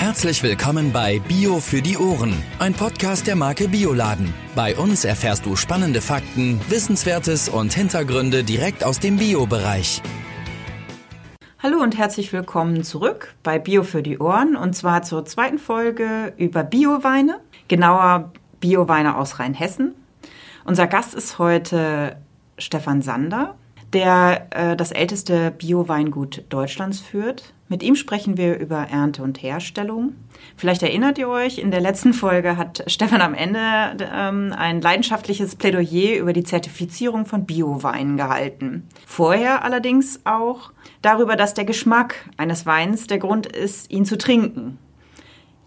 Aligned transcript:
Herzlich 0.00 0.42
willkommen 0.42 0.92
bei 0.92 1.18
Bio 1.18 1.60
für 1.60 1.82
die 1.82 1.98
Ohren, 1.98 2.32
ein 2.58 2.72
Podcast 2.72 3.26
der 3.26 3.36
Marke 3.36 3.68
Bioladen. 3.68 4.32
Bei 4.56 4.74
uns 4.74 5.04
erfährst 5.04 5.44
du 5.44 5.56
spannende 5.56 6.00
Fakten, 6.00 6.58
Wissenswertes 6.70 7.50
und 7.50 7.74
Hintergründe 7.74 8.42
direkt 8.42 8.82
aus 8.82 8.98
dem 8.98 9.18
Bio-Bereich. 9.18 10.00
Hallo 11.58 11.82
und 11.82 11.98
herzlich 11.98 12.32
willkommen 12.32 12.82
zurück 12.82 13.34
bei 13.42 13.58
Bio 13.58 13.82
für 13.82 14.02
die 14.02 14.18
Ohren 14.18 14.56
und 14.56 14.74
zwar 14.74 15.02
zur 15.02 15.26
zweiten 15.26 15.58
Folge 15.58 16.32
über 16.38 16.64
Bioweine, 16.64 17.38
genauer 17.68 18.32
Bioweine 18.58 19.18
aus 19.18 19.38
Rheinhessen. 19.38 19.94
Unser 20.64 20.86
Gast 20.86 21.12
ist 21.12 21.38
heute 21.38 22.16
Stefan 22.56 23.02
Sander, 23.02 23.54
der 23.92 24.46
äh, 24.48 24.76
das 24.76 24.92
älteste 24.92 25.50
Bio-Weingut 25.50 26.44
Deutschlands 26.48 27.00
führt. 27.00 27.52
Mit 27.70 27.84
ihm 27.84 27.94
sprechen 27.94 28.36
wir 28.36 28.58
über 28.58 28.88
Ernte 28.90 29.22
und 29.22 29.44
Herstellung. 29.44 30.16
Vielleicht 30.56 30.82
erinnert 30.82 31.18
ihr 31.18 31.28
euch, 31.28 31.58
in 31.58 31.70
der 31.70 31.80
letzten 31.80 32.12
Folge 32.12 32.56
hat 32.56 32.82
Stefan 32.88 33.20
am 33.20 33.32
Ende 33.32 33.60
ähm, 34.12 34.52
ein 34.58 34.80
leidenschaftliches 34.80 35.54
Plädoyer 35.54 36.18
über 36.18 36.32
die 36.32 36.42
Zertifizierung 36.42 37.26
von 37.26 37.46
Bio-Weinen 37.46 38.16
gehalten. 38.16 38.88
Vorher 39.06 39.64
allerdings 39.64 40.18
auch 40.24 40.72
darüber, 41.00 41.36
dass 41.36 41.54
der 41.54 41.64
Geschmack 41.64 42.16
eines 42.36 42.66
Weins 42.66 43.06
der 43.06 43.20
Grund 43.20 43.46
ist, 43.46 43.88
ihn 43.92 44.04
zu 44.04 44.18
trinken. 44.18 44.76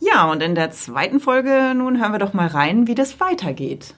Ja, 0.02 0.30
und 0.30 0.44
in 0.44 0.56
der 0.56 0.72
zweiten 0.72 1.22
Folge 1.22 1.74
nun 1.74 2.02
hören 2.02 2.12
wir 2.12 2.20
doch 2.20 2.34
mal 2.34 2.48
rein, 2.48 2.86
wie 2.86 2.96
das 2.96 3.22
weitergeht. 3.22 3.96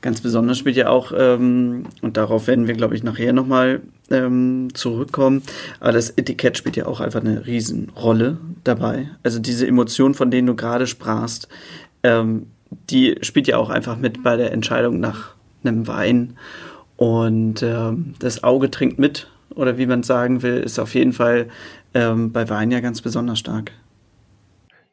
Ganz 0.00 0.20
besonders 0.20 0.58
spielt 0.58 0.74
ja 0.74 0.88
auch, 0.88 1.12
ähm, 1.16 1.84
und 2.02 2.16
darauf 2.16 2.48
werden 2.48 2.66
wir, 2.66 2.74
glaube 2.74 2.96
ich, 2.96 3.04
nachher 3.04 3.32
nochmal 3.32 3.80
ähm, 4.10 4.68
zurückkommen, 4.74 5.42
aber 5.80 5.92
das 5.92 6.10
Etikett 6.10 6.58
spielt 6.58 6.76
ja 6.76 6.86
auch 6.86 7.00
einfach 7.00 7.20
eine 7.20 7.46
Riesenrolle 7.46 8.38
dabei. 8.62 9.08
Also 9.22 9.38
diese 9.38 9.66
Emotion, 9.66 10.14
von 10.14 10.30
denen 10.30 10.46
du 10.46 10.54
gerade 10.54 10.86
sprachst, 10.86 11.48
ähm, 12.02 12.46
die 12.90 13.16
spielt 13.22 13.46
ja 13.46 13.56
auch 13.56 13.70
einfach 13.70 13.96
mit 13.96 14.22
bei 14.22 14.36
der 14.36 14.52
Entscheidung 14.52 15.00
nach 15.00 15.34
einem 15.62 15.86
Wein. 15.86 16.36
Und 16.96 17.62
ähm, 17.62 18.14
das 18.18 18.44
Auge 18.44 18.70
trinkt 18.70 18.98
mit, 18.98 19.28
oder 19.54 19.78
wie 19.78 19.86
man 19.86 20.02
sagen 20.02 20.42
will, 20.42 20.58
ist 20.58 20.78
auf 20.78 20.94
jeden 20.94 21.12
Fall 21.12 21.48
ähm, 21.94 22.32
bei 22.32 22.48
Wein 22.48 22.70
ja 22.70 22.80
ganz 22.80 23.00
besonders 23.00 23.38
stark. 23.38 23.72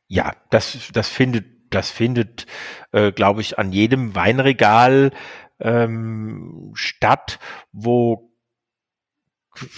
Ja, 0.08 0.34
das, 0.50 0.78
das 0.94 1.10
findet 1.10 1.46
das 1.72 1.90
findet, 1.90 2.46
äh, 2.92 3.12
glaube 3.12 3.42
ich, 3.42 3.58
an 3.58 3.72
jedem 3.72 4.14
Weinregal 4.14 5.12
ähm, 5.60 6.72
statt, 6.74 7.40
wo 7.72 8.31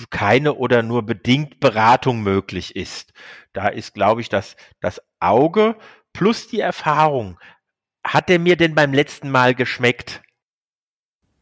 keine 0.10 0.54
oder 0.56 0.84
nur 0.84 1.04
bedingt 1.06 1.60
Beratung 1.60 2.22
möglich 2.22 2.76
ist. 2.76 3.14
Da 3.54 3.68
ist, 3.68 3.94
glaube 3.94 4.22
ich, 4.22 4.30
das, 4.30 4.56
das 4.80 5.02
Auge 5.20 5.76
plus 6.14 6.48
die 6.48 6.60
Erfahrung. 6.60 7.40
Hat 8.04 8.30
er 8.30 8.40
mir 8.40 8.56
denn 8.56 8.76
beim 8.76 8.94
letzten 8.94 9.30
Mal 9.32 9.56
geschmeckt? 9.56 10.22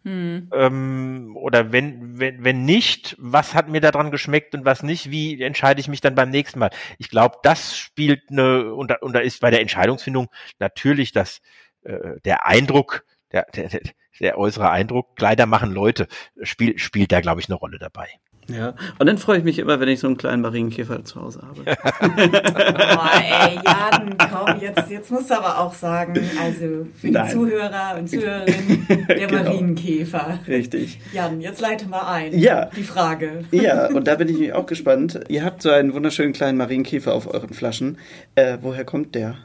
Hm. 0.03 0.49
Ähm, 0.53 1.37
oder 1.37 1.71
wenn, 1.71 2.19
wenn, 2.19 2.43
wenn 2.43 2.65
nicht, 2.65 3.15
was 3.19 3.53
hat 3.53 3.69
mir 3.69 3.81
daran 3.81 4.09
geschmeckt 4.09 4.55
und 4.55 4.65
was 4.65 4.81
nicht? 4.81 5.11
Wie 5.11 5.39
entscheide 5.41 5.79
ich 5.79 5.87
mich 5.87 6.01
dann 6.01 6.15
beim 6.15 6.31
nächsten 6.31 6.57
Mal? 6.57 6.71
Ich 6.97 7.09
glaube, 7.09 7.37
das 7.43 7.77
spielt 7.77 8.31
eine, 8.31 8.73
und 8.73 8.89
da, 8.89 8.95
und 9.01 9.13
da 9.13 9.19
ist 9.19 9.41
bei 9.41 9.51
der 9.51 9.61
Entscheidungsfindung 9.61 10.29
natürlich 10.57 11.11
das, 11.11 11.41
äh, 11.83 12.19
der 12.25 12.47
Eindruck, 12.47 13.05
der, 13.31 13.45
der, 13.53 13.81
der 14.19 14.37
äußere 14.37 14.69
Eindruck, 14.69 15.15
Kleider 15.15 15.45
machen 15.45 15.71
Leute, 15.71 16.07
spielt, 16.41 16.79
spielt 16.79 17.11
da, 17.11 17.21
glaube 17.21 17.41
ich, 17.41 17.49
eine 17.49 17.55
Rolle 17.55 17.79
dabei. 17.79 18.07
Ja, 18.47 18.73
und 18.99 19.05
dann 19.05 19.17
freue 19.17 19.37
ich 19.37 19.43
mich 19.43 19.59
immer, 19.59 19.79
wenn 19.79 19.87
ich 19.87 19.99
so 19.99 20.07
einen 20.07 20.17
kleinen 20.17 20.41
Marienkäfer 20.41 21.03
zu 21.05 21.21
Hause 21.21 21.41
habe. 21.41 21.61
oh, 21.67 23.07
ey, 23.21 23.59
Jan, 23.65 24.17
komm, 24.17 24.59
jetzt, 24.59 24.89
jetzt 24.89 25.11
musst 25.11 25.29
du 25.29 25.35
aber 25.35 25.59
auch 25.59 25.73
sagen, 25.73 26.19
also 26.41 26.87
für 26.95 27.07
die 27.07 27.11
Nein. 27.11 27.29
Zuhörer 27.29 27.95
und 27.97 28.09
Zuhörerinnen, 28.09 28.87
der 29.07 29.27
genau. 29.27 29.43
Marienkäfer. 29.43 30.39
Richtig. 30.47 30.99
Jan, 31.13 31.39
jetzt 31.39 31.61
leite 31.61 31.87
mal 31.87 32.11
ein. 32.11 32.37
Ja. 32.37 32.65
Die 32.75 32.83
Frage. 32.83 33.45
Ja, 33.51 33.87
und 33.87 34.07
da 34.07 34.15
bin 34.15 34.27
ich 34.27 34.53
auch 34.53 34.65
gespannt. 34.65 35.19
Ihr 35.29 35.45
habt 35.45 35.61
so 35.61 35.69
einen 35.69 35.93
wunderschönen 35.93 36.33
kleinen 36.33 36.57
Marienkäfer 36.57 37.13
auf 37.13 37.31
euren 37.33 37.53
Flaschen. 37.53 37.99
Äh, 38.35 38.57
woher 38.61 38.85
kommt 38.85 39.15
der? 39.15 39.37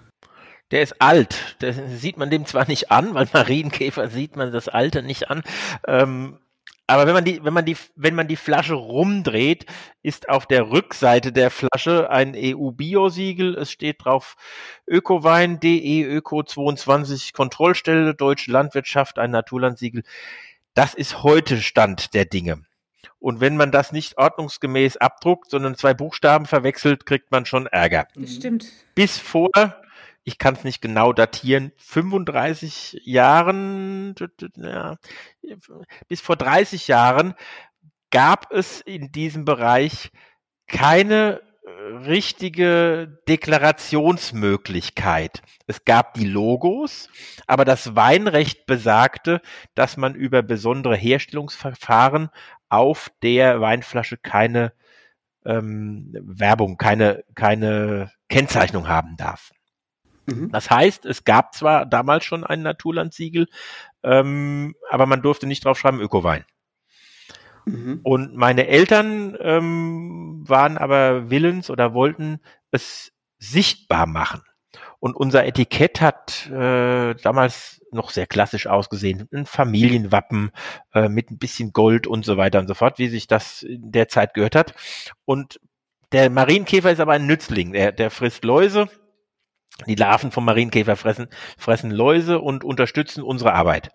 Der 0.71 0.83
ist 0.83 1.01
alt. 1.01 1.57
Das 1.61 1.77
sieht 2.01 2.17
man 2.17 2.31
dem 2.31 2.45
zwar 2.47 2.67
nicht 2.67 2.91
an, 2.91 3.15
weil 3.15 3.29
Marienkäfer 3.33 4.09
sieht 4.09 4.37
man 4.37 4.53
das 4.53 4.69
Alter 4.69 5.03
nicht 5.03 5.31
an. 5.31 5.43
Ähm, 5.87 6.39
aber 6.89 7.07
wenn 7.07 7.15
man 7.15 7.25
die, 7.25 7.43
wenn 7.43 7.53
man 7.53 7.65
die, 7.65 7.77
wenn 7.97 8.15
man 8.15 8.29
die 8.29 8.37
Flasche 8.37 8.75
rumdreht, 8.75 9.67
ist 10.03 10.29
auf 10.29 10.47
der 10.47 10.71
Rückseite 10.71 11.33
der 11.33 11.51
Flasche 11.51 12.11
ein 12.11 12.35
EU-Bio-Siegel. 12.37 13.57
Es 13.57 13.73
steht 13.73 14.05
drauf 14.05 14.37
Ökowein.de, 14.87 16.05
Öko 16.05 16.45
22 16.45 17.33
Kontrollstelle, 17.33 18.15
Deutsche 18.15 18.53
Landwirtschaft, 18.53 19.19
ein 19.19 19.33
Naturlandsiegel. 19.33 20.05
Das 20.75 20.95
ist 20.95 21.25
heute 21.25 21.61
Stand 21.61 22.15
der 22.15 22.25
Dinge. 22.25 22.63
Und 23.19 23.41
wenn 23.41 23.57
man 23.57 23.73
das 23.73 23.91
nicht 23.91 24.19
ordnungsgemäß 24.19 24.99
abdruckt, 24.99 25.51
sondern 25.51 25.75
zwei 25.75 25.95
Buchstaben 25.95 26.47
verwechselt, 26.47 27.07
kriegt 27.07 27.33
man 27.33 27.47
schon 27.47 27.67
Ärger. 27.67 28.07
Das 28.15 28.35
stimmt. 28.35 28.67
Bis 28.95 29.19
vor 29.19 29.51
ich 30.27 30.37
kann 30.39 30.55
es 30.55 30.65
nicht 30.65 30.81
genau 30.83 31.13
datieren, 31.13 31.71
35 31.77 33.03
Jahren, 33.05 34.17
ja, 34.57 34.97
bis 36.09 36.21
vor 36.21 36.35
30 36.35 36.89
Jahren 36.89 37.35
gab 38.11 38.51
es 38.51 38.81
in 38.81 39.13
diesem 39.13 39.45
Bereich 39.45 40.11
keine 40.67 41.43
äh, 41.63 41.71
richtige 42.09 43.21
Deklarationsmöglichkeit. 43.29 45.43
Es 45.69 45.85
gab 45.85 46.15
die 46.15 46.27
Logos, 46.27 47.09
aber 47.47 47.65
das 47.65 47.95
Weinrecht 47.95 48.67
besagte, 48.67 49.41
dass 49.77 49.97
man 49.97 50.17
über 50.17 50.43
besondere 50.43 50.97
Herstellungsverfahren 50.97 52.31
auf 52.69 53.13
der 53.23 53.61
Weinflasche 53.61 54.17
keine 54.17 54.73
ähm, 55.45 56.13
Werbung, 56.21 56.79
keine, 56.79 57.23
keine 57.37 58.11
Kennzeichnung 58.29 58.89
haben 58.89 59.17
darf. 59.17 59.53
Mhm. 60.27 60.51
Das 60.51 60.71
heißt, 60.71 61.07
es 61.07 61.25
gab 61.25 61.55
zwar 61.55 61.87
damals 61.87 62.25
schon 62.25 62.45
ein 62.45 62.63
Naturlandsiegel, 62.63 63.49
ähm, 64.03 64.75
aber 64.91 65.07
man 65.07 65.23
durfte 65.23 65.47
nicht 65.47 65.65
drauf 65.65 65.79
schreiben 65.79 66.01
Ökowein. 66.01 66.45
Mhm. 67.67 68.01
Und 68.03 68.37
meine 68.37 68.69
Eltern 68.69 69.37
ähm, 69.41 70.45
waren 70.47 70.79
aber 70.79 71.31
willens 71.31 71.71
oder 71.71 71.95
wollten 71.95 72.41
es 72.71 73.13
sichtbar 73.39 74.07
machen. 74.07 74.43
Und 74.99 75.15
unser 75.17 75.45
Etikett 75.45 76.01
hat 76.01 76.49
äh, 76.51 77.15
damals 77.15 77.83
noch 77.93 78.11
sehr 78.11 78.27
klassisch 78.27 78.67
ausgesehen. 78.67 79.29
Ein 79.33 79.47
Familienwappen 79.47 80.51
äh, 80.95 81.09
mit 81.09 81.31
ein 81.31 81.39
bisschen 81.39 81.73
Gold 81.73 82.07
und 82.07 82.25
so 82.25 82.37
weiter 82.37 82.59
und 82.59 82.69
so 82.69 82.75
fort, 82.75 82.99
wie 82.99 83.09
sich 83.09 83.27
das 83.27 83.63
in 83.63 83.93
der 83.93 84.09
Zeit 84.09 84.35
gehört 84.35 84.57
hat. 84.57 84.75
Und 85.25 85.61
der 86.13 86.31
Marienkäfer 86.31 86.91
ist 86.91 87.01
aber 87.01 87.13
ein 87.13 87.27
Nützling. 87.27 87.73
Der, 87.73 87.93
der 87.93 88.11
frisst 88.11 88.45
Läuse, 88.45 88.89
die 89.87 89.95
Larven 89.95 90.31
vom 90.31 90.45
Marienkäfer 90.45 90.97
fressen, 90.97 91.29
fressen 91.59 91.91
Läuse 91.91 92.41
und 92.41 92.65
unterstützen 92.65 93.23
unsere 93.23 93.53
Arbeit. 93.53 93.91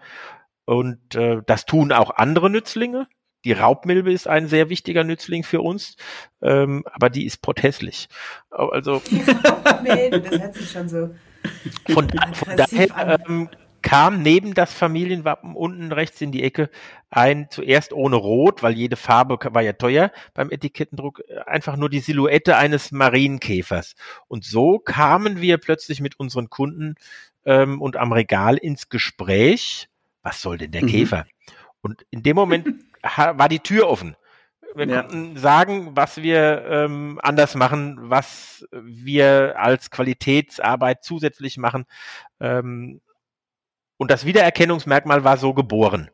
Und 0.65 1.15
äh, 1.15 1.41
das 1.45 1.65
tun 1.65 1.91
auch 1.91 2.11
andere 2.11 2.49
Nützlinge. 2.49 3.07
Die 3.43 3.53
Raubmilbe 3.53 4.13
ist 4.13 4.27
ein 4.27 4.47
sehr 4.47 4.69
wichtiger 4.69 5.03
Nützling 5.03 5.43
für 5.43 5.61
uns, 5.61 5.95
ähm, 6.43 6.83
aber 6.93 7.09
die 7.09 7.25
ist 7.25 7.41
pothässlich. 7.41 8.07
Also 8.51 9.01
Raubmilbe, 9.65 10.21
das 10.21 10.39
hört 10.39 10.53
sich 10.53 10.69
schon 10.69 10.87
so 10.87 11.09
von, 11.89 12.07
von 12.33 12.55
daher 12.55 13.19
ähm, 13.27 13.49
kam 13.81 14.21
neben 14.21 14.53
das 14.53 14.73
Familienwappen 14.73 15.55
unten 15.55 15.91
rechts 15.91 16.21
in 16.21 16.31
die 16.31 16.43
Ecke 16.43 16.69
ein, 17.09 17.47
zuerst 17.49 17.93
ohne 17.93 18.15
Rot, 18.15 18.63
weil 18.63 18.73
jede 18.73 18.95
Farbe 18.95 19.37
war 19.53 19.61
ja 19.61 19.73
teuer 19.73 20.11
beim 20.33 20.49
Etikettendruck, 20.49 21.21
äh, 21.27 21.39
einfach 21.45 21.75
nur 21.75 21.89
die 21.89 21.99
Silhouette 21.99 22.57
eines 22.57 22.91
Marienkäfers. 22.91 23.95
Und 24.27 24.45
so 24.45 24.79
kamen 24.79 25.41
wir 25.41 25.57
plötzlich 25.57 25.99
mit 26.01 26.19
unseren 26.19 26.49
Kunden 26.49 26.95
ähm, 27.45 27.81
und 27.81 27.97
am 27.97 28.13
Regal 28.13 28.57
ins 28.57 28.89
Gespräch, 28.89 29.89
was 30.23 30.41
soll 30.41 30.57
denn 30.57 30.71
der 30.71 30.83
mhm. 30.83 30.87
Käfer? 30.87 31.25
Und 31.81 32.05
in 32.11 32.23
dem 32.23 32.35
Moment 32.35 32.67
war 33.15 33.49
die 33.49 33.59
Tür 33.59 33.89
offen. 33.89 34.15
Wir 34.73 34.87
ja. 34.87 35.01
konnten 35.01 35.37
sagen, 35.37 35.91
was 35.95 36.17
wir 36.17 36.65
ähm, 36.65 37.19
anders 37.21 37.55
machen, 37.55 37.97
was 38.01 38.65
wir 38.71 39.55
als 39.57 39.91
Qualitätsarbeit 39.91 41.03
zusätzlich 41.03 41.57
machen. 41.57 41.85
Ähm, 42.39 43.01
und 44.01 44.09
das 44.09 44.25
Wiedererkennungsmerkmal 44.25 45.23
war 45.23 45.37
so 45.37 45.53
geboren. 45.53 46.09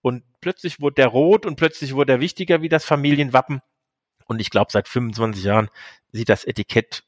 Und 0.00 0.22
plötzlich 0.40 0.80
wurde 0.80 0.94
der 0.94 1.08
rot 1.08 1.44
und 1.44 1.56
plötzlich 1.56 1.92
wurde 1.92 2.12
er 2.12 2.20
wichtiger 2.20 2.62
wie 2.62 2.68
das 2.68 2.84
Familienwappen. 2.84 3.62
Und 4.26 4.40
ich 4.40 4.48
glaube, 4.48 4.70
seit 4.70 4.86
25 4.86 5.42
Jahren 5.42 5.68
sieht 6.12 6.28
das 6.28 6.44
Etikett 6.44 7.02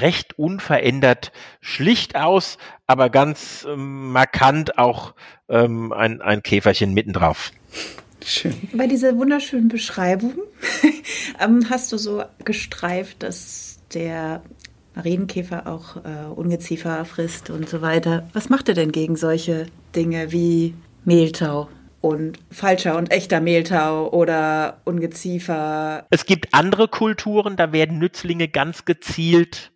recht 0.00 0.38
unverändert 0.38 1.32
schlicht 1.60 2.16
aus, 2.16 2.56
aber 2.86 3.10
ganz 3.10 3.66
ähm, 3.68 4.10
markant 4.10 4.78
auch 4.78 5.14
ähm, 5.50 5.92
ein, 5.92 6.22
ein 6.22 6.42
Käferchen 6.42 6.94
mittendrauf. 6.94 7.52
Schön. 8.24 8.70
Bei 8.72 8.86
dieser 8.86 9.18
wunderschönen 9.18 9.68
Beschreibung 9.68 10.32
ähm, 11.40 11.66
hast 11.68 11.92
du 11.92 11.98
so 11.98 12.24
gestreift, 12.42 13.22
dass 13.22 13.80
der 13.92 14.42
Marienkäfer 14.96 15.66
auch 15.66 15.96
äh, 15.96 16.26
Ungeziefer 16.34 17.04
frisst 17.04 17.50
und 17.50 17.68
so 17.68 17.82
weiter. 17.82 18.28
Was 18.32 18.48
macht 18.48 18.68
er 18.68 18.74
denn 18.74 18.90
gegen 18.90 19.16
solche 19.16 19.66
Dinge 19.94 20.32
wie 20.32 20.74
Mehltau? 21.04 21.68
und 22.02 22.38
falscher 22.52 22.96
und 22.96 23.10
echter 23.10 23.40
Mehltau 23.40 24.10
oder 24.12 24.80
Ungeziefer. 24.84 26.06
Es 26.10 26.24
gibt 26.24 26.54
andere 26.54 26.86
Kulturen, 26.86 27.56
da 27.56 27.72
werden 27.72 27.98
Nützlinge 27.98 28.46
ganz 28.46 28.84
gezielt 28.84 29.72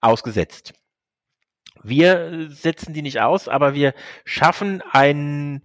ausgesetzt. 0.00 0.72
Wir 1.84 2.48
setzen 2.50 2.94
die 2.94 3.02
nicht 3.02 3.20
aus, 3.20 3.46
aber 3.46 3.74
wir 3.74 3.94
schaffen 4.24 4.82
einen 4.90 5.62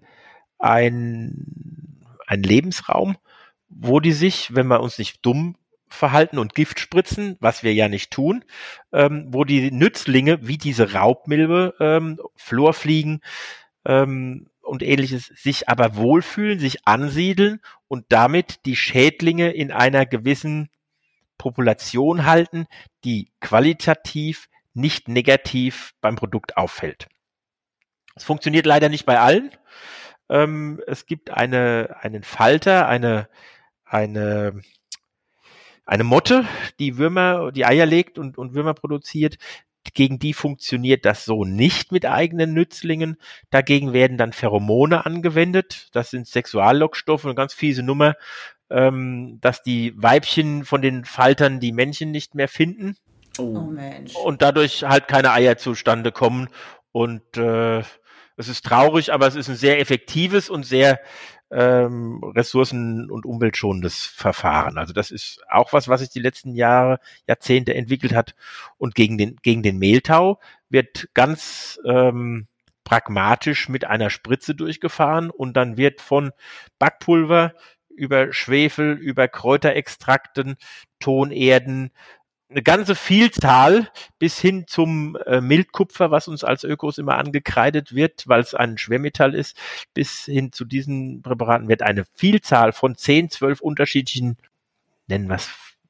ein, 0.60 2.06
Lebensraum, 2.30 3.18
wo 3.70 4.00
die 4.00 4.14
sich, 4.14 4.56
wenn 4.56 4.68
wir 4.68 4.82
uns 4.82 4.98
nicht 4.98 5.26
dumm 5.26 5.56
verhalten 5.94 6.38
und 6.40 6.56
Gift 6.56 6.80
spritzen, 6.80 7.38
was 7.40 7.64
wir 7.64 7.74
ja 7.74 7.88
nicht 7.88 8.12
tun, 8.12 8.44
ähm, 8.92 9.28
wo 9.30 9.44
die 9.44 9.72
Nützlinge 9.72 10.48
wie 10.48 10.58
diese 10.58 10.94
Raubmilbe, 10.94 11.76
ähm, 11.80 12.20
Florfliegen, 12.36 13.22
ähm, 13.86 14.48
und 14.64 14.82
ähnliches 14.82 15.26
sich 15.28 15.70
aber 15.70 15.98
wohlfühlen, 15.98 16.58
sich 16.58 16.88
ansiedeln 16.88 17.60
und 17.88 18.06
damit 18.10 18.66
die 18.66 18.78
Schädlinge 18.78 19.52
in 19.52 19.72
einer 19.72 20.06
gewissen 20.06 20.70
Population 21.38 22.26
halten, 22.26 22.68
die 23.04 23.32
qualitativ 23.42 24.48
nicht 24.74 25.08
negativ 25.10 25.94
beim 26.02 26.16
Produkt 26.16 26.58
auffällt. 26.58 27.08
Es 28.16 28.24
funktioniert 28.24 28.66
leider 28.66 28.90
nicht 28.90 29.06
bei 29.06 29.20
allen. 29.20 29.52
Ähm, 30.30 30.82
es 30.88 31.06
gibt 31.06 31.32
eine, 31.32 31.98
einen 32.00 32.24
Falter, 32.24 32.88
eine, 32.88 33.28
eine, 33.84 34.62
eine 35.86 36.04
Motte, 36.04 36.46
die 36.80 36.98
Würmer, 36.98 37.52
die 37.52 37.66
Eier 37.66 37.86
legt 37.86 38.18
und, 38.18 38.38
und 38.38 38.54
Würmer 38.54 38.74
produziert, 38.74 39.38
gegen 39.94 40.18
die 40.18 40.34
funktioniert 40.34 41.06
das 41.06 41.26
so 41.26 41.44
nicht 41.44 41.92
mit 41.92 42.06
eigenen 42.06 42.54
Nützlingen. 42.54 43.18
Dagegen 43.50 43.94
werden 43.94 44.18
dann 44.18 44.34
Pheromone 44.34 45.06
angewendet. 45.06 45.90
Das 45.92 46.10
sind 46.10 46.28
Sexuallockstoffe, 46.28 47.26
eine 47.26 47.36
ganz 47.36 47.54
fiese 47.54 47.84
Nummer, 47.84 48.16
ähm, 48.70 49.40
dass 49.42 49.62
die 49.62 49.94
Weibchen 50.02 50.66
von 50.66 50.82
den 50.82 51.06
Faltern 51.06 51.60
die 51.60 51.74
Männchen 51.74 52.12
nicht 52.12 52.34
mehr 52.34 52.48
finden. 52.48 52.96
Oh, 53.38 53.56
oh 53.58 53.62
Mensch. 53.62 54.16
Und 54.16 54.42
dadurch 54.42 54.84
halt 54.84 55.08
keine 55.08 55.32
Eier 55.32 55.58
zustande 55.58 56.12
kommen. 56.12 56.48
Und 56.92 57.38
äh, 57.38 57.80
es 58.36 58.48
ist 58.48 58.66
traurig, 58.66 59.12
aber 59.12 59.28
es 59.28 59.36
ist 59.36 59.50
ein 59.50 59.56
sehr 59.56 59.80
effektives 59.80 60.50
und 60.50 60.66
sehr 60.66 61.00
ähm, 61.54 62.24
ressourcen- 62.24 63.10
und 63.10 63.26
umweltschonendes 63.26 64.06
Verfahren. 64.06 64.78
Also 64.78 64.94
das 64.94 65.12
ist 65.12 65.42
auch 65.50 65.74
was, 65.74 65.88
was 65.88 66.02
sich 66.02 66.10
die 66.10 66.20
letzten 66.20 66.54
Jahre, 66.54 67.00
Jahrzehnte 67.28 67.76
entwickelt 67.76 68.14
hat. 68.14 68.36
Und 68.78 68.96
gegen 68.96 69.18
den, 69.18 69.38
gegen 69.42 69.64
den 69.64 69.78
Mehltau 69.78 70.40
wird 70.70 71.10
ganz 71.14 71.80
ähm, 71.86 72.48
pragmatisch 72.84 73.70
mit 73.70 73.86
einer 73.86 74.10
Spritze 74.10 74.56
durchgefahren 74.56 75.30
und 75.30 75.56
dann 75.56 75.78
wird 75.78 76.02
von 76.02 76.32
Backpulver 76.80 77.54
über 77.96 78.34
Schwefel, 78.34 78.94
über 78.94 79.28
Kräuterextrakten, 79.28 80.56
Tonerden, 81.00 81.92
eine 82.54 82.62
ganze 82.62 82.96
Vielzahl 82.96 83.90
bis 84.20 84.40
hin 84.40 84.66
zum 84.68 85.18
äh, 85.26 85.42
Mildkupfer, 85.42 86.12
was 86.12 86.28
uns 86.28 86.44
als 86.44 86.64
Ökos 86.64 87.00
immer 87.00 87.18
angekreidet 87.18 87.96
wird, 87.96 88.28
weil 88.28 88.42
es 88.42 88.54
ein 88.54 88.78
Schwermetall 88.78 89.34
ist, 89.34 89.58
bis 89.94 90.26
hin 90.26 90.52
zu 90.52 90.64
diesen 90.64 91.22
Präparaten 91.24 91.68
wird 91.68 91.82
eine 91.82 92.06
Vielzahl 92.14 92.72
von 92.72 92.96
10, 92.96 93.32
12 93.32 93.62
unterschiedlichen, 93.62 94.38
nennen 95.08 95.28
wir 95.28 95.36
es 95.36 95.50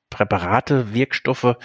Präparate, 0.09 0.93
Wirkstoffe 0.93 1.57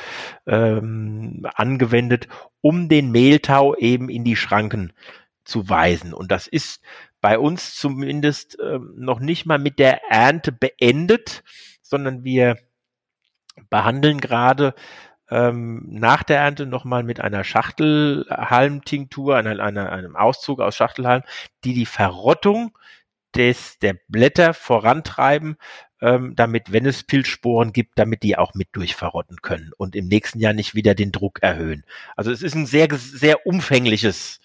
ähm, 0.46 1.46
angewendet, 1.54 2.28
um 2.60 2.88
den 2.88 3.10
Mehltau 3.10 3.76
eben 3.76 4.08
in 4.08 4.24
die 4.24 4.36
Schranken 4.36 4.92
zu 5.44 5.68
weisen. 5.68 6.12
Und 6.12 6.32
das 6.32 6.46
ist 6.46 6.82
bei 7.20 7.38
uns 7.38 7.76
zumindest 7.76 8.58
ähm, 8.60 8.94
noch 8.96 9.20
nicht 9.20 9.46
mal 9.46 9.58
mit 9.58 9.78
der 9.78 10.02
Ernte 10.10 10.50
beendet, 10.50 11.44
sondern 11.82 12.24
wir 12.24 12.56
behandeln 13.70 14.20
gerade 14.20 14.74
ähm, 15.30 15.84
nach 15.88 16.22
der 16.22 16.38
Ernte 16.38 16.66
nochmal 16.66 17.02
mit 17.02 17.20
einer 17.20 17.44
Schachtelhalmtinktur, 17.44 19.36
einer, 19.36 19.62
einer, 19.62 19.92
einem 19.92 20.16
Auszug 20.16 20.60
aus 20.60 20.76
Schachtelhalm, 20.76 21.22
die 21.64 21.74
die 21.74 21.86
Verrottung 21.86 22.76
des, 23.34 23.78
der 23.78 23.96
Blätter 24.08 24.54
vorantreiben, 24.54 25.56
ähm, 26.00 26.34
damit, 26.36 26.72
wenn 26.72 26.86
es 26.86 27.04
Pilzsporen 27.04 27.72
gibt, 27.72 27.98
damit 27.98 28.22
die 28.22 28.38
auch 28.38 28.54
mit 28.54 28.68
durchverrotten 28.72 29.42
können 29.42 29.72
und 29.76 29.96
im 29.96 30.08
nächsten 30.08 30.40
Jahr 30.40 30.52
nicht 30.52 30.74
wieder 30.74 30.94
den 30.94 31.12
Druck 31.12 31.42
erhöhen. 31.42 31.84
Also 32.16 32.30
es 32.30 32.42
ist 32.42 32.54
ein 32.54 32.66
sehr, 32.66 32.88
sehr 32.92 33.46
umfängliches 33.46 34.40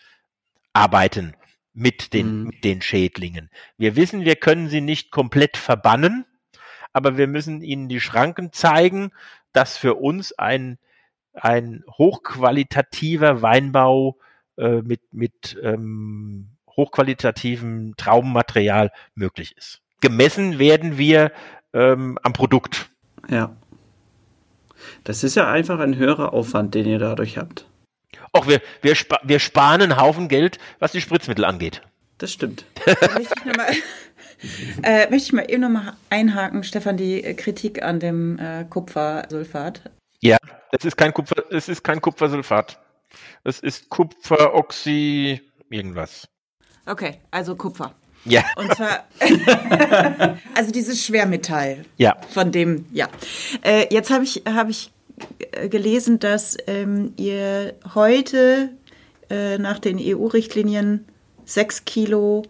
Arbeiten 0.74 1.36
mit 1.74 2.14
den, 2.14 2.40
mhm. 2.40 2.44
mit 2.48 2.64
den 2.64 2.82
Schädlingen. 2.82 3.50
Wir 3.78 3.96
wissen, 3.96 4.26
wir 4.26 4.36
können 4.36 4.70
sie 4.70 4.82
nicht 4.82 5.12
komplett 5.12 5.58
verbannen, 5.58 6.26
aber 6.94 7.18
wir 7.18 7.28
müssen 7.28 7.62
ihnen 7.62 7.90
die 7.90 8.00
Schranken 8.00 8.54
zeigen, 8.54 9.12
dass 9.52 9.78
für 9.78 9.96
uns 9.96 10.32
ein, 10.34 10.78
ein 11.34 11.84
hochqualitativer 11.90 13.42
Weinbau 13.42 14.18
äh, 14.58 14.82
mit, 14.82 15.02
mit 15.12 15.58
ähm, 15.62 16.50
hochqualitativem 16.76 17.96
Traubenmaterial 17.98 18.92
möglich 19.16 19.56
ist. 19.58 19.82
Gemessen 20.02 20.60
werden 20.60 20.98
wir 20.98 21.32
ähm, 21.74 22.18
am 22.24 22.34
Produkt. 22.34 22.90
Ja. 23.30 23.56
Das 25.04 25.24
ist 25.24 25.36
ja 25.36 25.50
einfach 25.50 25.80
ein 25.80 25.96
höherer 25.96 26.34
Aufwand, 26.34 26.76
den 26.76 26.86
ihr 26.86 27.00
dadurch 27.00 27.38
habt. 27.38 27.66
Auch 28.32 28.48
wir, 28.48 28.62
wir, 28.82 28.96
spa 28.96 29.20
wir 29.24 29.40
sparen 29.40 29.82
einen 29.82 29.98
Haufen 29.98 30.28
Geld, 30.28 30.58
was 30.80 30.92
die 30.92 31.02
Spritzmittel 31.02 31.46
angeht. 31.46 31.82
Das 32.18 32.32
stimmt. 32.32 32.66
Äh, 34.84 35.10
möchte 35.10 35.28
ich 35.28 35.34
mal 35.34 35.50
eben 35.50 35.62
nochmal 35.62 35.94
einhaken, 36.10 36.64
Stefan, 36.64 36.98
die 36.98 37.22
Kritik 37.36 37.82
an 37.82 38.00
dem 38.00 38.40
äh, 38.40 38.66
Kupfersulfat. 38.70 39.92
Ja, 40.22 40.38
es 40.72 40.86
ist 40.86 40.98
kein 40.98 41.14
Kupfer, 41.14 41.44
es 41.52 41.70
ist 41.70 41.84
kein 41.84 42.02
Kupfersulfat. 42.02 42.80
Es 43.44 43.60
ist 43.60 43.90
Kupferoxy 43.90 45.42
irgendwas. 45.70 46.28
Okay, 46.86 47.20
also 47.32 47.56
Kupfer. 47.56 47.94
Ja. 48.26 48.44
Und 48.56 48.74
zwar, 48.76 49.06
also 50.56 50.72
dieses 50.72 51.06
Schwermetall. 51.06 51.86
Ja. 51.98 52.16
Von 52.30 52.52
dem, 52.52 52.86
ja. 52.94 53.10
Äh, 53.64 53.94
jetzt 53.94 54.12
habe 54.12 54.24
ich, 54.24 54.44
hab 54.48 54.70
ich 54.70 54.92
äh, 55.52 55.68
gelesen, 55.70 56.20
dass 56.20 56.58
ähm, 56.68 57.14
ihr 57.18 57.74
heute 57.94 58.70
äh, 59.30 59.58
nach 59.58 59.80
den 59.80 59.98
EU-Richtlinien 60.00 61.06
sechs 61.46 61.86
Kilo 61.86 62.44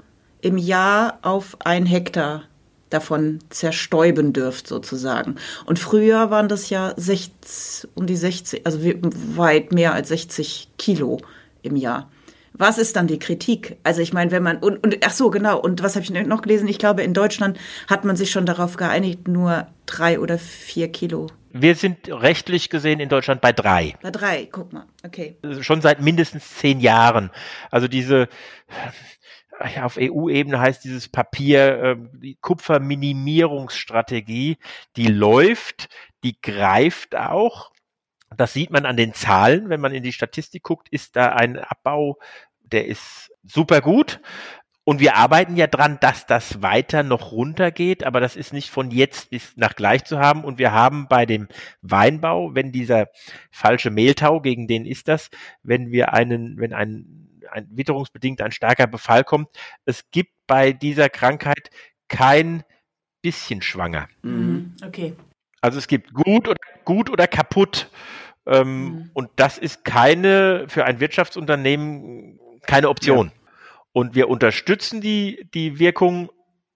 im 0.44 0.58
Jahr 0.58 1.20
auf 1.22 1.58
ein 1.64 1.86
Hektar 1.86 2.44
davon 2.90 3.40
zerstäuben 3.50 4.34
dürft 4.34 4.68
sozusagen. 4.68 5.36
Und 5.66 5.80
früher 5.80 6.30
waren 6.30 6.50
das 6.50 6.70
ja 6.70 6.94
60, 6.96 7.90
um 7.96 8.06
die 8.06 8.18
60, 8.18 8.66
also 8.66 8.80
weit 8.84 9.72
mehr 9.72 9.94
als 9.94 10.10
60 10.10 10.68
Kilo 10.78 11.20
im 11.64 11.76
Jahr. 11.76 12.12
Was 12.52 12.78
ist 12.78 12.98
dann 12.98 13.08
die 13.08 13.18
Kritik? 13.18 13.78
Also 13.84 14.02
ich 14.02 14.14
meine, 14.14 14.30
wenn 14.30 14.44
man 14.44 14.58
und, 14.58 14.84
und 14.84 14.98
ach 15.04 15.12
so 15.12 15.32
genau 15.32 15.60
und 15.60 15.82
was 15.82 15.96
habe 15.96 16.04
ich 16.04 16.12
noch 16.12 16.44
gelesen? 16.44 16.68
Ich 16.68 16.78
glaube, 16.78 17.02
in 17.02 17.16
Deutschland 17.16 17.58
hat 17.88 18.04
man 18.06 18.16
sich 18.16 18.30
schon 18.30 18.46
darauf 18.46 18.76
geeinigt, 18.76 19.28
nur 19.28 19.66
drei 19.88 20.20
oder 20.20 20.38
vier 20.38 20.90
Kilo. 20.90 21.28
Wir 21.52 21.76
sind 21.76 22.10
rechtlich 22.10 22.70
gesehen 22.70 23.00
in 23.00 23.10
Deutschland 23.10 23.42
bei 23.42 23.54
drei. 23.54 23.96
Bei 24.04 24.12
drei, 24.12 24.48
guck 24.52 24.74
mal, 24.74 24.86
okay. 25.04 25.38
Schon 25.62 25.82
seit 25.82 26.02
mindestens 26.02 26.58
zehn 26.58 26.80
Jahren. 26.80 27.32
Also 27.72 27.88
diese 27.88 28.28
auf 29.82 29.98
EU-Ebene 30.00 30.60
heißt 30.60 30.84
dieses 30.84 31.10
Papier 31.10 31.84
äh, 31.84 31.96
die 32.14 32.36
Kupferminimierungsstrategie, 32.36 34.58
die 34.96 35.08
läuft, 35.08 35.90
die 36.24 36.40
greift 36.42 37.16
auch. 37.16 37.72
Das 38.36 38.54
sieht 38.54 38.72
man 38.72 38.86
an 38.86 38.98
den 38.98 39.14
Zahlen, 39.14 39.70
wenn 39.70 39.80
man 39.80 39.94
in 39.94 40.04
die 40.04 40.14
Statistik 40.14 40.64
guckt, 40.64 40.90
ist 40.90 41.16
da 41.16 41.30
ein 41.30 41.60
Abbau, 41.60 42.18
der 42.62 42.88
ist 42.88 43.32
super 43.44 43.82
gut. 43.82 44.20
Und 44.86 45.00
wir 45.00 45.16
arbeiten 45.16 45.56
ja 45.56 45.68
dran, 45.68 45.98
dass 46.02 46.26
das 46.26 46.62
weiter 46.62 47.04
noch 47.04 47.32
runtergeht, 47.32 48.04
aber 48.04 48.20
das 48.20 48.36
ist 48.36 48.52
nicht 48.52 48.70
von 48.70 48.92
jetzt 48.92 49.30
bis 49.30 49.56
nach 49.56 49.76
gleich 49.76 50.04
zu 50.04 50.20
haben. 50.20 50.44
Und 50.44 50.58
wir 50.58 50.74
haben 50.74 51.08
bei 51.08 51.26
dem 51.26 51.48
Weinbau, 51.82 52.54
wenn 52.54 52.74
dieser 52.74 53.08
falsche 53.50 53.92
Mehltau, 53.92 54.42
gegen 54.42 54.68
den 54.68 54.86
ist 54.86 55.08
das, 55.08 55.30
wenn 55.62 55.92
wir 55.92 56.12
einen, 56.12 56.60
wenn 56.60 56.74
ein 56.74 57.23
ein 57.54 57.68
witterungsbedingt 57.72 58.42
ein 58.42 58.52
starker 58.52 58.88
Befall 58.88 59.24
kommt. 59.24 59.50
Es 59.86 60.10
gibt 60.12 60.32
bei 60.48 60.74
dieser 60.74 61.10
Krankheit 61.10 61.70
kein 62.08 62.64
bisschen 63.22 63.62
schwanger. 63.62 64.08
Mhm. 64.22 64.76
Okay. 64.86 65.16
Also 65.62 65.78
es 65.78 65.88
gibt 65.88 66.14
gut 66.14 66.48
oder 66.48 66.60
gut 66.84 67.10
oder 67.10 67.28
kaputt. 67.28 67.90
Ähm, 68.46 68.84
mhm. 68.84 69.10
Und 69.14 69.30
das 69.38 69.58
ist 69.58 69.86
keine 69.86 70.66
für 70.68 70.86
ein 70.86 71.00
Wirtschaftsunternehmen 71.00 72.40
keine 72.66 72.90
Option. 72.90 73.28
Ja. 73.28 73.34
Und 73.94 74.16
wir 74.16 74.30
unterstützen 74.30 75.02
die, 75.02 75.48
die 75.54 75.80
Wirkung 75.80 76.30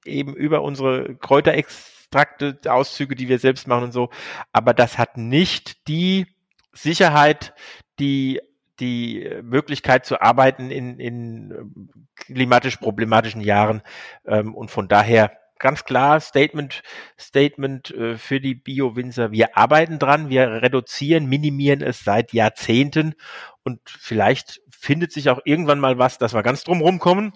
eben 0.05 0.35
über 0.35 0.61
unsere 0.61 1.15
Kräuterextrakte, 1.15 2.59
Auszüge, 2.67 3.15
die 3.15 3.27
wir 3.27 3.39
selbst 3.39 3.67
machen 3.67 3.85
und 3.85 3.91
so. 3.91 4.09
Aber 4.53 4.73
das 4.73 4.97
hat 4.97 5.17
nicht 5.17 5.87
die 5.87 6.27
Sicherheit, 6.73 7.53
die 7.99 8.39
die 8.79 9.29
Möglichkeit 9.43 10.05
zu 10.05 10.21
arbeiten 10.21 10.71
in, 10.71 10.99
in 10.99 11.99
klimatisch 12.15 12.77
problematischen 12.77 13.41
Jahren. 13.41 13.81
Ähm, 14.25 14.53
und 14.55 14.71
von 14.71 14.87
daher 14.87 15.31
ganz 15.59 15.83
klar 15.83 16.19
Statement, 16.19 16.83
Statement 17.19 17.91
äh, 17.91 18.17
für 18.17 18.39
die 18.39 18.55
Bio-Winzer. 18.55 19.31
Wir 19.31 19.57
arbeiten 19.57 19.99
dran, 19.99 20.29
wir 20.29 20.61
reduzieren, 20.61 21.25
minimieren 21.27 21.81
es 21.81 22.03
seit 22.03 22.33
Jahrzehnten 22.33 23.15
und 23.63 23.79
vielleicht 23.85 24.61
findet 24.69 25.11
sich 25.11 25.29
auch 25.29 25.39
irgendwann 25.45 25.79
mal 25.79 25.97
was, 25.97 26.17
dass 26.17 26.33
wir 26.33 26.43
ganz 26.43 26.63
drum 26.63 26.81
rumkommen. 26.81 27.33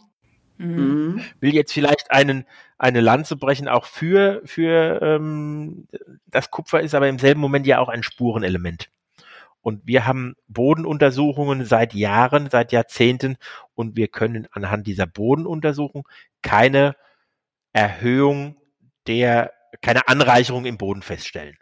Mhm. 0.58 1.24
Will 1.40 1.56
jetzt 1.56 1.74
vielleicht 1.74 2.12
einen, 2.12 2.46
eine 2.78 3.02
Lanze 3.02 3.36
brechen, 3.36 3.68
auch 3.68 3.86
für, 3.86 4.42
für 4.46 5.02
ähm, 5.02 5.88
das 6.28 6.52
Kupfer 6.52 6.82
ist 6.82 6.94
aber 6.94 7.10
im 7.10 7.18
selben 7.18 7.42
Moment 7.42 7.66
ja 7.66 7.80
auch 7.80 7.90
ein 7.90 8.04
Spurenelement. 8.04 8.90
Und 9.62 9.86
wir 9.86 10.06
haben 10.06 10.36
Bodenuntersuchungen 10.48 11.66
seit 11.66 11.94
Jahren, 11.94 12.50
seit 12.50 12.72
Jahrzehnten 12.72 13.38
und 13.76 13.96
wir 13.96 14.08
können 14.08 14.48
anhand 14.52 14.88
dieser 14.88 15.06
Bodenuntersuchung 15.06 16.08
keine 16.42 16.96
Erhöhung 17.74 18.58
der, 19.08 19.54
keine 19.82 20.08
Anreicherung 20.08 20.66
im 20.66 20.78
Boden 20.78 21.02
feststellen. 21.02 21.58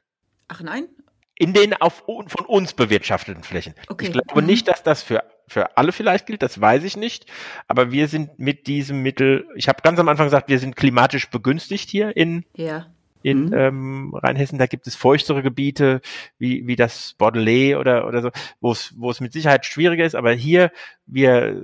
Ach 0.47 0.61
nein? 0.61 0.87
In 1.35 1.53
den 1.53 1.73
auf, 1.73 2.03
von 2.05 2.45
uns 2.45 2.73
bewirtschafteten 2.73 3.43
Flächen. 3.43 3.73
Okay. 3.87 4.07
Ich 4.07 4.11
glaube 4.11 4.41
mhm. 4.41 4.47
nicht, 4.47 4.67
dass 4.67 4.83
das 4.83 5.03
für, 5.03 5.23
für 5.47 5.77
alle 5.77 5.91
vielleicht 5.91 6.25
gilt, 6.25 6.41
das 6.41 6.59
weiß 6.59 6.83
ich 6.83 6.97
nicht. 6.97 7.27
Aber 7.67 7.91
wir 7.91 8.07
sind 8.07 8.39
mit 8.39 8.67
diesem 8.67 9.01
Mittel, 9.01 9.47
ich 9.55 9.69
habe 9.69 9.81
ganz 9.81 9.99
am 9.99 10.09
Anfang 10.09 10.27
gesagt, 10.27 10.49
wir 10.49 10.59
sind 10.59 10.75
klimatisch 10.75 11.29
begünstigt 11.29 11.89
hier 11.89 12.15
in, 12.15 12.45
ja. 12.55 12.87
In 13.21 13.47
mhm. 13.47 13.53
ähm, 13.53 14.13
Rheinhessen. 14.13 14.59
Da 14.59 14.65
gibt 14.67 14.87
es 14.87 14.95
feuchtere 14.95 15.43
Gebiete, 15.43 16.01
wie, 16.37 16.67
wie 16.67 16.75
das 16.75 17.15
Bordelais 17.17 17.75
oder, 17.75 18.07
oder 18.07 18.21
so, 18.21 18.31
wo 18.59 18.71
es, 18.71 18.93
wo 18.97 19.11
es 19.11 19.19
mit 19.19 19.33
Sicherheit 19.33 19.65
schwieriger 19.65 20.05
ist. 20.05 20.15
Aber 20.15 20.31
hier, 20.31 20.71
wir 21.05 21.61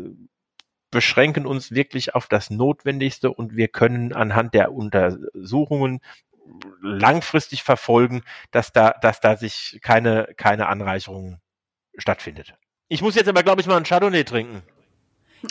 beschränken 0.92 1.46
uns 1.46 1.72
wirklich 1.72 2.16
auf 2.16 2.28
das 2.28 2.50
Notwendigste 2.50 3.32
und 3.32 3.56
wir 3.56 3.68
können 3.68 4.14
anhand 4.14 4.54
der 4.54 4.72
Untersuchungen 4.72 6.00
langfristig 6.82 7.64
verfolgen, 7.64 8.24
dass 8.52 8.72
da, 8.72 8.92
dass 9.02 9.20
da 9.20 9.36
sich 9.36 9.80
keine, 9.82 10.30
keine 10.38 10.68
Anreicherung 10.68 11.40
stattfindet. 11.98 12.56
Ich 12.88 13.02
muss 13.02 13.16
jetzt 13.16 13.28
aber, 13.28 13.44
glaube 13.44 13.62
ich, 13.62 13.68
mal 13.68 13.78
einen 13.78 13.86
Chardonnay 13.86 14.24
trinken. 14.24 14.62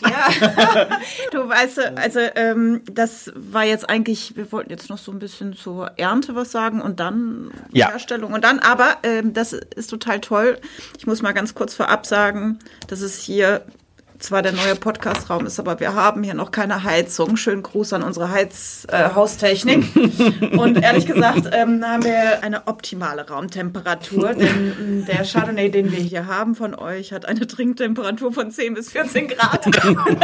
Ja, 0.02 0.88
du 1.32 1.48
weißt, 1.48 1.78
also 1.96 2.20
ähm, 2.34 2.82
das 2.90 3.32
war 3.34 3.64
jetzt 3.64 3.88
eigentlich, 3.88 4.36
wir 4.36 4.50
wollten 4.52 4.70
jetzt 4.70 4.90
noch 4.90 4.98
so 4.98 5.12
ein 5.12 5.18
bisschen 5.18 5.54
zur 5.54 5.92
Ernte 5.98 6.34
was 6.34 6.52
sagen 6.52 6.80
und 6.80 7.00
dann 7.00 7.50
ja. 7.72 7.90
Herstellung 7.90 8.32
und 8.32 8.44
dann, 8.44 8.58
aber 8.58 8.98
ähm, 9.02 9.32
das 9.32 9.52
ist 9.52 9.88
total 9.88 10.20
toll. 10.20 10.58
Ich 10.98 11.06
muss 11.06 11.22
mal 11.22 11.32
ganz 11.32 11.54
kurz 11.54 11.74
vorab 11.74 12.06
sagen, 12.06 12.58
dass 12.88 13.00
es 13.00 13.20
hier 13.20 13.64
zwar 14.18 14.42
der 14.42 14.52
neue 14.52 14.74
Podcastraum 14.74 15.46
ist, 15.46 15.58
aber 15.58 15.80
wir 15.80 15.94
haben 15.94 16.22
hier 16.22 16.34
noch 16.34 16.50
keine 16.50 16.84
Heizung. 16.84 17.36
Schönen 17.36 17.62
Gruß 17.62 17.92
an 17.92 18.02
unsere 18.02 18.30
Heiz, 18.30 18.86
äh, 18.90 19.10
Haustechnik. 19.14 19.84
Und 20.56 20.82
ehrlich 20.82 21.06
gesagt 21.06 21.48
ähm, 21.52 21.84
haben 21.84 22.04
wir 22.04 22.42
eine 22.42 22.66
optimale 22.66 23.28
Raumtemperatur, 23.28 24.34
denn 24.34 25.04
der 25.06 25.24
Chardonnay, 25.24 25.70
den 25.70 25.90
wir 25.90 25.98
hier 25.98 26.26
haben 26.26 26.54
von 26.54 26.74
euch, 26.74 27.12
hat 27.12 27.26
eine 27.26 27.46
Trinktemperatur 27.46 28.32
von 28.32 28.50
10 28.50 28.74
bis 28.74 28.90
14 28.90 29.28
Grad. 29.28 29.66
Und 29.66 30.20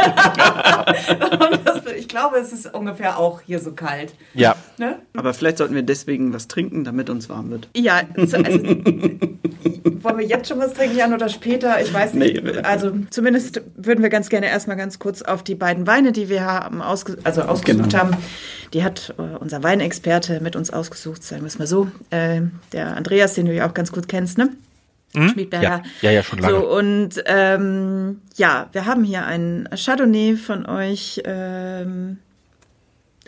das, 1.65 1.81
ich 1.97 2.07
glaube, 2.07 2.37
es 2.37 2.53
ist 2.53 2.73
ungefähr 2.73 3.17
auch 3.17 3.41
hier 3.41 3.59
so 3.59 3.73
kalt. 3.73 4.13
Ja. 4.33 4.55
Ne? 4.77 4.99
Aber 5.15 5.33
vielleicht 5.33 5.57
sollten 5.57 5.75
wir 5.75 5.83
deswegen 5.83 6.33
was 6.33 6.47
trinken, 6.47 6.83
damit 6.83 7.09
uns 7.09 7.29
warm 7.29 7.51
wird. 7.51 7.69
Ja, 7.75 8.01
also, 8.15 8.37
wollen 10.03 10.17
wir 10.17 10.25
jetzt 10.25 10.49
schon 10.49 10.59
was 10.59 10.73
trinken, 10.73 10.97
Jan, 10.97 11.13
oder 11.13 11.29
später? 11.29 11.81
Ich 11.81 11.93
weiß 11.93 12.13
nicht. 12.13 12.43
Nee, 12.43 12.59
also 12.59 12.91
zumindest 13.09 13.61
würden 13.85 14.01
wir 14.01 14.09
ganz 14.09 14.29
gerne 14.29 14.47
erstmal 14.47 14.77
ganz 14.77 14.99
kurz 14.99 15.21
auf 15.21 15.43
die 15.43 15.55
beiden 15.55 15.87
Weine, 15.87 16.11
die 16.11 16.29
wir 16.29 16.45
haben, 16.45 16.81
ausge 16.81 17.17
also 17.23 17.41
ausgesucht 17.43 17.91
genau. 17.91 18.03
haben. 18.03 18.17
Die 18.73 18.83
hat 18.83 19.13
äh, 19.17 19.37
unser 19.37 19.63
Weinexperte 19.63 20.39
mit 20.41 20.55
uns 20.55 20.71
ausgesucht, 20.71 21.23
sagen 21.23 21.41
wir 21.41 21.47
es 21.47 21.59
mal 21.59 21.67
so. 21.67 21.89
Äh, 22.09 22.41
der 22.73 22.95
Andreas, 22.95 23.33
den 23.33 23.45
du 23.45 23.53
ja 23.53 23.67
auch 23.67 23.73
ganz 23.73 23.91
gut 23.91 24.07
kennst, 24.07 24.37
ne? 24.37 24.49
Hm? 25.13 25.29
Schmiedberger. 25.29 25.83
Ja, 26.01 26.09
ja, 26.09 26.11
ja, 26.11 26.23
schon 26.23 26.39
lange. 26.39 26.59
So, 26.59 26.77
und 26.77 27.23
ähm, 27.25 28.21
ja, 28.35 28.69
wir 28.71 28.85
haben 28.85 29.03
hier 29.03 29.25
ein 29.25 29.67
Chardonnay 29.75 30.35
von 30.35 30.65
euch. 30.65 31.21
Ähm, 31.25 32.19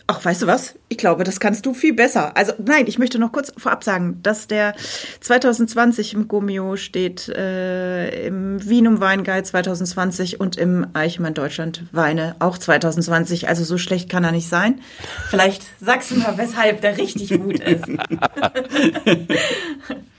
Ach, 0.06 0.24
weißt 0.24 0.42
du 0.42 0.48
was? 0.48 0.76
Ich 0.90 0.98
glaube, 0.98 1.24
das 1.24 1.40
kannst 1.40 1.66
du 1.66 1.74
viel 1.74 1.94
besser. 1.94 2.36
Also 2.36 2.52
nein, 2.58 2.88
ich 2.88 3.00
möchte 3.00 3.20
noch 3.20 3.32
kurz 3.32 3.54
vorab 3.58 3.86
sagen, 3.86 4.20
dass 4.22 4.48
der 4.48 4.76
2020 5.22 6.14
im 6.14 6.28
Gomio 6.28 6.76
steht, 6.76 7.30
äh, 7.30 8.28
im 8.28 8.68
Wienum 8.68 9.00
Weinguide 9.00 9.44
2020 9.44 10.42
und 10.42 10.58
im 10.58 10.88
Eichmann 10.94 11.34
Deutschland 11.34 11.84
Weine 11.94 12.36
auch 12.40 12.58
2020. 12.58 13.48
Also 13.48 13.64
so 13.64 13.78
schlecht 13.78 14.10
kann 14.10 14.26
er 14.26 14.34
nicht 14.34 14.50
sein. 14.50 14.82
Vielleicht 15.30 15.64
sagst 15.80 16.12
du 16.12 16.16
mal, 16.16 16.38
weshalb 16.38 16.82
der 16.82 16.98
richtig 16.98 17.40
gut 17.40 17.62
ist. 17.62 17.86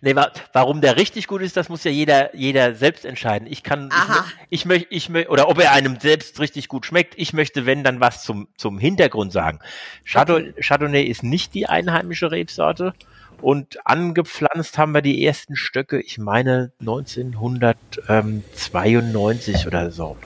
Nee, 0.00 0.16
wa 0.16 0.30
warum 0.52 0.80
der 0.80 0.96
richtig 0.96 1.26
gut 1.26 1.42
ist, 1.42 1.56
das 1.56 1.68
muss 1.68 1.84
ja 1.84 1.90
jeder, 1.90 2.34
jeder 2.34 2.74
selbst 2.74 3.04
entscheiden. 3.04 3.46
Ich 3.50 3.62
kann, 3.62 3.90
Aha. 3.92 4.24
ich, 4.50 4.64
möchte, 4.64 4.88
ich 4.90 5.08
möchte, 5.08 5.30
oder 5.30 5.48
ob 5.48 5.60
er 5.60 5.72
einem 5.72 6.00
selbst 6.00 6.40
richtig 6.40 6.68
gut 6.68 6.86
schmeckt. 6.86 7.14
Ich 7.16 7.32
möchte, 7.32 7.66
wenn, 7.66 7.84
dann 7.84 8.00
was 8.00 8.24
zum, 8.24 8.48
zum 8.56 8.78
Hintergrund 8.78 9.32
sagen. 9.32 9.60
Chardonnay. 10.04 10.54
Chardonnay 10.60 11.04
ist 11.04 11.22
nicht 11.22 11.54
die 11.54 11.66
einheimische 11.66 12.30
Rebsorte. 12.30 12.94
Und 13.40 13.86
angepflanzt 13.86 14.76
haben 14.78 14.92
wir 14.92 15.02
die 15.02 15.24
ersten 15.24 15.56
Stöcke, 15.56 16.00
ich 16.00 16.18
meine 16.18 16.72
1992 16.80 19.66
oder 19.66 19.90
so. 19.90 20.16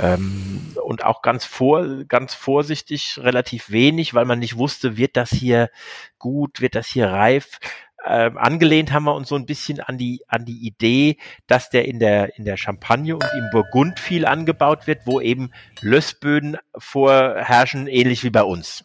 Ähm, 0.00 0.74
und 0.82 1.04
auch 1.04 1.22
ganz 1.22 1.44
vor, 1.44 1.84
ganz 2.08 2.34
vorsichtig, 2.34 3.18
relativ 3.22 3.70
wenig, 3.70 4.14
weil 4.14 4.24
man 4.24 4.38
nicht 4.38 4.56
wusste, 4.56 4.96
wird 4.96 5.16
das 5.16 5.30
hier 5.30 5.70
gut, 6.18 6.60
wird 6.60 6.74
das 6.74 6.88
hier 6.88 7.08
reif 7.08 7.58
äh, 8.04 8.30
angelehnt 8.34 8.92
haben 8.92 9.04
wir 9.04 9.14
uns 9.14 9.28
so 9.28 9.36
ein 9.36 9.46
bisschen 9.46 9.80
an 9.80 9.98
die 9.98 10.22
an 10.26 10.44
die 10.44 10.66
Idee, 10.66 11.18
dass 11.46 11.70
der 11.70 11.86
in 11.86 11.98
der 11.98 12.36
in 12.38 12.44
der 12.44 12.56
Champagne 12.56 13.14
und 13.14 13.24
im 13.36 13.48
Burgund 13.52 14.00
viel 14.00 14.26
angebaut 14.26 14.86
wird, 14.86 15.06
wo 15.06 15.20
eben 15.20 15.50
Lössböden 15.82 16.56
vorherrschen, 16.76 17.86
ähnlich 17.86 18.24
wie 18.24 18.30
bei 18.30 18.42
uns. 18.42 18.84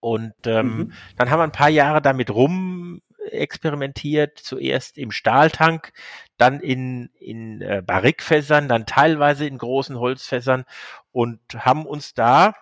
Und 0.00 0.34
ähm, 0.46 0.76
mhm. 0.76 0.92
dann 1.16 1.30
haben 1.30 1.38
wir 1.38 1.44
ein 1.44 1.52
paar 1.52 1.68
Jahre 1.68 2.02
damit 2.02 2.30
rum 2.30 3.02
experimentiert, 3.30 4.38
zuerst 4.38 4.98
im 4.98 5.10
Stahltank, 5.10 5.92
dann 6.36 6.60
in, 6.60 7.10
in 7.18 7.60
äh, 7.60 7.82
Barrikfässern, 7.84 8.68
dann 8.68 8.86
teilweise 8.86 9.46
in 9.46 9.58
großen 9.58 9.98
Holzfässern 9.98 10.64
und 11.12 11.40
haben 11.54 11.86
uns 11.86 12.14
da 12.14 12.54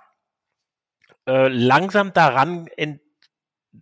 äh, 1.26 1.48
langsam 1.48 2.12
daran 2.12 2.66
ent 2.76 3.00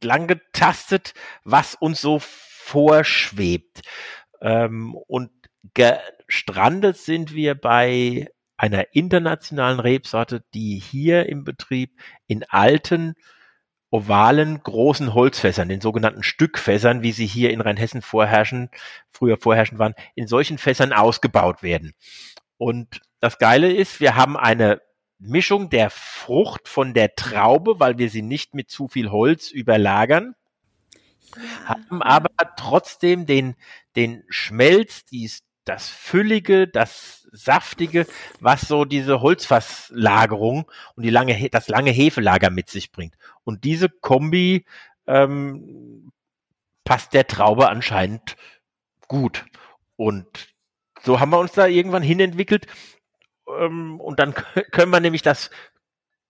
lang 0.03 0.27
getastet, 0.27 1.15
was 1.45 1.75
uns 1.75 2.01
so 2.01 2.19
vorschwebt. 2.21 3.83
Ähm, 4.41 4.95
und 5.07 5.31
gestrandet 5.75 6.97
sind 6.97 7.35
wir 7.35 7.55
bei 7.55 8.29
einer 8.57 8.95
internationalen 8.95 9.81
Rebsorte, 9.81 10.45
die 10.53 10.79
hier 10.79 11.29
im 11.29 11.45
Betrieb 11.45 11.99
in 12.27 12.45
alten, 12.49 13.15
ovalen, 13.91 14.63
großen 14.63 15.15
Holzfässern, 15.15 15.69
den 15.69 15.81
sogenannten 15.81 16.23
Stückfässern, 16.23 17.03
wie 17.03 17.13
sie 17.13 17.27
hier 17.27 17.51
in 17.51 17.61
Rheinhessen 17.61 18.03
vorherrschen, 18.03 18.69
früher 19.11 19.39
vorherrschen 19.39 19.79
waren, 19.79 19.95
in 20.15 20.27
solchen 20.27 20.59
Fässern 20.59 20.93
ausgebaut 20.93 21.63
werden. 21.63 21.95
Und 22.59 23.01
das 23.21 23.39
Geile 23.39 23.73
ist, 23.73 24.01
wir 24.01 24.15
haben 24.15 24.37
eine 24.37 24.83
Mischung 25.19 25.69
der 25.71 25.91
Frucht 25.91 26.69
von 26.69 26.95
der 26.95 27.15
Traube, 27.15 27.81
weil 27.81 27.99
wir 27.99 28.09
sie 28.09 28.23
nicht 28.23 28.55
mit 28.55 28.71
zu 28.71 28.89
viel 28.89 29.11
Holz 29.11 29.51
überlagern, 29.51 30.35
ja. 31.37 31.69
haben 31.69 32.03
aber 32.03 32.31
trotzdem 32.57 33.27
den, 33.27 33.57
den 33.97 34.25
Schmelz, 34.29 35.05
dies, 35.05 35.43
das 35.65 35.89
Füllige, 35.89 36.67
das 36.67 37.29
Saftige, 37.31 38.07
was 38.41 38.63
so 38.63 38.85
diese 38.85 39.21
Holzfasslagerung 39.21 40.71
und 40.95 41.03
die 41.03 41.11
lange, 41.11 41.51
das 41.51 41.69
lange 41.69 41.91
Hefelager 41.91 42.51
mit 42.51 42.71
sich 42.71 42.91
bringt. 42.91 43.15
Und 43.45 43.65
diese 43.65 43.89
Kombi 43.89 44.65
ähm, 45.07 46.11
passt 46.85 47.13
der 47.13 47.27
Traube 47.27 47.69
anscheinend 47.69 48.37
gut. 49.09 49.45
Und 49.97 50.27
so 51.03 51.21
haben 51.21 51.31
wir 51.31 51.39
uns 51.39 51.53
da 51.53 51.67
irgendwann 51.67 52.03
hinentwickelt, 52.03 52.67
ähm, 53.59 54.01
und 54.01 54.19
dann 54.19 54.35
können 54.71 54.91
wir 54.91 55.01
nämlich 55.01 55.23
das 55.23 55.51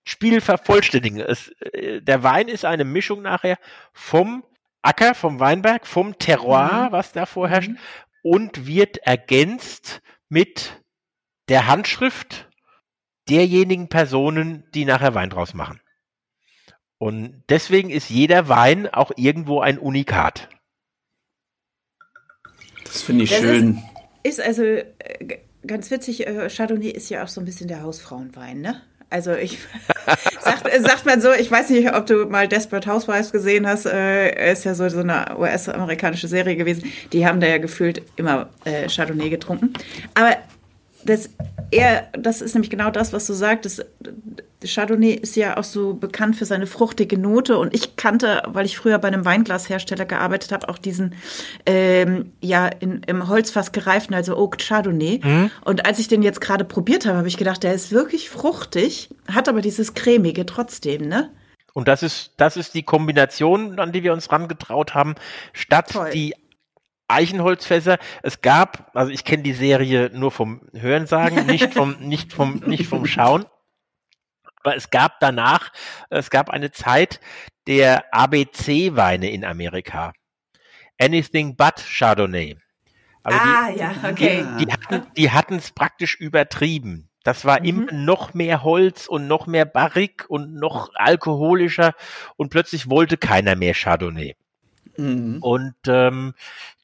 Spiel 0.04 0.40
vervollständigen. 0.40 1.20
Es, 1.20 1.48
äh, 1.60 2.00
der 2.00 2.22
Wein 2.22 2.48
ist 2.48 2.64
eine 2.64 2.84
Mischung 2.84 3.22
nachher 3.22 3.58
vom 3.92 4.44
Acker, 4.82 5.14
vom 5.14 5.40
Weinberg, 5.40 5.86
vom 5.86 6.18
Terroir, 6.18 6.88
mhm. 6.88 6.92
was 6.92 7.12
da 7.12 7.26
vorherrscht, 7.26 7.70
mhm. 7.70 7.78
und 8.22 8.66
wird 8.66 8.98
ergänzt 8.98 10.00
mit 10.28 10.82
der 11.48 11.66
Handschrift 11.66 12.48
derjenigen 13.28 13.88
Personen, 13.88 14.64
die 14.72 14.84
nachher 14.84 15.14
Wein 15.14 15.30
draus 15.30 15.54
machen. 15.54 15.80
Und 16.98 17.44
deswegen 17.48 17.90
ist 17.90 18.10
jeder 18.10 18.48
Wein 18.48 18.88
auch 18.88 19.12
irgendwo 19.16 19.60
ein 19.60 19.78
Unikat. 19.78 20.48
Das 22.84 23.02
finde 23.02 23.24
ich 23.24 23.30
Das 23.30 23.40
schön. 23.40 23.82
Ist 24.22 24.40
also 24.40 24.64
äh, 24.64 25.38
ganz 25.66 25.90
witzig, 25.90 26.26
äh, 26.26 26.48
Chardonnay 26.48 26.90
ist 26.90 27.08
ja 27.08 27.24
auch 27.24 27.28
so 27.28 27.40
ein 27.40 27.44
bisschen 27.44 27.68
der 27.68 27.82
Hausfrauenwein, 27.82 28.60
ne? 28.60 28.80
Also 29.10 29.32
ich 29.34 29.58
sagt, 30.40 30.68
äh, 30.68 30.80
sagt 30.80 31.06
man 31.06 31.20
so, 31.20 31.32
ich 31.32 31.50
weiß 31.50 31.70
nicht, 31.70 31.94
ob 31.94 32.06
du 32.06 32.26
mal 32.26 32.46
Desperate 32.46 32.90
Housewives 32.90 33.32
gesehen 33.32 33.66
hast, 33.66 33.86
äh, 33.86 34.52
ist 34.52 34.64
ja 34.64 34.74
so, 34.74 34.88
so 34.88 35.00
eine 35.00 35.36
US-amerikanische 35.38 36.28
Serie 36.28 36.56
gewesen. 36.56 36.92
Die 37.12 37.26
haben 37.26 37.40
da 37.40 37.46
ja 37.46 37.58
gefühlt 37.58 38.02
immer 38.16 38.50
äh, 38.64 38.88
Chardonnay 38.88 39.30
getrunken. 39.30 39.72
Aber 40.14 40.36
das 41.08 41.30
eher, 41.70 42.08
das 42.12 42.42
ist 42.42 42.54
nämlich 42.54 42.70
genau 42.70 42.90
das, 42.90 43.12
was 43.12 43.26
du 43.26 43.32
sagtest. 43.32 43.84
Chardonnay 44.64 45.12
ist 45.12 45.36
ja 45.36 45.56
auch 45.56 45.64
so 45.64 45.94
bekannt 45.94 46.36
für 46.36 46.44
seine 46.44 46.66
fruchtige 46.66 47.16
Note 47.16 47.58
und 47.58 47.74
ich 47.74 47.96
kannte, 47.96 48.42
weil 48.46 48.66
ich 48.66 48.76
früher 48.76 48.98
bei 48.98 49.08
einem 49.08 49.24
Weinglashersteller 49.24 50.04
gearbeitet 50.04 50.52
habe, 50.52 50.68
auch 50.68 50.78
diesen 50.78 51.14
ähm, 51.64 52.32
ja 52.40 52.66
in, 52.66 53.02
im 53.06 53.28
Holzfass 53.28 53.72
gereiften, 53.72 54.14
also 54.14 54.36
Oak 54.36 54.58
Chardonnay. 54.58 55.20
Und 55.64 55.86
als 55.86 55.98
ich 55.98 56.08
den 56.08 56.22
jetzt 56.22 56.40
gerade 56.40 56.64
probiert 56.64 57.06
habe, 57.06 57.18
habe 57.18 57.28
ich 57.28 57.36
gedacht, 57.36 57.62
der 57.62 57.74
ist 57.74 57.92
wirklich 57.92 58.28
fruchtig, 58.28 59.10
hat 59.32 59.48
aber 59.48 59.60
dieses 59.60 59.94
cremige 59.94 60.44
trotzdem, 60.44 61.08
ne? 61.08 61.30
Und 61.72 61.86
das 61.86 62.02
ist, 62.02 62.32
das 62.36 62.56
ist 62.56 62.74
die 62.74 62.82
Kombination, 62.82 63.78
an 63.78 63.92
die 63.92 64.02
wir 64.02 64.12
uns 64.12 64.32
rangetraut 64.32 64.94
haben, 64.94 65.14
statt 65.52 65.90
Toll. 65.92 66.10
die 66.10 66.34
Eichenholzfässer. 67.08 67.98
Es 68.22 68.40
gab, 68.40 68.90
also 68.94 69.10
ich 69.10 69.24
kenne 69.24 69.42
die 69.42 69.54
Serie 69.54 70.10
nur 70.12 70.30
vom 70.30 70.60
Hörensagen, 70.72 71.46
nicht 71.46 71.74
vom, 71.74 71.96
nicht 72.00 72.32
vom, 72.32 72.62
nicht 72.66 72.86
vom 72.86 73.06
Schauen. 73.06 73.46
Aber 74.62 74.76
es 74.76 74.90
gab 74.90 75.20
danach, 75.20 75.72
es 76.10 76.30
gab 76.30 76.50
eine 76.50 76.70
Zeit 76.70 77.20
der 77.66 78.12
ABC-Weine 78.12 79.30
in 79.30 79.44
Amerika. 79.44 80.12
Anything 81.00 81.56
but 81.56 81.76
Chardonnay. 81.76 82.56
Also 83.22 83.38
die, 83.38 83.78
ja, 83.78 83.94
okay. 84.10 84.44
Die 85.16 85.30
hatten, 85.30 85.56
es 85.56 85.70
praktisch 85.70 86.16
übertrieben. 86.16 87.08
Das 87.24 87.44
war 87.44 87.62
immer 87.64 87.92
noch 87.92 88.32
mehr 88.32 88.62
Holz 88.62 89.06
und 89.06 89.26
noch 89.26 89.46
mehr 89.46 89.66
Barrik 89.66 90.24
und 90.28 90.54
noch 90.54 90.90
alkoholischer 90.94 91.94
und 92.36 92.48
plötzlich 92.48 92.88
wollte 92.88 93.16
keiner 93.16 93.54
mehr 93.54 93.74
Chardonnay. 93.74 94.34
Mhm. 94.96 95.38
Und 95.42 95.74
ähm, 95.86 96.34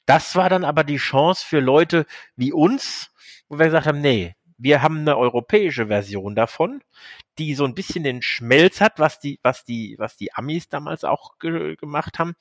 das 0.05 0.35
war 0.35 0.49
dann 0.49 0.63
aber 0.63 0.83
die 0.83 0.97
Chance 0.97 1.45
für 1.45 1.59
Leute 1.59 2.05
wie 2.35 2.53
uns, 2.53 3.11
wo 3.47 3.57
wir 3.57 3.65
gesagt 3.65 3.87
haben, 3.87 4.01
nee, 4.01 4.35
wir 4.57 4.81
haben 4.81 4.99
eine 4.99 5.17
europäische 5.17 5.87
Version 5.87 6.35
davon, 6.35 6.81
die 7.37 7.55
so 7.55 7.65
ein 7.65 7.75
bisschen 7.75 8.03
den 8.03 8.21
Schmelz 8.21 8.79
hat, 8.79 8.99
was 8.99 9.19
die, 9.19 9.39
was 9.43 9.65
die, 9.65 9.95
was 9.97 10.15
die 10.15 10.33
Amis 10.33 10.69
damals 10.69 11.03
auch 11.03 11.37
ge 11.39 11.75
gemacht 11.75 12.19
haben, 12.19 12.35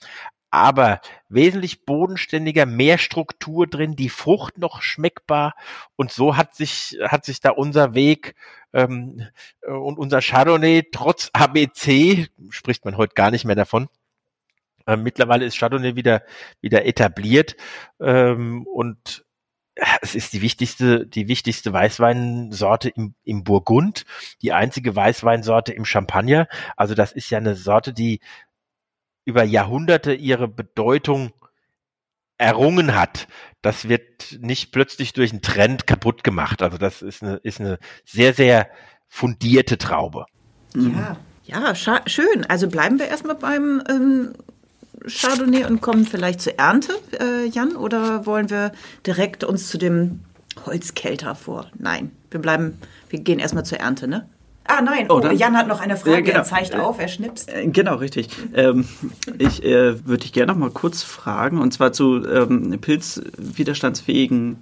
aber 0.50 1.00
wesentlich 1.28 1.84
bodenständiger, 1.84 2.64
mehr 2.64 2.98
Struktur 2.98 3.66
drin, 3.66 3.96
die 3.96 4.08
Frucht 4.08 4.56
noch 4.58 4.82
schmeckbar 4.82 5.54
und 5.96 6.12
so 6.12 6.36
hat 6.36 6.54
sich 6.54 6.96
hat 7.02 7.24
sich 7.24 7.40
da 7.40 7.50
unser 7.50 7.94
Weg 7.94 8.36
ähm, 8.72 9.26
äh, 9.62 9.72
und 9.72 9.98
unser 9.98 10.20
Chardonnay 10.20 10.84
trotz 10.92 11.30
ABC 11.32 12.28
spricht 12.50 12.84
man 12.84 12.96
heute 12.96 13.14
gar 13.14 13.32
nicht 13.32 13.44
mehr 13.44 13.56
davon. 13.56 13.88
Ähm, 14.86 15.02
mittlerweile 15.02 15.44
ist 15.44 15.58
Chardonnay 15.58 15.96
wieder 15.96 16.22
wieder 16.60 16.84
etabliert 16.84 17.56
ähm, 18.00 18.66
und 18.66 19.24
ja, 19.76 19.86
es 20.02 20.14
ist 20.14 20.32
die 20.32 20.42
wichtigste, 20.42 21.06
die 21.06 21.26
wichtigste 21.26 21.72
Weißweinsorte 21.72 22.90
im, 22.90 23.14
im 23.24 23.42
Burgund, 23.42 24.04
die 24.40 24.52
einzige 24.52 24.94
Weißweinsorte 24.94 25.72
im 25.72 25.84
Champagner. 25.84 26.46
Also 26.76 26.94
das 26.94 27.12
ist 27.12 27.30
ja 27.30 27.38
eine 27.38 27.56
Sorte, 27.56 27.92
die 27.92 28.20
über 29.24 29.42
Jahrhunderte 29.42 30.14
ihre 30.14 30.46
Bedeutung 30.48 31.32
errungen 32.38 32.94
hat. 32.94 33.26
Das 33.62 33.88
wird 33.88 34.38
nicht 34.40 34.70
plötzlich 34.70 35.12
durch 35.12 35.32
einen 35.32 35.42
Trend 35.42 35.86
kaputt 35.86 36.22
gemacht. 36.22 36.62
Also 36.62 36.78
das 36.78 37.02
ist 37.02 37.22
eine, 37.22 37.36
ist 37.36 37.60
eine 37.60 37.78
sehr, 38.04 38.34
sehr 38.34 38.68
fundierte 39.08 39.78
Traube. 39.78 40.26
Ja, 40.74 41.16
ja, 41.44 41.74
schön. 41.74 42.46
Also 42.48 42.68
bleiben 42.68 42.98
wir 42.98 43.08
erstmal 43.08 43.36
beim 43.36 43.82
ähm, 43.88 44.34
Chardonnay 45.06 45.64
und 45.64 45.80
kommen 45.80 46.04
vielleicht 46.06 46.40
zur 46.40 46.58
Ernte, 46.58 46.92
äh, 47.20 47.46
Jan, 47.48 47.76
oder 47.76 48.26
wollen 48.26 48.50
wir 48.50 48.72
direkt 49.06 49.44
uns 49.44 49.68
zu 49.68 49.78
dem 49.78 50.20
Holzkelter 50.66 51.34
vor? 51.34 51.66
Nein, 51.78 52.10
wir 52.30 52.40
bleiben, 52.40 52.78
wir 53.08 53.20
gehen 53.20 53.38
erstmal 53.38 53.64
zur 53.64 53.78
Ernte, 53.78 54.08
ne? 54.08 54.28
Ah 54.66 54.80
nein, 54.80 55.06
oh, 55.10 55.20
Oh, 55.22 55.30
Jan 55.30 55.56
hat 55.58 55.68
noch 55.68 55.80
eine 55.80 55.96
Frage, 55.96 56.16
Ja, 56.16 56.20
genau. 56.22 56.38
er 56.38 56.44
zeigt 56.44 56.74
auf, 56.74 56.98
er 56.98 57.08
schnipst. 57.08 57.50
Äh, 57.52 57.66
Genau, 57.66 57.96
richtig. 57.96 58.28
Ähm, 58.54 58.86
ich 59.38 59.62
äh, 59.62 60.06
würde 60.06 60.22
dich 60.22 60.32
gerne 60.32 60.52
noch 60.52 60.58
mal 60.58 60.70
kurz 60.70 61.02
fragen, 61.02 61.58
und 61.60 61.72
zwar 61.72 61.92
zu 61.92 62.26
ähm, 62.26 62.78
pilzwiderstandsfähigen 62.80 64.56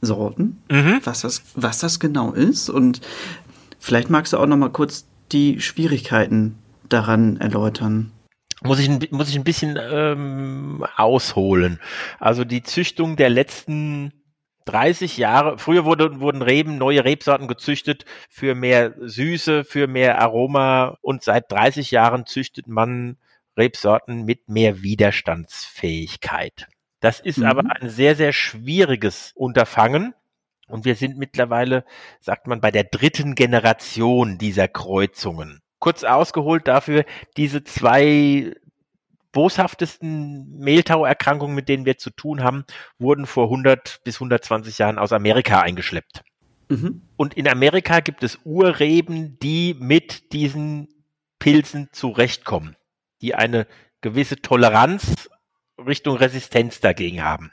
Sorten, 0.00 0.58
was, 1.04 1.20
das, 1.22 1.42
was 1.54 1.78
das 1.78 2.00
genau 2.00 2.32
ist. 2.32 2.68
Und 2.68 3.00
vielleicht 3.78 4.10
magst 4.10 4.32
du 4.32 4.38
auch 4.38 4.46
noch 4.46 4.56
mal 4.56 4.70
kurz 4.70 5.06
die 5.30 5.60
Schwierigkeiten 5.60 6.56
daran 6.88 7.36
erläutern. 7.38 8.10
Muss 8.64 8.78
ich, 8.80 9.10
muss 9.12 9.28
ich 9.28 9.36
ein 9.36 9.44
bisschen 9.44 9.78
ähm, 9.80 10.84
ausholen. 10.96 11.80
Also 12.18 12.44
die 12.44 12.62
Züchtung 12.62 13.16
der 13.16 13.30
letzten 13.30 14.12
30 14.66 15.16
Jahre, 15.16 15.58
früher 15.58 15.84
wurde, 15.84 16.20
wurden 16.20 16.42
Reben, 16.42 16.78
neue 16.78 17.04
Rebsorten 17.04 17.48
gezüchtet 17.48 18.04
für 18.30 18.54
mehr 18.54 18.94
Süße, 19.00 19.64
für 19.64 19.86
mehr 19.88 20.20
Aroma 20.20 20.98
und 21.00 21.22
seit 21.24 21.50
30 21.50 21.90
Jahren 21.90 22.26
züchtet 22.26 22.68
man 22.68 23.16
Rebsorten 23.56 24.24
mit 24.24 24.48
mehr 24.48 24.82
Widerstandsfähigkeit. 24.82 26.68
Das 27.00 27.20
ist 27.20 27.38
Mhm. 27.38 27.46
aber 27.46 27.64
ein 27.80 27.88
sehr, 27.90 28.14
sehr 28.16 28.32
schwieriges 28.32 29.32
Unterfangen. 29.34 30.14
Und 30.68 30.84
wir 30.84 30.94
sind 30.94 31.18
mittlerweile, 31.18 31.84
sagt 32.20 32.46
man, 32.46 32.60
bei 32.60 32.70
der 32.70 32.84
dritten 32.84 33.34
Generation 33.34 34.38
dieser 34.38 34.68
Kreuzungen. 34.68 35.61
Kurz 35.82 36.04
ausgeholt 36.04 36.68
dafür, 36.68 37.04
diese 37.36 37.64
zwei 37.64 38.54
boshaftesten 39.32 40.56
Mehltauerkrankungen, 40.60 41.56
mit 41.56 41.68
denen 41.68 41.86
wir 41.86 41.98
zu 41.98 42.10
tun 42.10 42.44
haben, 42.44 42.64
wurden 43.00 43.26
vor 43.26 43.46
100 43.46 43.98
bis 44.04 44.14
120 44.16 44.78
Jahren 44.78 44.96
aus 44.96 45.12
Amerika 45.12 45.60
eingeschleppt. 45.60 46.22
Mhm. 46.68 47.02
Und 47.16 47.34
in 47.34 47.48
Amerika 47.48 47.98
gibt 47.98 48.22
es 48.22 48.38
Urreben, 48.44 49.40
die 49.40 49.74
mit 49.76 50.32
diesen 50.32 50.86
Pilzen 51.40 51.88
zurechtkommen, 51.90 52.76
die 53.20 53.34
eine 53.34 53.66
gewisse 54.02 54.36
Toleranz 54.36 55.28
Richtung 55.84 56.16
Resistenz 56.16 56.78
dagegen 56.78 57.24
haben. 57.24 57.50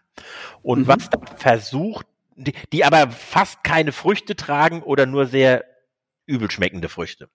Und 0.62 0.82
Mhm. 0.82 0.88
was 0.88 1.10
da 1.10 1.20
versucht, 1.36 2.06
die, 2.36 2.54
die 2.74 2.86
aber 2.86 3.10
fast 3.10 3.64
keine 3.64 3.92
Früchte 3.92 4.36
tragen 4.36 4.84
oder 4.84 5.08
nur 5.08 5.26
sehr 5.26 5.66
übel 6.28 6.52
schmeckende 6.52 6.90
Früchte. 6.90 7.28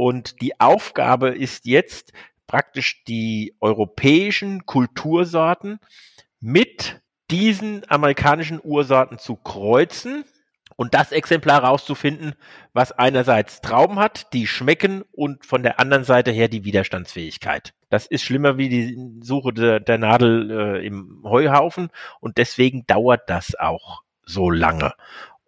Und 0.00 0.40
die 0.40 0.58
Aufgabe 0.58 1.28
ist 1.28 1.66
jetzt 1.66 2.14
praktisch 2.46 3.04
die 3.04 3.54
europäischen 3.60 4.64
Kultursorten 4.64 5.78
mit 6.40 7.02
diesen 7.30 7.82
amerikanischen 7.86 8.62
Ursorten 8.64 9.18
zu 9.18 9.36
kreuzen 9.36 10.24
und 10.74 10.94
das 10.94 11.12
Exemplar 11.12 11.64
rauszufinden, 11.64 12.32
was 12.72 12.92
einerseits 12.92 13.60
Trauben 13.60 13.98
hat, 13.98 14.32
die 14.32 14.46
schmecken 14.46 15.02
und 15.12 15.44
von 15.44 15.62
der 15.62 15.78
anderen 15.78 16.04
Seite 16.04 16.30
her 16.30 16.48
die 16.48 16.64
Widerstandsfähigkeit. 16.64 17.74
Das 17.90 18.06
ist 18.06 18.22
schlimmer 18.22 18.56
wie 18.56 18.70
die 18.70 19.20
Suche 19.20 19.52
der, 19.52 19.80
der 19.80 19.98
Nadel 19.98 20.50
äh, 20.50 20.86
im 20.86 21.20
Heuhaufen 21.24 21.90
und 22.20 22.38
deswegen 22.38 22.86
dauert 22.86 23.28
das 23.28 23.54
auch 23.54 24.00
so 24.24 24.48
lange. 24.48 24.94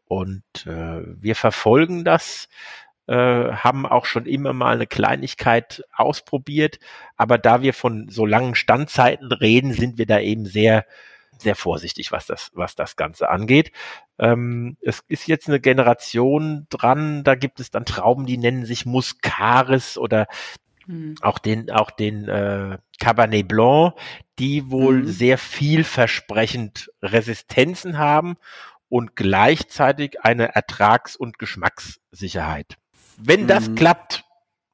Und 0.09 0.67
äh, 0.67 1.01
wir 1.23 1.37
verfolgen 1.37 2.05
das, 2.05 2.51
äh, 3.07 3.15
haben 3.53 3.87
auch 3.87 4.05
schon 4.07 4.27
immer 4.27 4.53
mal 4.53 4.75
eine 4.75 4.87
Kleinigkeit 4.87 5.85
ausprobiert, 5.95 6.79
aber 7.17 7.39
da 7.39 7.63
wir 7.63 7.75
von 7.75 8.09
so 8.09 8.27
langen 8.27 8.55
Standzeiten 8.55 9.33
reden, 9.33 9.73
sind 9.73 9.99
wir 9.99 10.07
da 10.07 10.21
eben 10.21 10.47
sehr 10.47 10.85
sehr 11.39 11.57
vorsichtig, 11.57 12.13
was 12.13 12.27
das, 12.27 12.51
was 12.55 12.77
das 12.77 12.95
Ganze 12.95 13.29
angeht. 13.29 13.73
Ähm, 14.19 14.77
es 14.81 15.03
ist 15.09 15.27
jetzt 15.27 15.49
eine 15.49 15.59
Generation 15.59 16.67
dran, 16.71 17.25
da 17.25 17.35
gibt 17.35 17.59
es 17.59 17.71
dann 17.73 17.85
Trauben, 17.85 18.27
die 18.27 18.39
nennen 18.39 18.65
sich 18.65 18.87
Muscaris 18.87 19.99
oder 19.99 20.29
Hm. 20.87 21.15
auch 21.21 21.39
den, 21.39 21.71
auch 21.71 21.91
den 21.91 22.29
äh, 22.29 22.79
Cabernet 22.99 23.47
Blanc, 23.49 23.95
die 24.39 24.71
wohl 24.71 25.03
Mhm. 25.03 25.07
sehr 25.07 25.39
vielversprechend 25.39 26.91
Resistenzen 27.03 27.99
haben 27.99 28.37
und 28.89 29.15
gleichzeitig 29.17 30.23
eine 30.23 30.55
Ertrags- 30.55 31.17
und 31.17 31.39
Geschmackssicherheit. 31.39 32.77
Wenn 33.19 33.47
das 33.47 33.69
Mhm. 33.69 33.75
klappt, 33.75 34.25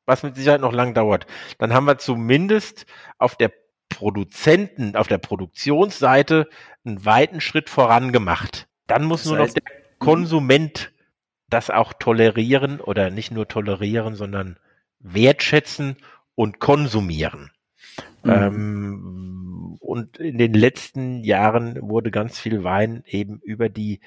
was 0.07 0.23
mit 0.23 0.37
Sicherheit 0.37 0.61
noch 0.61 0.73
lang 0.73 0.95
dauert, 0.95 1.27
dann 1.59 1.73
haben 1.73 1.87
wir 1.87 1.99
zumindest 1.99 2.87
auf 3.19 3.37
der 3.37 3.53
Produzenten, 3.89 4.97
auf 4.97 5.09
der 5.09 5.19
Produktionsseite 5.19 6.49
einen 6.85 7.05
weiten 7.05 7.41
Schritt 7.41 7.69
voran 7.71 8.13
gemacht. 8.13 8.69
Dann 8.87 9.05
muss 9.05 9.23
Das 9.23 9.29
nur 9.31 9.39
noch 9.39 9.47
heißt- 9.47 9.55
der 9.55 9.63
Konsument 9.99 10.93
das 11.51 11.71
auch 11.71 11.93
tolerieren 11.95 12.81
oder 12.81 13.11
nicht 13.11 13.31
nur 13.33 13.49
tolerieren, 13.49 14.15
sondern 14.15 14.59
wertschätzen 15.01 15.97
und 16.35 16.59
konsumieren. 16.61 17.51
Mhm. 18.23 18.31
Ähm, 18.31 19.77
und 19.81 20.19
in 20.19 20.39
den 20.39 20.53
letzten 20.55 21.25
Jahren 21.25 21.79
wurde 21.81 22.11
ganz 22.11 22.39
viel 22.39 22.65
Wein 22.65 23.03
eben 23.07 23.41
über 23.41 23.69
die, 23.69 24.01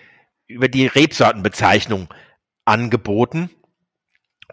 über 0.48 0.68
die 0.68 0.86
Rebsortenbezeichnung 0.88 2.08
angeboten. 2.66 3.50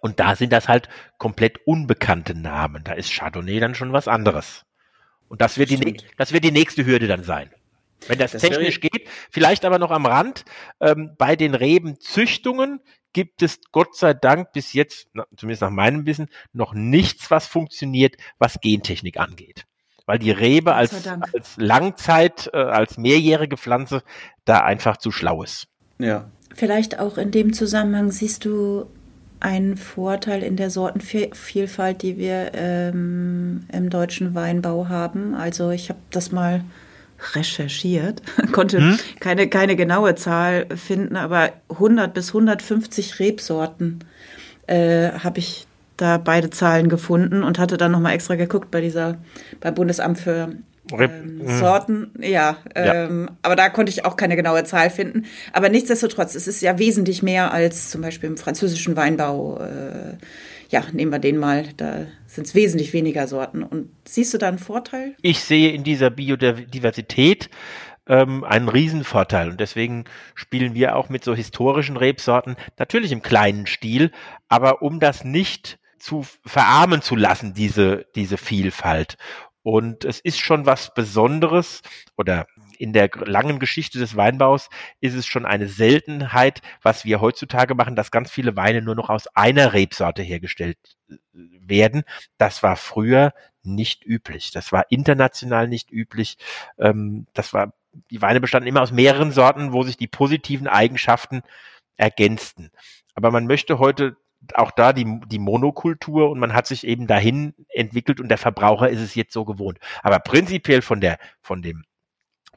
Und 0.01 0.21
da 0.21 0.37
sind 0.37 0.53
das 0.53 0.69
halt 0.69 0.89
komplett 1.19 1.67
unbekannte 1.67 2.35
Namen. 2.35 2.85
Da 2.85 2.93
ist 2.93 3.13
Chardonnay 3.13 3.61
dann 3.61 3.75
schon 3.75 3.93
was 3.93 4.09
anderes. 4.09 4.65
Und 5.29 5.41
das 5.41 5.59
wird, 5.59 5.71
die, 5.71 5.97
das 6.17 6.33
wird 6.33 6.45
die 6.45 6.53
nächste 6.53 6.87
Hürde 6.87 7.07
dann 7.07 7.23
sein. 7.23 7.51
Wenn 8.07 8.19
das, 8.19 8.33
das 8.33 8.43
technisch 8.43 8.81
geht, 8.81 9.09
vielleicht 9.31 9.65
aber 9.65 9.79
noch 9.79 9.91
am 9.91 10.07
Rand, 10.07 10.45
ähm, 10.81 11.15
bei 11.19 11.37
den 11.37 11.55
Rebenzüchtungen 11.55 12.81
gibt 13.13 13.43
es 13.43 13.61
Gott 13.73 13.97
sei 13.97 14.15
Dank 14.15 14.53
bis 14.53 14.73
jetzt, 14.73 15.09
zumindest 15.37 15.63
nach 15.63 15.71
meinem 15.71 16.07
Wissen, 16.07 16.29
noch 16.53 16.75
nichts, 16.75 17.31
was 17.31 17.47
funktioniert, 17.47 18.17
was 18.39 18.61
Gentechnik 18.61 19.19
angeht. 19.19 19.65
Weil 20.07 20.19
die 20.19 20.31
Rebe 20.31 20.75
als, 20.75 21.07
als 21.07 21.57
Langzeit, 21.57 22.49
äh, 22.53 22.59
als 22.59 22.97
mehrjährige 22.97 23.57
Pflanze 23.57 24.03
da 24.45 24.61
einfach 24.61 24.97
zu 24.97 25.11
schlau 25.11 25.43
ist. 25.43 25.67
Ja. 25.99 26.31
Vielleicht 26.55 26.99
auch 26.99 27.19
in 27.19 27.31
dem 27.31 27.53
Zusammenhang 27.53 28.11
siehst 28.11 28.45
du 28.45 28.87
einen 29.41 29.77
Vorteil 29.77 30.43
in 30.43 30.57
der 30.57 30.71
Sortenvielfalt, 30.71 32.03
die 32.03 32.17
wir 32.17 32.53
ähm, 32.55 33.65
im 33.73 33.91
deutschen 33.91 34.35
Weinbau 34.35 34.89
haben. 34.89 35.35
Also 35.35 35.71
ich 35.71 35.89
habe 35.89 36.01
das 36.11 36.33
mal 36.33 36.63
recherchiert, 37.35 38.23
konnte 38.53 38.79
hm? 38.79 38.99
keine, 39.21 39.49
keine 39.49 39.77
genaue 39.77 40.15
Zahl 40.15 40.67
finden, 40.77 41.17
aber 41.17 41.53
100 41.69 42.15
bis 42.15 42.29
150 42.29 43.19
Rebsorten 43.19 44.01
äh, 44.67 45.11
habe 45.11 45.39
ich 45.39 45.67
da 45.97 46.19
beide 46.19 46.51
Zahlen 46.51 46.89
gefunden 46.89 47.43
und 47.43 47.59
hatte 47.59 47.77
dann 47.77 47.93
nochmal 47.93 48.15
extra 48.15 48.37
geguckt 48.37 48.71
bei 48.71 48.81
dieser, 48.81 49.19
beim 49.61 49.75
Bundesamt 49.75 50.19
für 50.19 50.53
ähm, 50.93 51.41
hm. 51.45 51.59
Sorten, 51.59 52.13
ja, 52.21 52.57
ähm, 52.75 53.27
ja, 53.29 53.37
aber 53.43 53.57
da 53.57 53.69
konnte 53.69 53.91
ich 53.91 54.05
auch 54.05 54.17
keine 54.17 54.37
genaue 54.37 54.65
Zahl 54.65 54.91
finden. 54.91 55.27
Aber 55.53 55.69
nichtsdestotrotz, 55.69 56.35
es 56.35 56.47
ist 56.47 56.63
ja 56.63 56.79
wesentlich 56.79 57.23
mehr 57.23 57.53
als 57.53 57.91
zum 57.91 58.03
Beispiel 58.03 58.31
im 58.31 58.37
französischen 58.37 58.97
Weinbau. 58.97 59.59
Äh, 59.61 60.17
ja, 60.71 60.85
nehmen 60.93 61.11
wir 61.11 61.19
den 61.19 61.39
mal, 61.39 61.65
da 61.77 62.07
sind 62.27 62.47
es 62.47 62.55
wesentlich 62.55 62.93
weniger 62.93 63.27
Sorten. 63.27 63.63
Und 63.63 63.91
siehst 64.07 64.35
du 64.35 64.39
da 64.39 64.49
einen 64.49 64.59
Vorteil? 64.59 65.15
Ich 65.23 65.41
sehe 65.41 65.73
in 65.73 65.83
dieser 65.83 66.11
Biodiversität 66.11 67.49
ähm, 68.07 68.45
einen 68.45 68.69
Riesenvorteil. 68.69 69.51
Und 69.51 69.61
deswegen 69.61 70.05
spielen 70.35 70.75
wir 70.75 70.97
auch 70.97 71.09
mit 71.09 71.25
so 71.25 71.35
historischen 71.35 71.97
Rebsorten, 71.97 72.57
natürlich 72.79 73.13
im 73.13 73.23
kleinen 73.23 73.67
Stil, 73.67 74.11
aber 74.49 74.83
um 74.83 75.01
das 75.01 75.25
nicht 75.25 75.79
zu 75.99 76.25
verarmen 76.45 77.03
zu 77.03 77.17
lassen, 77.17 77.55
diese, 77.55 78.07
diese 78.15 78.37
Vielfalt. 78.37 79.17
Und 79.63 80.05
es 80.05 80.21
ist 80.21 80.39
schon 80.39 80.67
was 80.67 80.95
Besonderes 80.95 81.83
oder 82.17 82.47
in 82.79 82.93
der 82.93 83.11
langen 83.25 83.59
Geschichte 83.59 83.99
des 83.99 84.17
Weinbaus 84.17 84.71
ist 85.01 85.15
es 85.15 85.27
schon 85.27 85.45
eine 85.45 85.67
Seltenheit, 85.67 86.63
was 86.83 87.05
wir 87.05 87.21
heutzutage 87.21 87.75
machen, 87.75 87.97
dass 87.97 88.11
ganz 88.11 88.31
viele 88.31 88.57
Weine 88.57 88.83
nur 88.83 88.95
noch 88.95 89.11
aus 89.11 89.27
einer 89.35 89.73
Rebsorte 89.73 90.23
hergestellt 90.23 90.79
äh, 91.11 91.17
werden. 91.35 92.05
Das 92.39 92.63
war 92.63 92.77
früher 92.77 93.35
nicht 93.63 94.07
üblich. 94.07 94.53
Das 94.53 94.73
war 94.73 94.87
international 94.91 95.69
nicht 95.69 95.91
üblich. 95.91 96.39
Ähm, 96.79 97.27
das 97.35 97.53
war, 97.53 97.75
die 98.11 98.23
Weine 98.23 98.41
bestanden 98.41 98.69
immer 98.69 98.83
aus 98.83 98.93
mehreren 98.93 99.33
Sorten, 99.33 99.73
wo 99.73 99.83
sich 99.83 99.97
die 99.97 100.07
positiven 100.07 100.69
Eigenschaften 100.69 101.43
ergänzten. 101.97 102.71
Aber 103.15 103.33
man 103.33 103.47
möchte 103.47 103.79
heute 103.81 104.17
auch 104.55 104.71
da 104.71 104.93
die, 104.93 105.21
die 105.27 105.39
Monokultur 105.39 106.31
und 106.31 106.39
man 106.39 106.55
hat 106.55 106.67
sich 106.67 106.87
eben 106.87 107.07
dahin 107.07 107.55
entwickelt 107.69 108.21
und 108.21 108.29
der 108.29 108.39
Verbraucher 108.39 108.89
ist 108.89 109.01
es 109.01 109.15
jetzt 109.15 109.33
so 109.33 109.45
gewohnt. 109.45 109.79
Aber 110.03 110.19
prinzipiell 110.21 110.83
von 110.83 111.01
der, 111.01 111.19
von 111.41 111.63
dem 111.63 111.85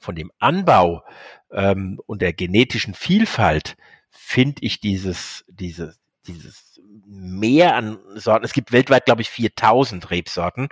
von 0.01 0.15
dem 0.15 0.31
Anbau 0.39 1.03
ähm, 1.51 2.01
und 2.07 2.21
der 2.21 2.33
genetischen 2.33 2.95
Vielfalt 2.95 3.77
finde 4.09 4.63
ich 4.63 4.79
dieses, 4.79 5.45
dieses, 5.47 5.99
dieses 6.27 6.81
Mehr 7.05 7.75
an 7.75 7.99
Sorten. 8.15 8.43
Es 8.43 8.53
gibt 8.53 8.71
weltweit, 8.71 9.05
glaube 9.05 9.21
ich, 9.21 9.29
4000 9.29 10.09
Rebsorten. 10.09 10.69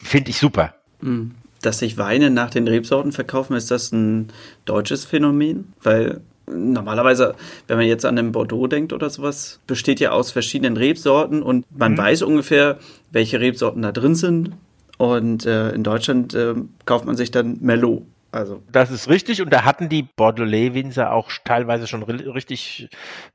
Finde 0.00 0.30
ich 0.30 0.38
super. 0.38 0.74
Hm. 1.00 1.34
Dass 1.62 1.78
sich 1.80 1.96
Weine 1.96 2.30
nach 2.30 2.50
den 2.50 2.68
Rebsorten 2.68 3.12
verkaufen, 3.12 3.56
ist 3.56 3.70
das 3.70 3.90
ein 3.90 4.32
deutsches 4.64 5.04
Phänomen? 5.04 5.72
Weil 5.82 6.20
normalerweise, 6.52 7.34
wenn 7.66 7.76
man 7.76 7.86
jetzt 7.86 8.04
an 8.04 8.16
den 8.16 8.32
Bordeaux 8.32 8.66
denkt 8.66 8.92
oder 8.92 9.10
sowas, 9.10 9.60
besteht 9.66 10.00
ja 10.00 10.10
aus 10.10 10.30
verschiedenen 10.30 10.76
Rebsorten 10.76 11.42
und 11.42 11.64
man 11.76 11.92
mhm. 11.92 11.98
weiß 11.98 12.22
ungefähr, 12.22 12.78
welche 13.10 13.40
Rebsorten 13.40 13.82
da 13.82 13.92
drin 13.92 14.14
sind. 14.14 14.52
Und 14.98 15.46
äh, 15.46 15.70
in 15.70 15.84
Deutschland 15.84 16.34
äh, 16.34 16.54
kauft 16.84 17.04
man 17.04 17.16
sich 17.16 17.30
dann 17.30 17.58
Merlot. 17.60 18.02
Also. 18.30 18.62
Das 18.70 18.90
ist 18.90 19.08
richtig 19.08 19.40
und 19.40 19.50
da 19.50 19.64
hatten 19.64 19.88
die 19.88 20.02
Bordelais-Winzer 20.02 21.12
auch 21.12 21.30
teilweise 21.44 21.86
schon 21.86 22.02
richtig 22.02 22.90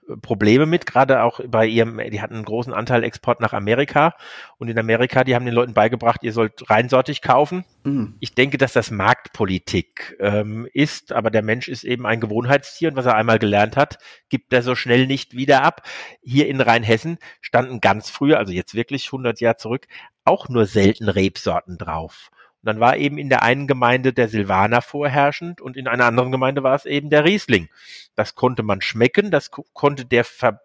äh, 0.07 0.15
Probleme 0.17 0.67
mit, 0.67 0.85
gerade 0.85 1.23
auch 1.23 1.39
bei 1.47 1.65
ihrem, 1.65 1.99
die 2.11 2.21
hatten 2.21 2.35
einen 2.35 2.45
großen 2.45 2.73
Anteil 2.73 3.03
Export 3.03 3.39
nach 3.39 3.53
Amerika 3.53 4.13
und 4.59 4.67
in 4.67 4.77
Amerika, 4.77 5.23
die 5.23 5.33
haben 5.33 5.45
den 5.45 5.55
Leuten 5.55 5.73
beigebracht, 5.73 6.21
ihr 6.21 6.31
sollt 6.31 6.69
reinsortig 6.69 7.23
kaufen. 7.23 7.65
Mhm. 7.83 8.17
Ich 8.19 8.35
denke, 8.35 8.59
dass 8.59 8.73
das 8.73 8.91
Marktpolitik 8.91 10.15
ähm, 10.19 10.67
ist, 10.73 11.11
aber 11.11 11.31
der 11.31 11.41
Mensch 11.41 11.69
ist 11.69 11.83
eben 11.85 12.05
ein 12.05 12.19
Gewohnheitstier 12.19 12.89
und 12.89 12.95
was 12.95 13.07
er 13.07 13.15
einmal 13.15 13.39
gelernt 13.39 13.75
hat, 13.75 13.97
gibt 14.29 14.53
er 14.53 14.61
so 14.61 14.75
schnell 14.75 15.07
nicht 15.07 15.35
wieder 15.35 15.63
ab. 15.63 15.81
Hier 16.21 16.47
in 16.47 16.61
Rheinhessen 16.61 17.17
standen 17.41 17.81
ganz 17.81 18.11
früher, 18.11 18.37
also 18.37 18.53
jetzt 18.53 18.75
wirklich 18.75 19.07
100 19.07 19.41
Jahre 19.41 19.57
zurück, 19.57 19.87
auch 20.23 20.49
nur 20.49 20.67
selten 20.67 21.09
Rebsorten 21.09 21.79
drauf. 21.79 22.29
Und 22.63 22.67
dann 22.67 22.79
war 22.79 22.95
eben 22.95 23.17
in 23.17 23.27
der 23.27 23.43
einen 23.43 23.67
Gemeinde 23.67 24.13
der 24.13 24.29
Silvaner 24.29 24.81
vorherrschend 24.81 25.59
und 25.59 25.75
in 25.75 25.89
einer 25.89 26.05
anderen 26.05 26.31
Gemeinde 26.31 26.63
war 26.63 26.75
es 26.75 26.85
eben 26.85 27.09
der 27.09 27.25
Riesling. 27.25 27.67
Das 28.15 28.35
konnte 28.35 28.63
man 28.63 28.79
schmecken, 28.79 29.31
das 29.31 29.51
konnte 29.51 30.05
der 30.05 30.23
Ver 30.23 30.61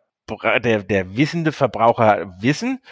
der, 0.63 0.83
der 0.83 1.17
wissende 1.17 1.53
Verbraucher 1.53 2.37
wissen, 2.39 2.83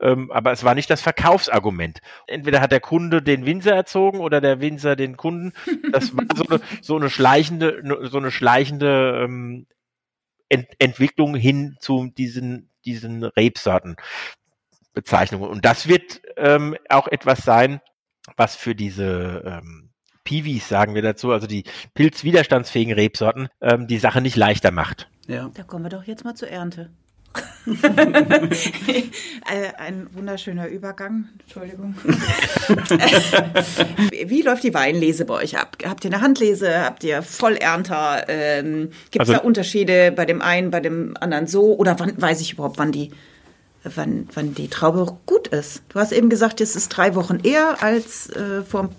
ähm, 0.00 0.30
aber 0.30 0.52
es 0.52 0.62
war 0.62 0.76
nicht 0.76 0.88
das 0.90 1.02
Verkaufsargument. 1.02 1.98
Entweder 2.28 2.60
hat 2.60 2.70
der 2.70 2.78
Kunde 2.78 3.20
den 3.20 3.46
Winzer 3.46 3.74
erzogen 3.74 4.20
oder 4.20 4.40
der 4.40 4.60
Winzer 4.60 4.94
den 4.94 5.16
Kunden. 5.16 5.52
Das 5.90 6.16
war 6.16 6.24
so 6.36 6.44
eine, 6.48 6.60
so 6.82 6.94
eine 6.94 7.10
schleichende, 7.10 7.82
so 8.04 8.18
eine 8.18 8.30
schleichende 8.30 9.24
ähm, 9.24 9.66
Ent 10.48 10.68
Entwicklung 10.78 11.34
hin 11.34 11.74
zu 11.80 12.12
diesen, 12.16 12.70
diesen 12.84 13.24
Rebsortenbezeichnungen. 13.24 15.50
Und 15.50 15.64
das 15.64 15.88
wird 15.88 16.22
ähm, 16.36 16.76
auch 16.88 17.08
etwas 17.08 17.40
sein, 17.40 17.80
was 18.36 18.56
für 18.56 18.74
diese 18.74 19.42
ähm, 19.44 19.90
Piwis, 20.24 20.68
sagen 20.68 20.94
wir 20.94 21.02
dazu, 21.02 21.32
also 21.32 21.46
die 21.46 21.64
pilzwiderstandsfähigen 21.94 22.94
Rebsorten, 22.94 23.48
ähm, 23.60 23.86
die 23.86 23.98
Sache 23.98 24.20
nicht 24.20 24.36
leichter 24.36 24.70
macht. 24.70 25.08
Ja. 25.26 25.50
Da 25.54 25.62
kommen 25.62 25.84
wir 25.84 25.90
doch 25.90 26.04
jetzt 26.04 26.24
mal 26.24 26.34
zur 26.34 26.48
Ernte. 26.48 26.90
Ein 29.78 30.06
wunderschöner 30.12 30.68
Übergang. 30.68 31.28
Entschuldigung. 31.40 31.96
Wie 34.26 34.42
läuft 34.42 34.62
die 34.62 34.74
Weinlese 34.74 35.24
bei 35.24 35.34
euch 35.34 35.58
ab? 35.58 35.78
Habt 35.84 36.04
ihr 36.04 36.12
eine 36.12 36.20
Handlese? 36.20 36.84
Habt 36.84 37.02
ihr 37.02 37.22
Vollernter? 37.22 38.28
Ähm, 38.28 38.90
Gibt 39.10 39.24
es 39.24 39.30
also, 39.30 39.32
da 39.32 39.38
Unterschiede 39.40 40.12
bei 40.12 40.26
dem 40.26 40.42
einen, 40.42 40.70
bei 40.70 40.80
dem 40.80 41.16
anderen 41.18 41.46
so? 41.48 41.74
Oder 41.76 41.98
wann 41.98 42.20
weiß 42.20 42.40
ich 42.40 42.52
überhaupt, 42.52 42.78
wann 42.78 42.92
die 42.92 43.10
wann, 43.94 44.28
wann 44.34 44.54
die 44.54 44.68
Traube 44.68 45.16
gut 45.26 45.48
ist. 45.48 45.82
Du 45.88 45.98
hast 45.98 46.12
eben 46.12 46.30
gesagt, 46.30 46.60
es 46.60 46.76
ist 46.76 46.88
drei 46.88 47.14
Wochen 47.14 47.40
eher 47.42 47.82
als 47.82 48.30
äh, 48.30 48.62
vor, 48.62 48.90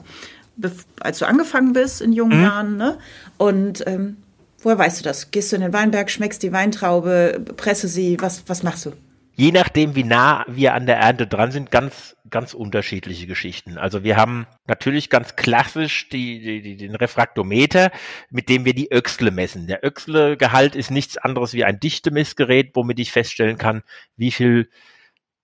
als 1.00 1.20
du 1.20 1.28
angefangen 1.28 1.74
bist 1.74 2.02
in 2.02 2.14
jungen 2.14 2.38
mhm. 2.38 2.44
Jahren. 2.44 2.78
Ne? 2.78 2.98
Und 3.38 3.86
ähm, 3.88 4.18
woher 4.62 4.78
weißt 4.78 5.00
du 5.00 5.04
das? 5.04 5.32
Gehst 5.32 5.52
du 5.52 5.56
in 5.56 5.62
den 5.62 5.74
Weinberg, 5.74 6.10
schmeckst 6.10 6.44
die 6.44 6.52
Weintraube, 6.52 7.44
presse 7.58 7.88
sie, 7.88 8.18
was, 8.22 8.44
was 8.48 8.64
machst 8.64 8.86
du? 8.86 8.94
Je 9.36 9.52
nachdem, 9.52 9.96
wie 9.96 10.04
nah 10.04 10.46
wir 10.48 10.74
an 10.74 10.86
der 10.86 10.98
Ernte 10.98 11.28
dran 11.28 11.52
sind, 11.52 11.70
ganz, 11.70 12.16
ganz 12.30 12.54
unterschiedliche 12.54 13.28
Geschichten. 13.28 13.78
Also 13.78 14.04
wir 14.04 14.16
haben 14.16 14.48
natürlich 14.66 15.10
ganz 15.10 15.36
klassisch 15.36 16.10
die, 16.10 16.40
die, 16.40 16.62
die, 16.62 16.78
den 16.78 16.96
Refraktometer, 16.96 17.92
mit 18.30 18.48
dem 18.50 18.66
wir 18.66 18.74
die 18.74 18.92
Öxle 18.92 19.32
messen. 19.32 19.68
Der 19.68 19.84
Öxle-Gehalt 19.84 20.76
ist 20.76 20.90
nichts 20.90 21.18
anderes 21.18 21.54
wie 21.54 21.66
ein 21.66 21.80
Dichtemessgerät, 21.80 22.72
womit 22.76 23.00
ich 23.00 23.12
feststellen 23.12 23.58
kann, 23.58 23.84
wie 24.16 24.32
viel 24.32 24.70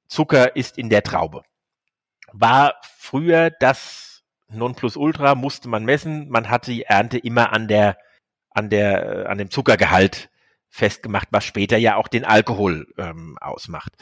Zucker 0.08 0.56
ist 0.56 0.77
in 0.77 0.89
der 0.89 1.04
Traube. 1.04 1.43
War 2.32 2.75
früher 2.97 3.49
das 3.49 4.23
Nonplusultra, 4.47 5.36
musste 5.36 5.67
man 5.67 5.84
messen. 5.84 6.30
Man 6.30 6.49
hatte 6.49 6.71
die 6.71 6.84
Ernte 6.84 7.17
immer 7.17 7.51
an 7.51 7.67
der, 7.67 7.97
an 8.51 8.69
der, 8.69 9.30
an 9.30 9.38
dem 9.38 9.49
Zuckergehalt 9.49 10.31
festgemacht, 10.72 11.28
was 11.32 11.46
später 11.46 11.78
ja 11.78 11.98
auch 11.98 12.08
den 12.08 12.26
Alkohol 12.26 12.88
ähm, 12.98 13.38
ausmacht. 13.40 13.94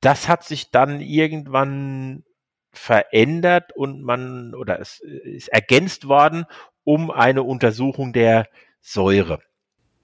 Das 0.00 0.28
hat 0.28 0.42
sich 0.42 0.70
dann 0.70 1.00
irgendwann 1.00 2.24
verändert 2.72 3.72
und 3.76 4.02
man 4.02 4.54
oder 4.54 4.80
es 4.80 4.98
ist 5.00 5.48
ergänzt 5.48 6.08
worden 6.08 6.46
um 6.82 7.10
eine 7.10 7.42
Untersuchung 7.42 8.12
der 8.12 8.48
Säure. 8.80 9.40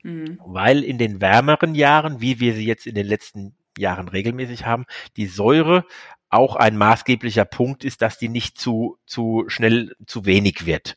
Mhm. 0.03 0.41
Weil 0.45 0.85
in 0.85 0.99
den 0.99 1.21
wärmeren 1.21 1.75
Jahren, 1.75 2.21
wie 2.21 2.41
wir 2.41 2.55
sie 2.55 2.67
jetzt 2.67 2.87
in 2.87 2.95
den 2.95 3.07
letzten 3.07 3.57
Jahren 3.77 4.09
regelmäßig 4.09 4.65
haben, 4.65 4.87
die 5.17 5.27
Säure 5.27 5.85
auch 6.31 6.55
ein 6.57 6.77
maßgeblicher 6.77 7.45
Punkt 7.45 7.85
ist, 7.85 8.03
dass 8.03 8.17
die 8.17 8.29
nicht 8.29 8.59
zu, 8.59 8.99
zu 9.05 9.45
schnell 9.49 9.95
zu 10.07 10.25
wenig 10.25 10.65
wird. 10.65 10.97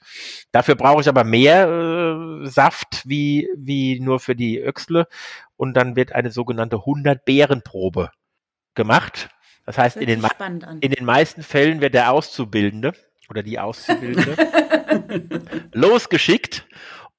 Dafür 0.52 0.76
brauche 0.76 1.02
ich 1.02 1.10
aber 1.10 1.24
mehr 1.24 1.68
äh, 1.68 2.48
Saft 2.48 3.02
wie, 3.06 3.50
wie 3.58 4.00
nur 4.00 4.20
für 4.20 4.36
die 4.36 4.60
Öchsle 4.60 5.08
und 5.58 5.74
dann 5.76 5.96
wird 5.96 6.14
eine 6.14 6.32
sogenannte 6.32 6.78
100-Beeren-Probe 6.78 8.12
gemacht. 8.76 9.30
Das 9.66 9.78
heißt, 9.78 9.98
in 9.98 10.08
den, 10.08 10.24
in 10.82 10.92
den 10.92 11.06
meisten 11.06 11.42
Fällen 11.42 11.82
wird 11.82 11.96
der 11.96 12.12
Auszubildende 12.12 12.94
oder 13.30 13.42
die 13.42 13.60
Auszubildende 13.60 14.36
losgeschickt 15.74 16.68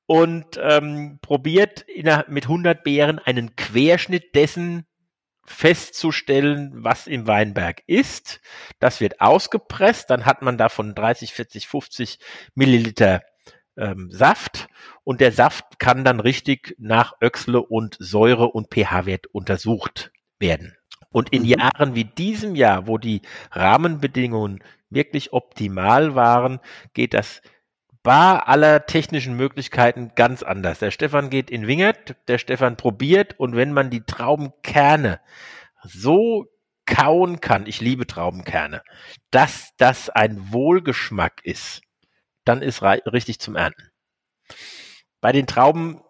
und 0.07 0.61
ähm, 0.62 1.18
probiert 1.20 1.83
in, 1.83 2.11
mit 2.29 2.44
100 2.44 2.85
Beeren 2.85 3.18
einen 3.18 3.57
Querschnitt 3.57 4.35
dessen 4.35 4.87
festzustellen, 5.46 6.70
was 6.74 7.07
im 7.07 7.26
Weinberg 7.26 7.83
ist. 7.87 8.40
Das 8.78 9.00
wird 9.00 9.20
ausgepresst, 9.20 10.11
dann 10.11 10.26
hat 10.26 10.42
man 10.42 10.59
davon 10.59 10.94
30, 10.94 11.33
40, 11.33 11.68
50 11.68 12.18
Milliliter 12.54 13.22
ähm, 13.76 14.11
Saft 14.11 14.68
und 15.02 15.20
der 15.20 15.33
Saft 15.33 15.78
kann 15.78 16.04
dann 16.04 16.20
richtig 16.20 16.74
nach 16.78 17.20
Öchsle 17.20 17.61
und 17.61 17.96
Säure 17.98 18.48
und 18.48 18.72
pH-Wert 18.72 19.26
untersucht 19.26 20.12
werden. 20.38 20.76
Und 21.11 21.33
in 21.33 21.42
mhm. 21.42 21.48
Jahren 21.48 21.94
wie 21.94 22.04
diesem 22.04 22.54
Jahr, 22.54 22.87
wo 22.87 22.98
die 22.98 23.22
Rahmenbedingungen 23.52 24.62
wirklich 24.90 25.33
optimal 25.33 26.14
waren, 26.14 26.61
geht 26.92 27.14
das 27.14 27.42
bar 28.04 28.48
aller 28.48 28.86
technischen 28.86 29.36
Möglichkeiten 29.36 30.12
ganz 30.14 30.44
anders. 30.44 30.78
Der 30.78 30.92
Stefan 30.92 31.30
geht 31.30 31.50
in 31.50 31.66
Wingert, 31.66 32.14
der 32.28 32.38
Stefan 32.38 32.76
probiert 32.76 33.40
und 33.40 33.56
wenn 33.56 33.72
man 33.72 33.90
die 33.90 34.04
Traubenkerne 34.04 35.20
so 35.82 36.46
kauen 36.86 37.40
kann, 37.40 37.66
ich 37.66 37.80
liebe 37.80 38.06
Traubenkerne, 38.06 38.82
dass 39.30 39.70
das 39.78 40.10
ein 40.10 40.52
Wohlgeschmack 40.52 41.40
ist, 41.44 41.80
dann 42.44 42.62
ist 42.62 42.82
richtig 42.82 43.40
zum 43.40 43.56
Ernten. 43.56 43.90
Bei 45.22 45.32
den 45.32 45.46
Trauben 45.46 46.02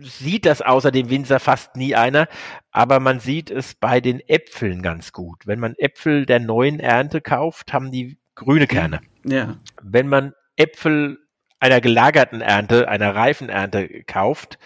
sieht 0.00 0.46
das 0.46 0.62
außer 0.62 0.90
dem 0.90 1.10
Winzer 1.10 1.38
fast 1.38 1.76
nie 1.76 1.94
einer, 1.94 2.26
aber 2.72 2.98
man 2.98 3.20
sieht 3.20 3.52
es 3.52 3.76
bei 3.76 4.00
den 4.00 4.18
Äpfeln 4.28 4.82
ganz 4.82 5.12
gut. 5.12 5.46
Wenn 5.46 5.60
man 5.60 5.76
Äpfel 5.78 6.26
der 6.26 6.40
neuen 6.40 6.80
Ernte 6.80 7.20
kauft, 7.20 7.72
haben 7.72 7.92
die 7.92 8.18
grüne 8.34 8.66
Kerne. 8.66 9.00
Ja. 9.24 9.60
Wenn 9.80 10.08
man 10.08 10.34
Äpfel 10.56 11.18
einer 11.60 11.80
gelagerten 11.80 12.40
Ernte, 12.40 12.88
einer 12.88 13.14
reifen 13.14 13.48
Ernte 13.48 14.04
kauft, 14.04 14.58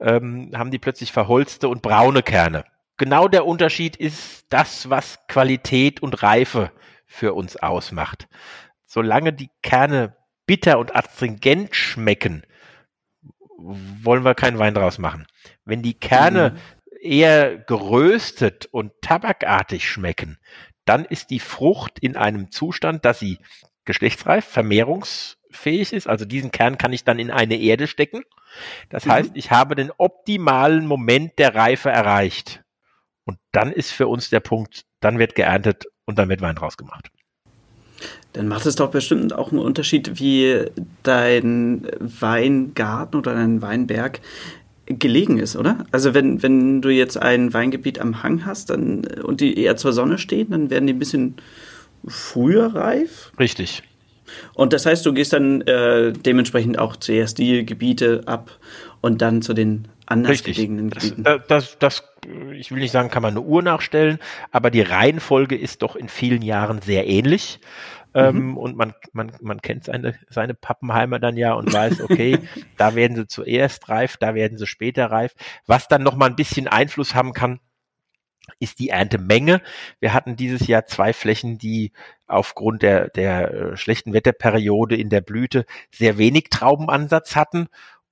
ähm, 0.00 0.52
haben 0.54 0.70
die 0.70 0.78
plötzlich 0.78 1.12
verholzte 1.12 1.68
und 1.68 1.82
braune 1.82 2.22
Kerne. 2.22 2.64
Genau 2.96 3.28
der 3.28 3.46
Unterschied 3.46 3.96
ist 3.96 4.46
das, 4.50 4.90
was 4.90 5.26
Qualität 5.26 6.02
und 6.02 6.22
Reife 6.22 6.72
für 7.06 7.34
uns 7.34 7.56
ausmacht. 7.56 8.28
Solange 8.86 9.32
die 9.32 9.50
Kerne 9.62 10.16
bitter 10.46 10.78
und 10.78 10.94
astringent 10.94 11.74
schmecken, 11.74 12.42
wollen 13.56 14.24
wir 14.24 14.34
keinen 14.34 14.58
Wein 14.58 14.74
draus 14.74 14.98
machen. 14.98 15.26
Wenn 15.64 15.82
die 15.82 15.98
Kerne 15.98 16.50
mhm. 16.50 16.96
eher 17.00 17.58
geröstet 17.58 18.66
und 18.66 18.92
tabakartig 19.02 19.88
schmecken, 19.88 20.38
dann 20.84 21.04
ist 21.04 21.30
die 21.30 21.40
Frucht 21.40 21.98
in 22.00 22.16
einem 22.16 22.50
Zustand, 22.50 23.04
dass 23.04 23.18
sie 23.18 23.38
geschlechtsreif, 23.84 24.44
vermehrungsfähig 25.50 25.92
ist. 25.92 26.06
Also 26.08 26.24
diesen 26.24 26.50
Kern 26.50 26.78
kann 26.78 26.92
ich 26.92 27.04
dann 27.04 27.18
in 27.18 27.30
eine 27.30 27.56
Erde 27.56 27.86
stecken. 27.86 28.22
Das 28.88 29.04
mhm. 29.04 29.10
heißt, 29.10 29.30
ich 29.34 29.50
habe 29.50 29.74
den 29.74 29.90
optimalen 29.96 30.86
Moment 30.86 31.38
der 31.38 31.54
Reife 31.54 31.90
erreicht. 31.90 32.62
Und 33.24 33.38
dann 33.52 33.72
ist 33.72 33.92
für 33.92 34.08
uns 34.08 34.30
der 34.30 34.40
Punkt, 34.40 34.84
dann 35.00 35.18
wird 35.18 35.34
geerntet 35.34 35.84
und 36.06 36.18
dann 36.18 36.28
wird 36.28 36.40
Wein 36.40 36.56
draus 36.56 36.76
gemacht. 36.76 37.10
Dann 38.32 38.48
macht 38.48 38.66
es 38.66 38.76
doch 38.76 38.90
bestimmt 38.90 39.32
auch 39.32 39.50
einen 39.50 39.60
Unterschied, 39.60 40.18
wie 40.18 40.66
dein 41.02 41.86
Weingarten 41.98 43.16
oder 43.16 43.34
dein 43.34 43.60
Weinberg 43.60 44.20
gelegen 44.86 45.38
ist, 45.38 45.54
oder? 45.54 45.84
Also 45.92 46.14
wenn, 46.14 46.42
wenn 46.42 46.80
du 46.80 46.88
jetzt 46.88 47.16
ein 47.16 47.52
Weingebiet 47.52 48.00
am 48.00 48.22
Hang 48.22 48.46
hast 48.46 48.70
dann, 48.70 49.04
und 49.04 49.40
die 49.40 49.58
eher 49.58 49.76
zur 49.76 49.92
Sonne 49.92 50.18
stehen, 50.18 50.50
dann 50.50 50.70
werden 50.70 50.86
die 50.86 50.94
ein 50.94 50.98
bisschen 50.98 51.36
früher 52.06 52.74
reif. 52.74 53.32
Richtig. 53.38 53.82
Und 54.54 54.72
das 54.72 54.86
heißt, 54.86 55.04
du 55.06 55.12
gehst 55.12 55.32
dann 55.32 55.62
äh, 55.62 56.12
dementsprechend 56.12 56.78
auch 56.78 56.96
zuerst 56.96 57.38
die 57.38 57.64
Gebiete 57.64 58.22
ab 58.26 58.58
und 59.00 59.22
dann 59.22 59.42
zu 59.42 59.54
den 59.54 59.88
anders 60.06 60.32
Richtig. 60.32 60.56
gelegenen 60.56 60.90
Gebieten. 60.90 61.22
Das, 61.22 61.46
das, 61.46 61.78
das, 61.78 62.04
ich 62.52 62.70
will 62.70 62.80
nicht 62.80 62.92
sagen, 62.92 63.10
kann 63.10 63.22
man 63.22 63.32
eine 63.32 63.42
Uhr 63.42 63.62
nachstellen, 63.62 64.18
aber 64.50 64.70
die 64.70 64.82
Reihenfolge 64.82 65.56
ist 65.56 65.82
doch 65.82 65.96
in 65.96 66.08
vielen 66.08 66.42
Jahren 66.42 66.82
sehr 66.82 67.06
ähnlich. 67.06 67.60
Ähm, 68.12 68.48
mhm. 68.48 68.56
und 68.56 68.76
man, 68.76 68.92
man, 69.12 69.30
man 69.40 69.62
kennt 69.62 69.84
seine, 69.84 70.16
seine 70.28 70.54
Pappenheimer 70.54 71.20
dann 71.20 71.36
ja 71.36 71.52
und 71.52 71.72
weiß, 71.72 72.00
okay, 72.00 72.38
da 72.76 72.96
werden 72.96 73.16
sie 73.16 73.28
zuerst 73.28 73.88
reif, 73.88 74.16
da 74.16 74.34
werden 74.34 74.58
sie 74.58 74.66
später 74.66 75.12
reif. 75.12 75.32
Was 75.66 75.86
dann 75.86 76.02
nochmal 76.02 76.30
ein 76.30 76.34
bisschen 76.34 76.66
Einfluss 76.66 77.14
haben 77.14 77.32
kann, 77.34 77.60
ist 78.58 78.78
die 78.78 78.90
Erntemenge. 78.90 79.62
Wir 80.00 80.12
hatten 80.12 80.36
dieses 80.36 80.66
Jahr 80.66 80.86
zwei 80.86 81.12
Flächen, 81.12 81.58
die 81.58 81.92
aufgrund 82.26 82.82
der, 82.82 83.08
der 83.08 83.52
äh, 83.52 83.76
schlechten 83.76 84.12
Wetterperiode 84.12 84.96
in 84.96 85.08
der 85.08 85.20
Blüte 85.20 85.64
sehr 85.90 86.18
wenig 86.18 86.48
Traubenansatz 86.50 87.36
hatten. 87.36 87.68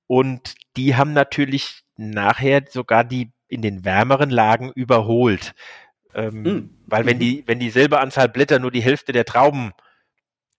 Und 0.07 0.55
die 0.75 0.95
haben 0.95 1.13
natürlich 1.13 1.83
nachher 1.97 2.63
sogar 2.69 3.03
die 3.03 3.31
in 3.47 3.61
den 3.61 3.85
wärmeren 3.85 4.29
Lagen 4.29 4.71
überholt. 4.71 5.53
Ähm, 6.13 6.41
mhm. 6.41 6.69
Weil 6.85 7.05
wenn 7.05 7.19
die, 7.19 7.43
wenn 7.47 7.59
dieselbe 7.59 7.99
Anzahl 7.99 8.29
Blätter 8.29 8.59
nur 8.59 8.71
die 8.71 8.81
Hälfte 8.81 9.11
der 9.11 9.25
Trauben 9.25 9.71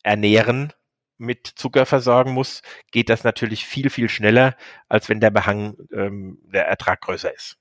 ernähren, 0.02 0.72
mit 1.20 1.46
Zucker 1.46 1.84
versorgen 1.84 2.32
muss, 2.32 2.62
geht 2.90 3.10
das 3.10 3.24
natürlich 3.24 3.66
viel, 3.66 3.90
viel 3.90 4.08
schneller, 4.08 4.56
als 4.88 5.08
wenn 5.08 5.20
der 5.20 5.30
Behang, 5.30 5.76
ähm, 5.92 6.38
der 6.44 6.66
Ertrag 6.66 7.02
größer 7.02 7.32
ist. 7.32 7.58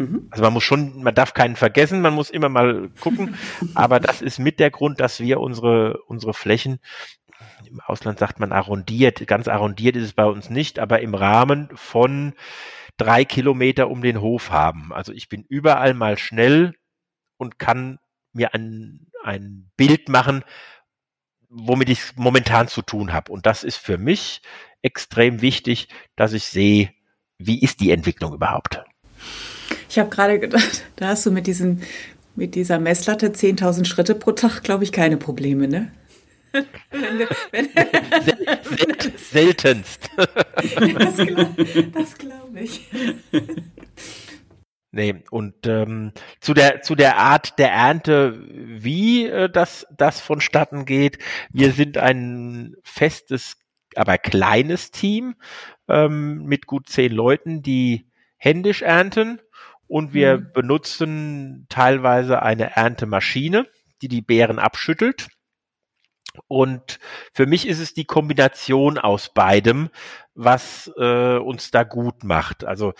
Mhm. 0.00 0.28
Also 0.30 0.42
man 0.42 0.54
muss 0.54 0.64
schon, 0.64 1.02
man 1.02 1.14
darf 1.14 1.34
keinen 1.34 1.56
vergessen, 1.56 2.00
man 2.00 2.14
muss 2.14 2.30
immer 2.30 2.48
mal 2.48 2.88
gucken. 3.00 3.36
aber 3.74 4.00
das 4.00 4.22
ist 4.22 4.38
mit 4.38 4.58
der 4.58 4.70
Grund, 4.70 4.98
dass 4.98 5.20
wir 5.20 5.40
unsere, 5.40 5.98
unsere 6.04 6.32
Flächen, 6.32 6.80
im 7.66 7.80
Ausland 7.80 8.18
sagt 8.18 8.40
man 8.40 8.50
arrondiert, 8.50 9.26
ganz 9.26 9.46
arrondiert 9.46 9.96
ist 9.96 10.04
es 10.04 10.12
bei 10.14 10.24
uns 10.24 10.48
nicht, 10.48 10.78
aber 10.78 11.00
im 11.00 11.14
Rahmen 11.14 11.68
von 11.74 12.32
drei 12.96 13.24
Kilometer 13.24 13.90
um 13.90 14.00
den 14.02 14.20
Hof 14.22 14.50
haben. 14.50 14.92
Also 14.92 15.12
ich 15.12 15.28
bin 15.28 15.44
überall 15.48 15.92
mal 15.92 16.18
schnell 16.18 16.74
und 17.36 17.58
kann 17.58 17.98
mir 18.32 18.54
ein, 18.54 19.06
ein 19.22 19.70
Bild 19.76 20.08
machen, 20.08 20.44
womit 21.50 21.90
ich 21.90 22.16
momentan 22.16 22.68
zu 22.68 22.80
tun 22.80 23.12
habe. 23.12 23.30
Und 23.32 23.44
das 23.44 23.64
ist 23.64 23.76
für 23.76 23.98
mich 23.98 24.40
extrem 24.80 25.42
wichtig, 25.42 25.88
dass 26.16 26.32
ich 26.32 26.44
sehe, 26.44 26.90
wie 27.38 27.60
ist 27.60 27.80
die 27.80 27.90
Entwicklung 27.90 28.32
überhaupt. 28.32 28.82
Ich 29.90 29.98
habe 29.98 30.08
gerade 30.08 30.38
gedacht, 30.38 30.84
da 30.96 31.08
hast 31.08 31.26
du 31.26 31.32
mit, 31.32 31.46
diesen, 31.48 31.82
mit 32.36 32.54
dieser 32.54 32.78
Messlatte 32.78 33.28
10.000 33.28 33.84
Schritte 33.84 34.14
pro 34.14 34.32
Tag, 34.32 34.62
glaube 34.62 34.84
ich, 34.84 34.92
keine 34.92 35.16
Probleme, 35.16 35.66
ne? 35.68 35.92
Seltenst. 39.16 40.10
das 40.16 41.16
glaube 41.16 41.54
glaub 42.18 42.56
ich. 42.56 42.90
Nee, 44.90 45.22
und 45.30 45.54
ähm, 45.68 46.10
zu 46.40 46.52
der 46.52 46.82
zu 46.82 46.96
der 46.96 47.18
Art 47.18 47.56
der 47.60 47.70
Ernte, 47.70 48.44
wie 48.48 49.26
äh, 49.26 49.48
das 49.48 49.86
das 49.96 50.20
vonstatten 50.20 50.86
geht. 50.86 51.18
Wir 51.52 51.70
sind 51.70 51.98
ein 51.98 52.74
festes, 52.82 53.56
aber 53.94 54.18
kleines 54.18 54.90
Team 54.90 55.36
ähm, 55.86 56.42
mit 56.46 56.66
gut 56.66 56.88
zehn 56.88 57.12
Leuten, 57.12 57.62
die 57.62 58.10
händisch 58.36 58.82
ernten 58.82 59.40
und 59.90 60.14
wir 60.14 60.38
mhm. 60.38 60.52
benutzen 60.52 61.66
teilweise 61.68 62.42
eine 62.42 62.76
Erntemaschine, 62.76 63.66
die 64.02 64.08
die 64.08 64.22
Beeren 64.22 64.60
abschüttelt. 64.60 65.28
Und 66.46 67.00
für 67.34 67.46
mich 67.46 67.66
ist 67.66 67.80
es 67.80 67.92
die 67.92 68.04
Kombination 68.04 68.98
aus 68.98 69.34
beidem, 69.34 69.90
was 70.32 70.92
äh, 70.96 71.38
uns 71.38 71.72
da 71.72 71.82
gut 71.82 72.22
macht. 72.22 72.64
Also 72.64 72.92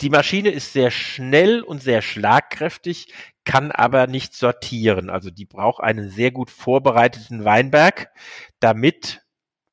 die 0.00 0.10
Maschine 0.10 0.50
ist 0.50 0.72
sehr 0.72 0.90
schnell 0.90 1.62
und 1.62 1.80
sehr 1.80 2.02
schlagkräftig, 2.02 3.14
kann 3.44 3.70
aber 3.70 4.08
nicht 4.08 4.34
sortieren. 4.34 5.08
Also 5.08 5.30
die 5.30 5.46
braucht 5.46 5.84
einen 5.84 6.10
sehr 6.10 6.32
gut 6.32 6.50
vorbereiteten 6.50 7.44
Weinberg, 7.44 8.10
damit 8.58 9.22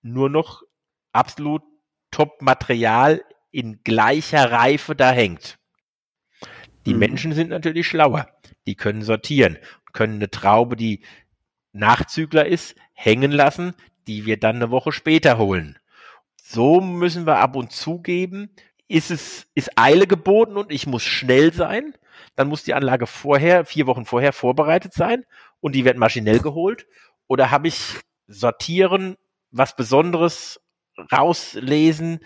nur 0.03 0.29
noch 0.29 0.62
absolut 1.12 1.63
Top-Material 2.12 3.23
in 3.49 3.81
gleicher 3.83 4.51
Reife 4.51 4.95
da 4.95 5.10
hängt. 5.10 5.57
Die 6.88 6.93
mhm. 6.93 7.00
Menschen 7.00 7.34
sind 7.34 7.50
natürlich 7.50 7.86
schlauer. 7.86 8.30
Die 8.65 8.76
können 8.76 9.02
sortieren, 9.02 9.58
können 9.91 10.15
eine 10.15 10.32
Traube, 10.32 10.78
die 10.78 11.02
Nachzügler 11.73 12.45
ist, 12.45 12.76
hängen 12.93 13.32
lassen, 13.32 13.73
die 14.08 14.26
wir 14.26 14.39
dann 14.39 14.56
eine 14.56 14.71
Woche 14.71 14.93
später 14.93 15.38
holen. 15.38 15.78
So 16.38 16.80
müssen 16.80 17.28
wir 17.28 17.39
ab 17.39 17.58
und 17.58 17.73
zu 17.73 18.00
geben. 18.00 18.50
ist 18.88 19.12
es, 19.12 19.47
ist 19.54 19.78
Eile 19.78 20.08
geboten 20.08 20.56
und 20.56 20.71
ich 20.71 20.88
muss 20.88 21.04
schnell 21.04 21.52
sein. 21.52 21.93
Dann 22.38 22.47
muss 22.47 22.63
die 22.63 22.73
Anlage 22.73 23.06
vorher, 23.06 23.65
vier 23.65 23.86
Wochen 23.86 24.06
vorher 24.06 24.32
vorbereitet 24.32 24.93
sein 24.93 25.26
und 25.60 25.76
die 25.76 25.84
wird 25.84 25.97
maschinell 25.97 26.39
geholt. 26.39 26.88
Oder 27.28 27.52
habe 27.52 27.67
ich 27.67 27.95
sortieren, 28.28 29.17
was 29.52 29.76
Besonderes 29.76 30.62
rauslesen, 31.12 32.21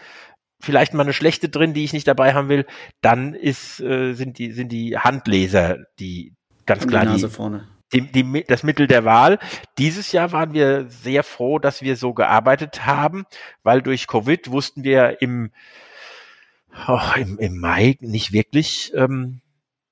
vielleicht 0.62 0.93
mal 0.93 1.04
eine 1.04 1.13
schlechte 1.13 1.50
drin, 1.50 1.74
die 1.74 1.84
ich 1.84 1.93
nicht 1.93 2.08
dabei 2.08 2.34
haben 2.34 2.50
will, 2.50 2.65
dann 3.02 3.34
ist, 3.34 3.80
äh, 3.80 4.13
sind 4.13 4.38
die, 4.38 4.52
sind 4.52 4.71
die 4.71 4.97
Handleser, 4.97 5.80
die 6.00 6.34
ganz 6.65 6.88
klar 6.88 7.06
die, 7.06 7.28
vorne. 7.28 7.67
Die, 7.93 8.02
die, 8.02 8.45
das 8.47 8.63
Mittel 8.63 8.88
der 8.88 9.04
Wahl. 9.04 9.39
Dieses 9.78 10.12
Jahr 10.12 10.32
waren 10.32 10.54
wir 10.54 10.86
sehr 10.88 11.24
froh, 11.24 11.60
dass 11.60 11.82
wir 11.82 11.97
so 11.97 12.13
gearbeitet 12.13 12.86
haben, 12.86 13.26
weil 13.63 13.82
durch 13.82 14.08
Covid 14.08 14.52
wussten 14.52 14.84
wir 14.84 15.21
im, 15.21 15.52
oh, 16.88 17.00
im, 17.17 17.38
im 17.38 17.60
Mai 17.60 17.97
nicht 18.00 18.32
wirklich, 18.32 18.93
ähm, 18.95 19.41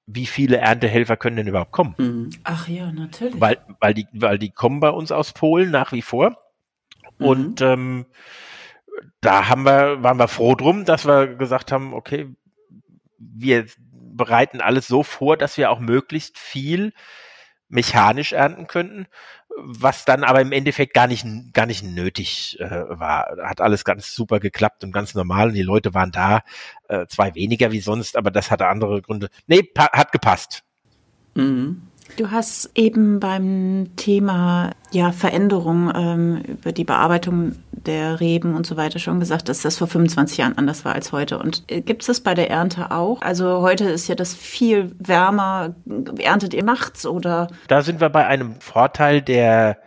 wie 0.05 0.25
viele 0.25 0.57
Erntehelfer 0.57 1.17
können 1.17 1.35
denn 1.37 1.47
überhaupt 1.47 1.71
kommen? 1.71 1.95
Mhm. 1.97 2.29
Ach 2.43 2.67
ja, 2.67 2.91
natürlich. 2.91 3.39
Weil, 3.39 3.57
weil, 3.79 3.93
die, 3.93 4.07
weil 4.13 4.39
die 4.39 4.49
kommen 4.49 4.79
bei 4.79 4.89
uns 4.89 5.11
aus 5.11 5.33
Polen 5.33 5.69
nach 5.69 5.91
wie 5.91 6.01
vor. 6.01 6.37
Mhm. 7.19 7.25
Und 7.25 7.61
ähm, 7.61 8.05
da 9.21 9.47
haben 9.49 9.63
wir, 9.63 10.03
waren 10.03 10.17
wir 10.17 10.27
froh 10.27 10.55
drum, 10.55 10.85
dass 10.85 11.05
wir 11.05 11.35
gesagt 11.35 11.71
haben, 11.71 11.93
okay, 11.93 12.33
wir 13.17 13.65
bereiten 13.91 14.61
alles 14.61 14.87
so 14.87 15.03
vor, 15.03 15.37
dass 15.37 15.57
wir 15.57 15.71
auch 15.71 15.79
möglichst 15.79 16.37
viel 16.37 16.93
mechanisch 17.69 18.33
ernten 18.33 18.67
könnten, 18.67 19.05
was 19.55 20.05
dann 20.05 20.23
aber 20.23 20.41
im 20.41 20.51
Endeffekt 20.51 20.93
gar 20.93 21.07
nicht, 21.07 21.25
gar 21.53 21.65
nicht 21.65 21.83
nötig 21.83 22.57
äh, 22.59 22.69
war. 22.89 23.37
Hat 23.43 23.61
alles 23.61 23.85
ganz 23.85 24.13
super 24.13 24.39
geklappt 24.39 24.83
und 24.83 24.91
ganz 24.91 25.13
normal 25.13 25.49
und 25.49 25.53
die 25.53 25.61
Leute 25.61 25.93
waren 25.93 26.11
da, 26.11 26.41
äh, 26.87 27.05
zwei 27.07 27.35
weniger 27.35 27.71
wie 27.71 27.81
sonst, 27.81 28.17
aber 28.17 28.31
das 28.31 28.51
hatte 28.51 28.67
andere 28.67 29.01
Gründe. 29.01 29.29
Nee, 29.47 29.69
hat 29.77 30.11
gepasst. 30.11 30.63
Mhm. 31.35 31.83
Du 32.17 32.31
hast 32.31 32.71
eben 32.75 33.19
beim 33.19 33.91
Thema 33.95 34.71
ja, 34.91 35.11
Veränderung 35.11 35.91
ähm, 35.95 36.41
über 36.47 36.71
die 36.71 36.83
Bearbeitung 36.83 37.55
der 37.71 38.19
Reben 38.19 38.55
und 38.55 38.65
so 38.65 38.77
weiter 38.77 38.99
schon 38.99 39.19
gesagt, 39.19 39.49
dass 39.49 39.61
das 39.61 39.77
vor 39.77 39.87
25 39.87 40.37
Jahren 40.37 40.57
anders 40.57 40.83
war 40.85 40.93
als 40.93 41.11
heute. 41.11 41.39
Und 41.39 41.63
äh, 41.71 41.81
gibt 41.81 42.01
es 42.01 42.07
das 42.07 42.21
bei 42.21 42.33
der 42.33 42.49
Ernte 42.49 42.91
auch? 42.91 43.21
Also 43.21 43.61
heute 43.61 43.85
ist 43.85 44.07
ja 44.07 44.15
das 44.15 44.33
viel 44.33 44.95
wärmer. 44.99 45.75
Erntet 46.17 46.53
ihr 46.53 46.63
nachts 46.63 47.05
oder? 47.05 47.47
Da 47.67 47.81
sind 47.81 48.01
wir 48.01 48.09
bei 48.09 48.25
einem 48.25 48.59
Vorteil 48.59 49.21
der 49.21 49.77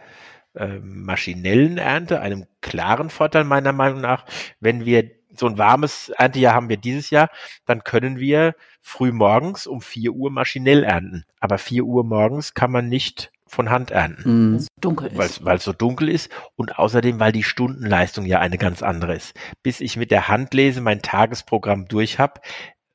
äh, 0.54 0.78
maschinellen 0.82 1.78
Ernte, 1.78 2.20
einem 2.20 2.46
klaren 2.60 3.10
Vorteil 3.10 3.44
meiner 3.44 3.72
Meinung 3.72 4.00
nach, 4.00 4.24
wenn 4.60 4.84
wir 4.84 5.10
so 5.34 5.46
ein 5.46 5.58
warmes 5.58 6.10
Erntejahr 6.10 6.54
haben 6.54 6.68
wir 6.68 6.76
dieses 6.76 7.10
Jahr, 7.10 7.28
dann 7.66 7.84
können 7.84 8.18
wir 8.18 8.54
früh 8.80 9.12
morgens 9.12 9.66
um 9.66 9.80
vier 9.80 10.12
Uhr 10.12 10.30
maschinell 10.30 10.84
ernten. 10.84 11.24
Aber 11.40 11.58
vier 11.58 11.84
Uhr 11.84 12.04
morgens 12.04 12.54
kann 12.54 12.70
man 12.70 12.88
nicht 12.88 13.32
von 13.46 13.70
Hand 13.70 13.90
ernten. 13.90 14.54
Mhm. 14.54 14.66
Dunkel 14.80 15.08
ist. 15.12 15.44
Weil 15.44 15.56
es 15.58 15.64
so 15.64 15.72
dunkel 15.72 16.08
ist 16.08 16.30
und 16.56 16.78
außerdem, 16.78 17.20
weil 17.20 17.32
die 17.32 17.42
Stundenleistung 17.42 18.24
ja 18.24 18.40
eine 18.40 18.58
ganz 18.58 18.82
andere 18.82 19.14
ist. 19.14 19.34
Bis 19.62 19.80
ich 19.80 19.96
mit 19.96 20.10
der 20.10 20.28
Hand 20.28 20.54
lese, 20.54 20.80
mein 20.80 21.02
Tagesprogramm 21.02 21.86
durch 21.86 22.18
habe, 22.18 22.40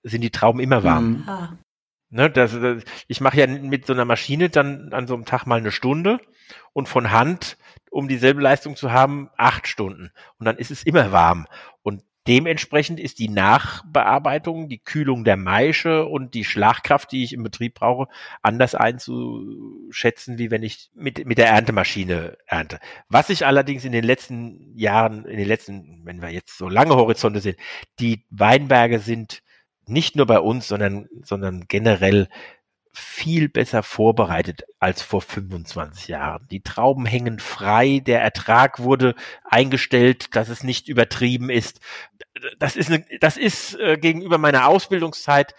sind 0.04 0.22
die 0.22 0.32
Trauben 0.32 0.60
immer 0.60 0.84
warm. 0.84 1.10
Mhm. 1.10 1.24
Ah. 1.30 1.58
Ne, 2.10 2.30
das, 2.30 2.54
das, 2.54 2.84
ich 3.08 3.20
mache 3.20 3.38
ja 3.38 3.48
mit 3.48 3.86
so 3.86 3.94
einer 3.94 4.06
Maschine 4.06 4.50
dann 4.50 4.94
an 4.94 5.08
so 5.08 5.14
einem 5.14 5.26
Tag 5.26 5.46
mal 5.46 5.60
eine 5.60 5.72
Stunde 5.72 6.20
und 6.72 6.88
von 6.88 7.12
Hand, 7.12 7.58
um 7.92 8.08
dieselbe 8.08 8.42
Leistung 8.42 8.78
zu 8.78 8.92
haben, 8.92 9.30
acht 9.38 9.68
Stunden. 9.68 10.12
Und 10.40 10.46
dann 10.46 10.58
ist 10.58 10.72
es 10.72 10.84
immer 10.84 11.12
warm. 11.12 11.48
Und 11.84 12.04
Dementsprechend 12.28 13.00
ist 13.00 13.20
die 13.20 13.30
Nachbearbeitung, 13.30 14.68
die 14.68 14.80
Kühlung 14.80 15.24
der 15.24 15.38
Maische 15.38 16.06
und 16.06 16.34
die 16.34 16.44
Schlagkraft, 16.44 17.12
die 17.12 17.24
ich 17.24 17.32
im 17.32 17.44
Betrieb 17.44 17.76
brauche, 17.76 18.08
anders 18.42 18.76
einzuschätzen, 18.76 20.38
wie 20.38 20.52
wenn 20.52 20.62
ich 20.62 20.90
mit, 20.94 21.26
mit 21.26 21.38
der 21.38 21.48
Erntemaschine 21.48 22.38
ernte. 22.46 22.80
Was 23.08 23.30
ich 23.30 23.46
allerdings 23.46 23.86
in 23.86 23.94
den 23.94 24.04
letzten 24.04 24.78
Jahren, 24.78 25.26
in 25.26 25.38
den 25.38 25.48
letzten, 25.48 26.02
wenn 26.04 26.22
wir 26.22 26.30
jetzt 26.30 26.58
so 26.58 26.68
lange 26.68 26.96
Horizonte 26.96 27.40
sehen, 27.40 27.56
die 28.00 28.26
Weinberge 28.30 29.00
sind 29.00 29.42
nicht 29.86 30.18
nur 30.18 30.26
bei 30.26 30.40
uns, 30.40 30.68
sondern, 30.68 31.08
sondern 31.24 31.66
generell 31.70 32.28
viel 32.98 33.48
besser 33.48 33.84
vorbereitet 33.84 34.64
als 34.80 35.04
vor 35.04 35.22
25 35.22 36.08
Jahren. 36.08 36.48
Die 36.50 36.62
Trauben 36.62 37.06
hängen 37.06 37.38
frei, 37.38 38.02
der 38.04 38.22
Ertrag 38.22 38.80
wurde 38.80 39.14
eingestellt, 39.44 40.36
dass 40.36 40.50
es 40.50 40.64
nicht 40.64 40.88
übertrieben 40.88 41.52
ist. 41.52 41.80
Das 42.60 42.76
ist, 42.76 42.92
eine, 42.92 43.06
das 43.20 43.38
ist 43.38 43.76
äh, 43.80 43.98
gegenüber 43.98 44.38
meiner 44.38 44.68
Ausbildungszeit 44.68 45.56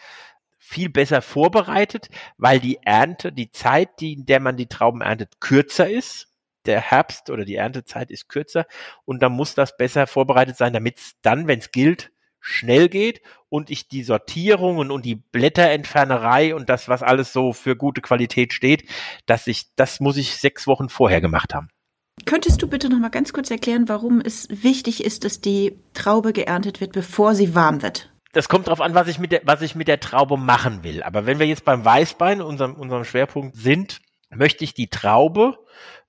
viel 0.59 0.91
besser 0.91 1.23
vorbereitet, 1.23 2.09
weil 2.37 2.61
die 2.61 2.79
Ernte, 2.83 3.33
die 3.33 3.51
Zeit, 3.51 4.01
die, 4.01 4.13
in 4.13 4.27
der 4.27 4.41
man 4.41 4.57
die 4.57 4.67
Trauben 4.67 5.01
erntet, 5.01 5.41
kürzer 5.41 5.89
ist. 5.89 6.27
Der 6.67 6.81
Herbst 6.81 7.31
oder 7.31 7.47
die 7.47 7.55
Erntezeit 7.55 8.11
ist 8.11 8.29
kürzer 8.29 8.67
und 9.07 9.23
da 9.23 9.31
muss 9.31 9.55
das 9.55 9.77
besser 9.79 10.07
vorbereitet 10.07 10.57
sein, 10.57 10.75
damit 10.75 10.99
es 10.99 11.13
dann, 11.23 11.47
wenn 11.47 11.61
es 11.61 11.71
gilt, 11.71 12.11
schnell 12.41 12.89
geht 12.89 13.23
und 13.49 13.71
ich 13.71 13.89
die 13.89 14.03
Sortierungen 14.03 14.91
und 14.91 15.07
die 15.07 15.15
Blätterentfernerei 15.15 16.55
und 16.55 16.69
das, 16.69 16.89
was 16.89 17.03
alles 17.03 17.33
so 17.33 17.53
für 17.53 17.77
gute 17.77 18.03
Qualität 18.03 18.53
steht, 18.53 18.89
dass 19.25 19.47
ich, 19.47 19.75
das 19.77 20.01
muss 20.01 20.17
ich 20.17 20.37
sechs 20.37 20.67
Wochen 20.67 20.91
vorher 20.91 21.23
gemacht 21.23 21.55
haben. 21.55 21.69
Könntest 22.29 22.61
du 22.61 22.69
bitte 22.69 22.91
noch 22.91 22.99
mal 22.99 23.09
ganz 23.09 23.33
kurz 23.33 23.51
erklären, 23.51 23.89
warum 23.89 24.21
es 24.21 24.49
wichtig 24.51 25.03
ist, 25.03 25.25
dass 25.25 25.41
die 25.41 25.79
Traube 25.95 26.35
geerntet 26.35 26.79
wird, 26.79 26.93
bevor 26.93 27.35
sie 27.35 27.55
warm 27.55 27.81
wird? 27.81 28.13
Das 28.35 28.51
kommt 28.51 28.67
darauf 28.67 28.83
an, 28.83 28.95
was 28.95 29.09
ich 29.09 29.19
mit 29.19 29.33
der, 29.33 29.41
was 29.45 29.63
ich 29.63 29.75
mit 29.75 29.89
der 29.89 29.99
Traube 29.99 30.37
machen 30.37 30.85
will. 30.85 31.03
Aber 31.03 31.25
wenn 31.25 31.39
wir 31.39 31.47
jetzt 31.47 31.65
beim 31.65 31.87
Weißbein, 31.87 32.43
unserem, 32.43 32.75
unserem 32.75 33.05
Schwerpunkt 33.05 33.57
sind, 33.57 34.03
möchte 34.29 34.63
ich 34.63 34.75
die 34.75 34.89
Traube, 34.89 35.57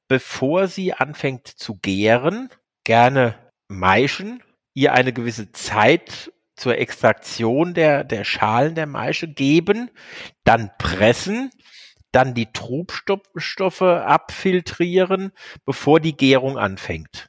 bevor 0.09 0.67
sie 0.67 0.91
anfängt 0.91 1.47
zu 1.47 1.75
gären, 1.75 2.49
gerne 2.83 3.35
maischen 3.69 4.43
ihr 4.73 4.91
eine 4.91 5.13
gewisse 5.13 5.53
Zeit 5.53 6.33
zur 6.57 6.77
Extraktion 6.77 7.73
der, 7.73 8.03
der 8.03 8.25
Schalen 8.25 8.75
der 8.75 8.87
Maische 8.87 9.29
geben, 9.29 9.89
dann 10.43 10.69
pressen, 10.77 11.49
dann 12.11 12.33
die 12.33 12.51
Trubstoffe 12.51 13.81
abfiltrieren, 13.81 15.31
bevor 15.65 15.99
die 15.99 16.17
Gärung 16.17 16.57
anfängt. 16.57 17.27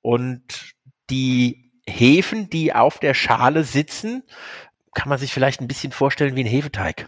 Und 0.00 0.74
die 1.10 1.72
Hefen, 1.88 2.50
die 2.50 2.72
auf 2.72 2.98
der 2.98 3.14
Schale 3.14 3.64
sitzen, 3.64 4.24
kann 4.94 5.08
man 5.08 5.18
sich 5.18 5.32
vielleicht 5.32 5.60
ein 5.60 5.68
bisschen 5.68 5.92
vorstellen 5.92 6.36
wie 6.36 6.44
ein 6.44 6.46
Hefeteig. 6.46 7.06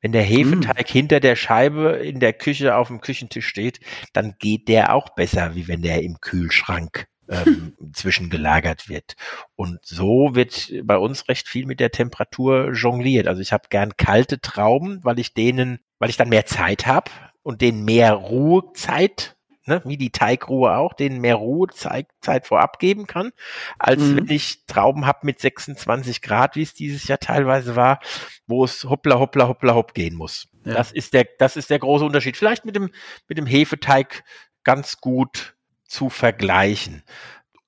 Wenn 0.00 0.12
der 0.12 0.22
Hefeteig 0.22 0.88
mm. 0.88 0.92
hinter 0.92 1.20
der 1.20 1.36
Scheibe 1.36 1.90
in 1.96 2.20
der 2.20 2.32
Küche 2.32 2.76
auf 2.76 2.88
dem 2.88 3.00
Küchentisch 3.00 3.46
steht, 3.46 3.80
dann 4.12 4.36
geht 4.38 4.68
der 4.68 4.94
auch 4.94 5.10
besser, 5.10 5.54
wie 5.54 5.68
wenn 5.68 5.82
der 5.82 6.02
im 6.02 6.20
Kühlschrank 6.20 7.06
ähm, 7.28 7.76
zwischengelagert 7.92 8.88
wird. 8.88 9.14
Und 9.56 9.78
so 9.84 10.34
wird 10.34 10.72
bei 10.84 10.96
uns 10.96 11.28
recht 11.28 11.48
viel 11.48 11.66
mit 11.66 11.80
der 11.80 11.90
Temperatur 11.90 12.72
jongliert. 12.72 13.26
Also 13.26 13.42
ich 13.42 13.52
habe 13.52 13.68
gern 13.68 13.96
kalte 13.96 14.40
Trauben, 14.40 15.00
weil 15.04 15.18
ich 15.18 15.34
denen, 15.34 15.80
weil 15.98 16.10
ich 16.10 16.16
dann 16.16 16.28
mehr 16.28 16.46
Zeit 16.46 16.86
habe 16.86 17.10
und 17.42 17.60
denen 17.60 17.84
mehr 17.84 18.12
Ruhezeit 18.12 19.36
Ne, 19.68 19.82
wie 19.84 19.98
die 19.98 20.08
Teigruhe 20.08 20.74
auch, 20.78 20.94
denen 20.94 21.20
mehr 21.20 21.34
Ruhezeit 21.34 22.08
vorab 22.44 22.78
geben 22.78 23.06
kann, 23.06 23.32
als 23.78 24.00
mhm. 24.00 24.16
wenn 24.16 24.30
ich 24.30 24.64
Trauben 24.64 25.04
habe 25.04 25.26
mit 25.26 25.40
26 25.40 26.22
Grad, 26.22 26.56
wie 26.56 26.62
es 26.62 26.72
dieses 26.72 27.06
Jahr 27.06 27.18
teilweise 27.18 27.76
war, 27.76 28.00
wo 28.46 28.64
es 28.64 28.84
hoppla 28.84 29.18
hoppla 29.18 29.46
hoppla 29.46 29.74
hopp 29.74 29.92
gehen 29.92 30.14
muss. 30.14 30.48
Ja. 30.64 30.72
Das 30.72 30.90
ist 30.90 31.12
der, 31.12 31.28
das 31.38 31.58
ist 31.58 31.68
der 31.68 31.80
große 31.80 32.02
Unterschied. 32.02 32.38
Vielleicht 32.38 32.64
mit 32.64 32.76
dem, 32.76 32.88
mit 33.28 33.36
dem 33.36 33.44
Hefeteig 33.44 34.24
ganz 34.64 35.02
gut 35.02 35.54
zu 35.84 36.08
vergleichen. 36.08 37.02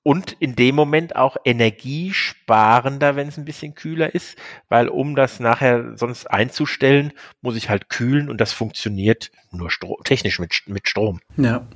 Und 0.03 0.35
in 0.39 0.55
dem 0.55 0.75
Moment 0.75 1.15
auch 1.15 1.37
energiesparender, 1.45 3.15
wenn 3.15 3.27
es 3.27 3.37
ein 3.37 3.45
bisschen 3.45 3.75
kühler 3.75 4.15
ist, 4.15 4.35
weil 4.67 4.87
um 4.87 5.15
das 5.15 5.39
nachher 5.39 5.95
sonst 5.95 6.25
einzustellen, 6.25 7.13
muss 7.41 7.55
ich 7.55 7.69
halt 7.69 7.89
kühlen 7.89 8.29
und 8.29 8.41
das 8.41 8.51
funktioniert 8.51 9.31
nur 9.51 9.69
technisch 10.03 10.39
mit, 10.39 10.63
mit 10.65 10.87
Strom. 10.87 11.19
Ja. 11.37 11.67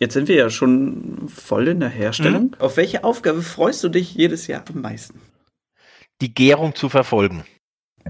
Jetzt 0.00 0.14
sind 0.14 0.28
wir 0.28 0.34
ja 0.34 0.50
schon 0.50 1.28
voll 1.28 1.68
in 1.68 1.80
der 1.80 1.90
Herstellung. 1.90 2.44
Mhm. 2.44 2.54
Auf 2.58 2.76
welche 2.76 3.04
Aufgabe 3.04 3.42
freust 3.42 3.84
du 3.84 3.88
dich 3.88 4.14
jedes 4.14 4.46
Jahr 4.46 4.64
am 4.68 4.80
meisten? 4.80 5.20
Die 6.20 6.34
Gärung 6.34 6.74
zu 6.74 6.88
verfolgen. 6.88 7.44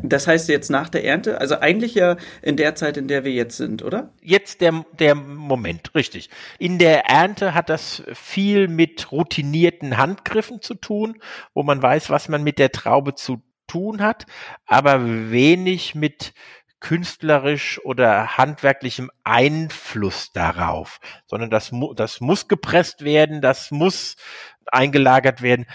Das 0.02 0.26
heißt 0.26 0.48
jetzt 0.48 0.70
nach 0.70 0.88
der 0.88 1.04
Ernte, 1.04 1.40
also 1.40 1.58
eigentlich 1.58 1.94
ja 1.94 2.16
in 2.40 2.56
der 2.56 2.74
Zeit, 2.74 2.96
in 2.96 3.08
der 3.08 3.24
wir 3.24 3.32
jetzt 3.32 3.56
sind, 3.56 3.82
oder? 3.82 4.12
Jetzt 4.22 4.60
der, 4.60 4.84
der 4.98 5.14
Moment, 5.14 5.94
richtig. 5.94 6.30
In 6.58 6.78
der 6.78 7.06
Ernte 7.06 7.54
hat 7.54 7.68
das 7.68 8.02
viel 8.14 8.68
mit 8.68 9.12
routinierten 9.12 9.98
Handgriffen 9.98 10.62
zu 10.62 10.74
tun, 10.74 11.20
wo 11.54 11.62
man 11.62 11.82
weiß, 11.82 12.10
was 12.10 12.28
man 12.28 12.42
mit 12.42 12.58
der 12.58 12.72
Traube 12.72 13.14
zu 13.14 13.42
tun 13.66 14.02
hat, 14.02 14.26
aber 14.66 15.30
wenig 15.30 15.94
mit 15.94 16.32
künstlerisch 16.80 17.80
oder 17.84 18.36
handwerklichem 18.36 19.10
Einfluss 19.22 20.32
darauf, 20.32 20.98
sondern 21.26 21.48
das, 21.48 21.70
das 21.94 22.20
muss 22.20 22.48
gepresst 22.48 23.04
werden, 23.04 23.40
das 23.40 23.70
muss 23.70 24.16
eingelagert 24.66 25.42
werden, 25.42 25.66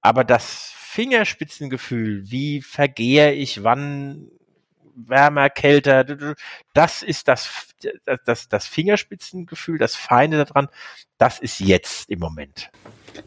aber 0.00 0.24
das 0.24 0.74
Fingerspitzengefühl, 0.98 2.28
wie 2.28 2.60
vergehe 2.60 3.32
ich, 3.32 3.62
wann 3.62 4.32
wärmer, 4.96 5.48
kälter, 5.48 6.34
das 6.74 7.04
ist 7.04 7.28
das, 7.28 7.68
das, 8.24 8.48
das 8.48 8.66
Fingerspitzengefühl, 8.66 9.78
das 9.78 9.94
Feine 9.94 10.44
daran, 10.44 10.66
das 11.16 11.38
ist 11.38 11.60
jetzt 11.60 12.10
im 12.10 12.18
Moment. 12.18 12.72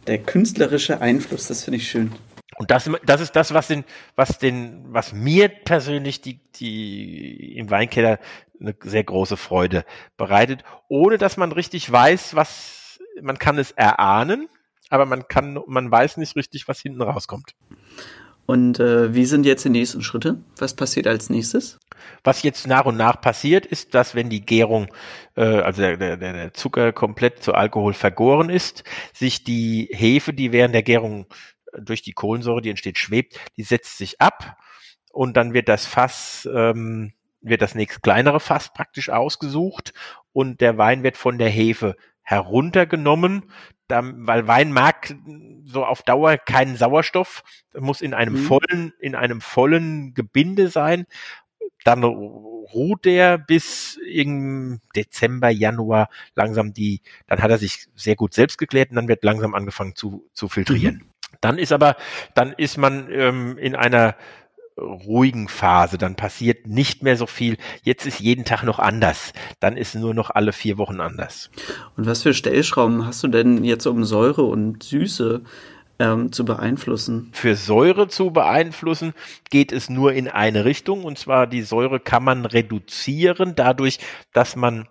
Der 0.06 0.18
künstlerische 0.18 1.00
Einfluss, 1.00 1.48
das 1.48 1.64
finde 1.64 1.78
ich 1.78 1.90
schön. 1.90 2.12
Und 2.58 2.72
das, 2.72 2.90
das 3.06 3.22
ist 3.22 3.38
das, 3.38 3.54
was 3.54 3.68
den, 3.68 3.86
was 4.18 4.38
den, 4.38 4.84
was 4.92 5.14
mir 5.14 5.48
persönlich 5.48 6.20
die, 6.20 6.42
die 6.56 7.56
im 7.56 7.70
Weinkeller 7.70 8.20
eine 8.60 8.76
sehr 8.84 9.06
große 9.06 9.38
Freude 9.38 9.86
bereitet, 10.18 10.66
ohne 10.90 11.18
dass 11.18 11.38
man 11.38 11.54
richtig 11.54 11.90
weiß, 11.90 12.36
was 12.36 13.00
man 13.22 13.40
kann 13.40 13.58
es 13.58 13.72
erahnen, 13.72 14.50
aber 14.92 15.06
man 15.06 15.28
kann, 15.28 15.60
man 15.68 15.90
weiß 15.90 16.18
nicht 16.18 16.36
richtig, 16.36 16.68
was 16.68 16.80
hinten 16.80 17.02
rauskommt. 17.02 17.56
Und 18.46 18.80
äh, 18.80 19.14
wie 19.16 19.26
sind 19.26 19.46
jetzt 19.46 19.64
die 19.64 19.70
nächsten 19.70 20.02
Schritte? 20.02 20.44
Was 20.58 20.76
passiert 20.76 21.08
als 21.08 21.30
nächstes? 21.30 21.80
Was 22.24 22.44
jetzt 22.44 22.68
nach 22.68 22.86
und 22.86 22.98
nach 22.98 23.22
passiert, 23.22 23.66
ist, 23.66 23.94
dass 23.96 24.16
wenn 24.16 24.30
die 24.30 24.46
Gärung, 24.46 24.88
äh, 25.36 25.44
also 25.44 25.82
der, 25.82 25.98
der, 25.98 26.18
der 26.18 26.54
Zucker 26.54 26.92
komplett 26.92 27.44
zu 27.44 27.54
Alkohol 27.54 27.94
vergoren 27.94 28.50
ist, 28.50 28.84
sich 29.14 29.44
die 29.44 29.90
Hefe, 29.92 30.34
die 30.34 30.52
während 30.52 30.76
der 30.76 30.84
Gärung 30.84 31.28
durch 31.80 32.02
die 32.02 32.14
Kohlensäure, 32.14 32.62
die 32.62 32.70
entsteht, 32.70 32.98
schwebt, 32.98 33.40
die 33.56 33.64
setzt 33.64 33.98
sich 33.98 34.20
ab 34.20 34.58
und 35.12 35.38
dann 35.38 35.54
wird 35.54 35.70
das 35.70 35.86
Fass, 35.86 36.50
ähm, 36.54 37.14
wird 37.42 37.62
das 37.62 37.76
nächst 37.76 38.04
kleinere 38.04 38.40
Fass 38.40 38.74
praktisch 38.74 39.10
ausgesucht 39.10 39.94
und 40.34 40.62
der 40.62 40.78
Wein 40.78 41.04
wird 41.04 41.18
von 41.18 41.38
der 41.38 41.50
Hefe 41.50 41.96
heruntergenommen, 42.24 43.44
weil 43.88 44.48
Wein 44.48 44.72
mag 44.72 45.16
so 45.66 45.86
auf 45.86 46.04
Dauer 46.04 46.38
keinen 46.38 46.78
Sauerstoff, 46.78 47.44
muss 47.78 48.02
in 48.02 48.14
einem 48.14 48.36
mhm. 48.36 48.46
vollen, 48.46 48.94
in 49.00 49.16
einem 49.16 49.42
vollen 49.42 50.14
Gebinde 50.14 50.70
sein. 50.70 51.06
Dann 51.84 52.04
ruht 52.04 53.06
der 53.06 53.38
bis 53.38 54.00
im 54.08 54.82
Dezember, 54.96 55.50
Januar 55.50 56.10
langsam 56.36 56.74
die, 56.74 57.02
dann 57.28 57.42
hat 57.42 57.52
er 57.52 57.58
sich 57.58 57.88
sehr 57.96 58.16
gut 58.16 58.34
selbst 58.34 58.58
geklärt 58.58 58.92
und 58.92 58.98
dann 58.98 59.08
wird 59.08 59.24
langsam 59.24 59.56
angefangen 59.56 59.96
zu, 59.96 60.30
zu 60.34 60.48
filtrieren. 60.48 60.96
Mhm. 60.96 61.12
Dann 61.40 61.58
ist 61.58 61.72
aber, 61.72 61.96
dann 62.36 62.54
ist 62.54 62.78
man 62.78 63.12
ähm, 63.12 63.58
in 63.58 63.76
einer 63.76 64.16
ruhigen 64.82 65.48
Phase, 65.48 65.98
dann 65.98 66.16
passiert 66.16 66.68
nicht 66.68 67.04
mehr 67.04 67.18
so 67.18 67.28
viel. 67.28 67.58
Jetzt 67.84 68.06
ist 68.06 68.20
jeden 68.20 68.46
Tag 68.46 68.64
noch 68.64 68.80
anders. 68.80 69.34
Dann 69.60 69.78
ist 69.78 69.96
nur 69.96 70.14
noch 70.14 70.30
alle 70.30 70.54
vier 70.54 70.78
Wochen 70.78 71.00
anders. 71.00 71.50
Und 71.96 72.06
was 72.06 72.24
für 72.24 72.34
Stellschrauben 72.34 73.06
hast 73.06 73.24
du 73.24 73.28
denn 73.28 73.64
jetzt, 73.64 73.86
um 73.86 74.04
Säure 74.04 74.44
und 74.44 74.84
Süße 74.84 75.42
ähm, 76.00 76.32
zu 76.32 76.46
beeinflussen? 76.46 77.30
Für 77.34 77.56
Säure 77.56 78.08
zu 78.08 78.32
beeinflussen 78.32 79.14
geht 79.50 79.72
es 79.72 79.90
nur 79.90 80.14
in 80.14 80.28
eine 80.28 80.66
Richtung. 80.66 81.04
Und 81.04 81.18
zwar 81.18 81.48
die 81.48 81.62
Säure 81.62 82.00
kann 82.00 82.24
man 82.24 82.46
reduzieren 82.46 83.54
dadurch, 83.56 84.00
dass 84.34 84.56
man 84.56 84.88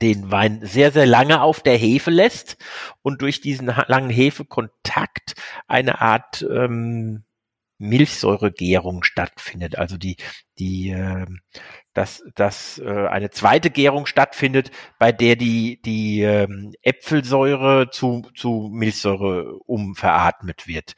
den 0.00 0.30
Wein 0.30 0.60
sehr, 0.62 0.92
sehr 0.92 1.06
lange 1.06 1.42
auf 1.42 1.60
der 1.60 1.76
Hefe 1.76 2.10
lässt 2.10 2.56
und 3.02 3.20
durch 3.20 3.40
diesen 3.40 3.66
langen 3.86 4.08
Hefekontakt 4.08 5.34
eine 5.66 6.00
Art 6.00 6.46
ähm, 6.50 7.24
Milchsäuregärung 7.78 9.02
stattfindet. 9.02 9.76
Also 9.78 9.96
die, 9.96 10.16
die, 10.58 10.90
äh, 10.90 11.26
dass, 11.92 12.22
dass 12.34 12.78
äh, 12.78 13.06
eine 13.08 13.30
zweite 13.30 13.70
Gärung 13.70 14.06
stattfindet, 14.06 14.70
bei 14.98 15.12
der 15.12 15.36
die, 15.36 15.80
die 15.82 16.22
ähm, 16.22 16.72
Äpfelsäure 16.82 17.90
zu, 17.90 18.28
zu 18.34 18.70
Milchsäure 18.72 19.58
umveratmet 19.66 20.66
wird. 20.66 20.94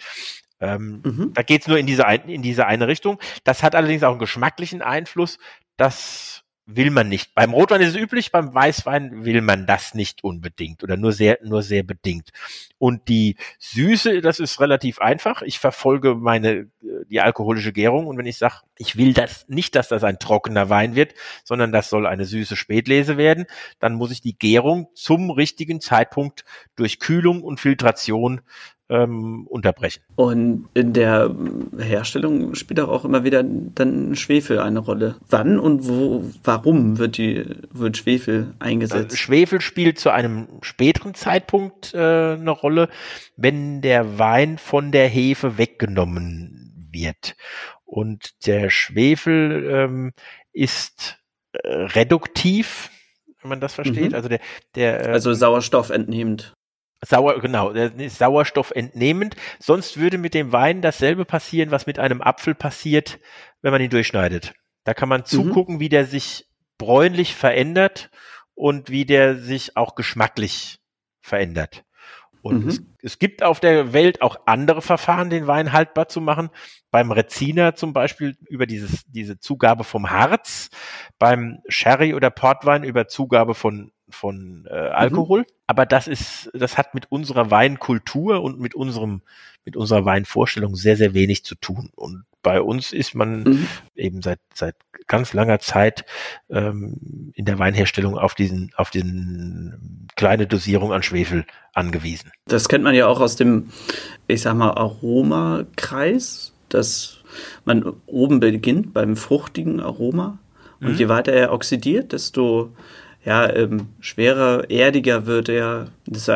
Ähm, 0.60 1.02
mhm. 1.04 1.32
Da 1.34 1.42
geht's 1.42 1.68
nur 1.68 1.78
in 1.78 1.86
diese, 1.86 2.04
in 2.26 2.42
diese 2.42 2.66
eine 2.66 2.88
Richtung. 2.88 3.20
Das 3.44 3.62
hat 3.62 3.74
allerdings 3.74 4.02
auch 4.02 4.10
einen 4.10 4.18
geschmacklichen 4.18 4.82
Einfluss. 4.82 5.38
Das 5.76 6.45
will 6.66 6.90
man 6.90 7.08
nicht. 7.08 7.32
Beim 7.34 7.54
Rotwein 7.54 7.80
ist 7.80 7.90
es 7.90 7.96
üblich, 7.96 8.32
beim 8.32 8.52
Weißwein 8.52 9.24
will 9.24 9.40
man 9.40 9.66
das 9.66 9.94
nicht 9.94 10.24
unbedingt 10.24 10.82
oder 10.82 10.96
nur 10.96 11.12
sehr, 11.12 11.38
nur 11.42 11.62
sehr 11.62 11.84
bedingt. 11.84 12.30
Und 12.78 13.08
die 13.08 13.36
Süße, 13.58 14.20
das 14.20 14.40
ist 14.40 14.60
relativ 14.60 14.98
einfach. 14.98 15.42
Ich 15.42 15.60
verfolge 15.60 16.16
meine, 16.16 16.50
äh, 16.50 16.68
die 17.08 17.20
alkoholische 17.20 17.72
Gärung 17.72 18.08
und 18.08 18.18
wenn 18.18 18.26
ich 18.26 18.36
sage, 18.36 18.56
ich 18.78 18.96
will 18.96 19.14
das 19.14 19.48
nicht, 19.48 19.76
dass 19.76 19.88
das 19.88 20.02
ein 20.02 20.18
trockener 20.18 20.68
Wein 20.68 20.96
wird, 20.96 21.14
sondern 21.44 21.70
das 21.70 21.88
soll 21.88 22.04
eine 22.04 22.24
süße 22.24 22.56
Spätlese 22.56 23.16
werden, 23.16 23.46
dann 23.78 23.94
muss 23.94 24.10
ich 24.10 24.20
die 24.20 24.36
Gärung 24.36 24.88
zum 24.94 25.30
richtigen 25.30 25.80
Zeitpunkt 25.80 26.44
durch 26.74 26.98
Kühlung 26.98 27.42
und 27.42 27.60
Filtration 27.60 28.40
ähm, 28.88 29.46
unterbrechen. 29.48 30.02
Und 30.14 30.68
in 30.74 30.92
der 30.92 31.34
Herstellung 31.78 32.54
spielt 32.54 32.80
auch 32.80 33.04
immer 33.04 33.24
wieder 33.24 33.42
dann 33.42 34.14
Schwefel 34.14 34.60
eine 34.60 34.78
Rolle. 34.78 35.16
Wann 35.28 35.58
und 35.58 35.88
wo, 35.88 36.24
warum 36.44 36.98
wird 36.98 37.18
die 37.18 37.44
wird 37.72 37.96
Schwefel 37.96 38.54
eingesetzt? 38.58 39.04
Also 39.04 39.16
Schwefel 39.16 39.60
spielt 39.60 39.98
zu 39.98 40.10
einem 40.10 40.48
späteren 40.62 41.14
Zeitpunkt 41.14 41.94
äh, 41.94 42.34
eine 42.34 42.50
Rolle, 42.50 42.88
wenn 43.36 43.80
der 43.82 44.18
Wein 44.18 44.58
von 44.58 44.92
der 44.92 45.08
Hefe 45.08 45.58
weggenommen 45.58 46.88
wird. 46.92 47.36
Und 47.84 48.46
der 48.46 48.70
Schwefel 48.70 49.68
ähm, 49.70 50.12
ist 50.52 51.18
äh, 51.52 51.68
reduktiv, 51.68 52.90
wenn 53.40 53.50
man 53.50 53.60
das 53.60 53.74
versteht. 53.74 54.10
Mhm. 54.10 54.14
Also 54.14 54.28
der, 54.28 54.40
der 54.74 55.08
äh, 55.08 55.12
also 55.12 55.34
Sauerstoff 55.34 55.90
entnehmend. 55.90 56.54
Sauer, 57.04 57.40
genau, 57.40 57.72
der 57.72 57.94
ist 57.94 58.18
Sauerstoff 58.18 58.70
entnehmend. 58.70 59.36
Sonst 59.58 59.98
würde 59.98 60.18
mit 60.18 60.34
dem 60.34 60.52
Wein 60.52 60.82
dasselbe 60.82 61.24
passieren, 61.24 61.70
was 61.70 61.86
mit 61.86 61.98
einem 61.98 62.22
Apfel 62.22 62.54
passiert, 62.54 63.18
wenn 63.62 63.72
man 63.72 63.82
ihn 63.82 63.90
durchschneidet. 63.90 64.54
Da 64.84 64.94
kann 64.94 65.08
man 65.08 65.20
mhm. 65.20 65.26
zugucken, 65.26 65.80
wie 65.80 65.88
der 65.88 66.06
sich 66.06 66.48
bräunlich 66.78 67.34
verändert 67.34 68.10
und 68.54 68.90
wie 68.90 69.04
der 69.04 69.36
sich 69.36 69.76
auch 69.76 69.94
geschmacklich 69.94 70.78
verändert. 71.20 71.84
Und 72.42 72.62
mhm. 72.62 72.68
es, 72.68 72.80
es, 73.02 73.18
gibt 73.18 73.42
auf 73.42 73.58
der 73.58 73.92
Welt 73.92 74.22
auch 74.22 74.36
andere 74.46 74.80
Verfahren, 74.80 75.30
den 75.30 75.48
Wein 75.48 75.72
haltbar 75.72 76.08
zu 76.08 76.20
machen. 76.20 76.50
Beim 76.92 77.10
Reziner 77.10 77.74
zum 77.74 77.92
Beispiel 77.92 78.36
über 78.48 78.66
dieses, 78.66 79.04
diese 79.06 79.40
Zugabe 79.40 79.82
vom 79.82 80.10
Harz, 80.10 80.70
beim 81.18 81.58
Sherry 81.68 82.14
oder 82.14 82.30
Portwein 82.30 82.84
über 82.84 83.08
Zugabe 83.08 83.54
von 83.54 83.90
von 84.08 84.66
äh, 84.70 84.74
Alkohol. 84.74 85.40
Mhm. 85.40 85.46
Aber 85.66 85.86
das 85.86 86.06
ist, 86.06 86.50
das 86.54 86.78
hat 86.78 86.94
mit 86.94 87.10
unserer 87.10 87.50
Weinkultur 87.50 88.42
und 88.42 88.60
mit 88.60 88.74
unserem, 88.74 89.22
mit 89.64 89.76
unserer 89.76 90.04
Weinvorstellung 90.04 90.76
sehr, 90.76 90.96
sehr 90.96 91.14
wenig 91.14 91.44
zu 91.44 91.54
tun. 91.56 91.90
Und 91.94 92.24
bei 92.42 92.60
uns 92.60 92.92
ist 92.92 93.14
man 93.14 93.42
mhm. 93.42 93.68
eben 93.96 94.22
seit, 94.22 94.38
seit 94.54 94.76
ganz 95.08 95.32
langer 95.32 95.58
Zeit 95.58 96.04
ähm, 96.48 97.32
in 97.34 97.44
der 97.44 97.58
Weinherstellung 97.58 98.16
auf 98.16 98.34
diesen, 98.34 98.70
auf 98.76 98.90
diesen 98.90 100.06
kleine 100.16 100.46
Dosierung 100.46 100.92
an 100.92 101.02
Schwefel 101.02 101.44
angewiesen. 101.74 102.30
Das 102.46 102.68
kennt 102.68 102.84
man 102.84 102.94
ja 102.94 103.06
auch 103.06 103.20
aus 103.20 103.36
dem, 103.36 103.70
ich 104.28 104.42
sag 104.42 104.54
mal, 104.54 104.70
Aromakreis, 104.70 106.52
dass 106.68 107.18
man 107.64 107.92
oben 108.06 108.40
beginnt 108.40 108.94
beim 108.94 109.16
fruchtigen 109.16 109.80
Aroma. 109.80 110.38
Und 110.80 110.92
mhm. 110.92 110.98
je 110.98 111.08
weiter 111.08 111.32
er 111.32 111.52
oxidiert, 111.52 112.12
desto 112.12 112.70
ja, 113.26 113.52
ähm, 113.52 113.88
schwerer, 113.98 114.70
erdiger 114.70 115.26
wird 115.26 115.48
er, 115.48 115.88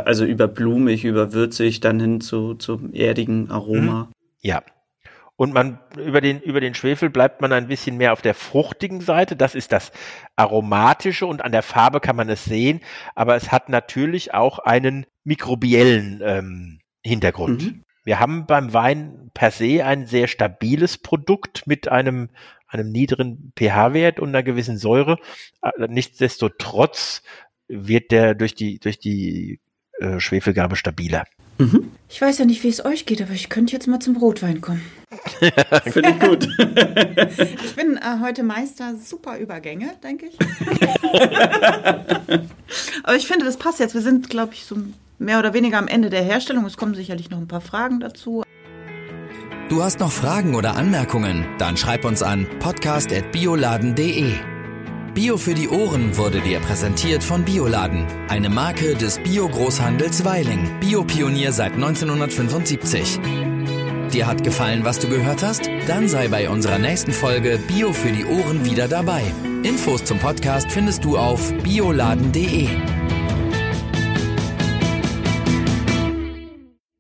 also 0.05 0.25
über 0.25 0.49
blumig, 0.49 1.05
über 1.05 1.33
würzig, 1.33 1.79
dann 1.79 2.01
hin 2.01 2.21
zu, 2.21 2.55
zum 2.55 2.93
erdigen 2.93 3.49
Aroma. 3.49 4.09
Mhm. 4.09 4.13
Ja. 4.41 4.63
Und 5.37 5.55
man, 5.55 5.79
über 5.97 6.21
den, 6.21 6.41
über 6.41 6.61
den 6.61 6.75
Schwefel 6.75 7.09
bleibt 7.09 7.41
man 7.41 7.53
ein 7.53 7.69
bisschen 7.69 7.97
mehr 7.97 8.13
auf 8.13 8.23
der 8.23 8.35
fruchtigen 8.35 9.01
Seite. 9.01 9.37
Das 9.37 9.55
ist 9.55 9.71
das 9.71 9.93
Aromatische 10.35 11.27
und 11.27 11.45
an 11.45 11.53
der 11.53 11.63
Farbe 11.63 12.01
kann 12.01 12.17
man 12.17 12.29
es 12.29 12.45
sehen. 12.45 12.81
Aber 13.15 13.37
es 13.37 13.53
hat 13.53 13.69
natürlich 13.69 14.35
auch 14.35 14.59
einen 14.59 15.07
mikrobiellen 15.23 16.21
ähm, 16.25 16.81
Hintergrund. 17.05 17.63
Mhm. 17.63 17.85
Wir 18.03 18.19
haben 18.19 18.47
beim 18.47 18.73
Wein 18.73 19.31
per 19.33 19.53
se 19.53 19.85
ein 19.85 20.07
sehr 20.07 20.27
stabiles 20.27 20.99
Produkt 20.99 21.67
mit 21.67 21.87
einem 21.87 22.31
einem 22.71 22.91
niedrigen 22.91 23.53
pH-Wert 23.59 24.21
und 24.21 24.31
einer 24.31 24.43
gewissen 24.43 24.79
Säure. 24.79 25.19
Äh, 25.63 25.89
nichtsdestotrotz 25.89 27.23
wird 27.69 28.11
der 28.11 28.35
durch 28.35 28.55
die, 28.55 28.79
durch 28.79 28.99
die 28.99 29.61
äh, 29.99 30.19
Schwefelgabe 30.19 30.77
stabiler. 30.77 31.25
Mhm. 31.59 31.91
Ich 32.09 32.21
weiß 32.21 32.39
ja 32.39 32.47
nicht, 32.47 32.65
wie 32.65 32.69
es 32.69 32.85
euch 32.85 33.05
geht, 33.05 33.21
aber 33.21 33.33
ich 33.33 33.51
könnte 33.51 33.75
jetzt 33.75 33.87
mal 33.87 34.01
zum 34.01 34.17
Rotwein 34.17 34.63
kommen. 34.63 34.83
Finde 35.85 36.11
ich 36.11 36.21
gut. 36.21 36.45
ich 37.65 37.77
bin 37.77 37.99
äh, 37.99 38.21
heute 38.23 38.43
Meister 38.43 38.95
super 38.97 39.39
Übergänge, 39.39 39.95
denke 40.03 40.27
ich. 40.27 40.39
aber 43.03 43.17
ich 43.17 43.27
finde, 43.27 43.45
das 43.45 43.59
passt 43.59 43.79
jetzt. 43.79 43.95
Wir 43.95 44.01
sind, 44.01 44.31
glaube 44.31 44.55
ich, 44.55 44.65
so 44.65 44.77
mehr 45.19 45.39
oder 45.39 45.53
weniger 45.53 45.77
am 45.77 45.89
Ende 45.89 46.09
der 46.09 46.23
Herstellung. 46.23 46.65
Es 46.65 46.79
kommen 46.79 46.95
sicherlich 46.95 47.29
noch 47.29 47.39
ein 47.39 47.49
paar 47.49 47.61
Fragen 47.61 48.01
dazu. 48.01 48.43
Du 49.71 49.85
hast 49.85 50.01
noch 50.01 50.11
Fragen 50.11 50.57
oder 50.57 50.75
Anmerkungen? 50.75 51.47
Dann 51.59 51.77
schreib 51.77 52.05
uns 52.05 52.25
an 52.25 52.45
podcast.bioladen.de. 52.59 54.33
Bio 55.15 55.37
für 55.37 55.55
die 55.55 55.69
Ohren 55.69 56.17
wurde 56.17 56.41
dir 56.41 56.59
präsentiert 56.59 57.23
von 57.23 57.45
Bioladen, 57.45 58.05
eine 58.27 58.49
Marke 58.51 58.97
des 58.97 59.21
Bio-Großhandels 59.21 60.25
Weiling. 60.25 60.81
Biopionier 60.81 61.53
seit 61.53 61.75
1975. 61.75 63.21
Dir 64.13 64.27
hat 64.27 64.43
gefallen, 64.43 64.85
was 64.85 64.99
du 64.99 65.09
gehört 65.09 65.45
hast? 65.45 65.71
Dann 65.87 66.09
sei 66.09 66.27
bei 66.27 66.51
unserer 66.51 66.81
nächsten 66.81 67.13
Folge 67.13 67.61
Bio 67.69 67.93
für 67.93 68.11
die 68.11 68.25
Ohren 68.25 68.65
wieder 68.65 68.89
dabei. 68.89 69.23
Infos 69.63 70.05
zum 70.05 70.19
Podcast 70.19 70.69
findest 70.73 71.05
du 71.05 71.17
auf 71.17 71.53
bioladen.de. 71.63 72.67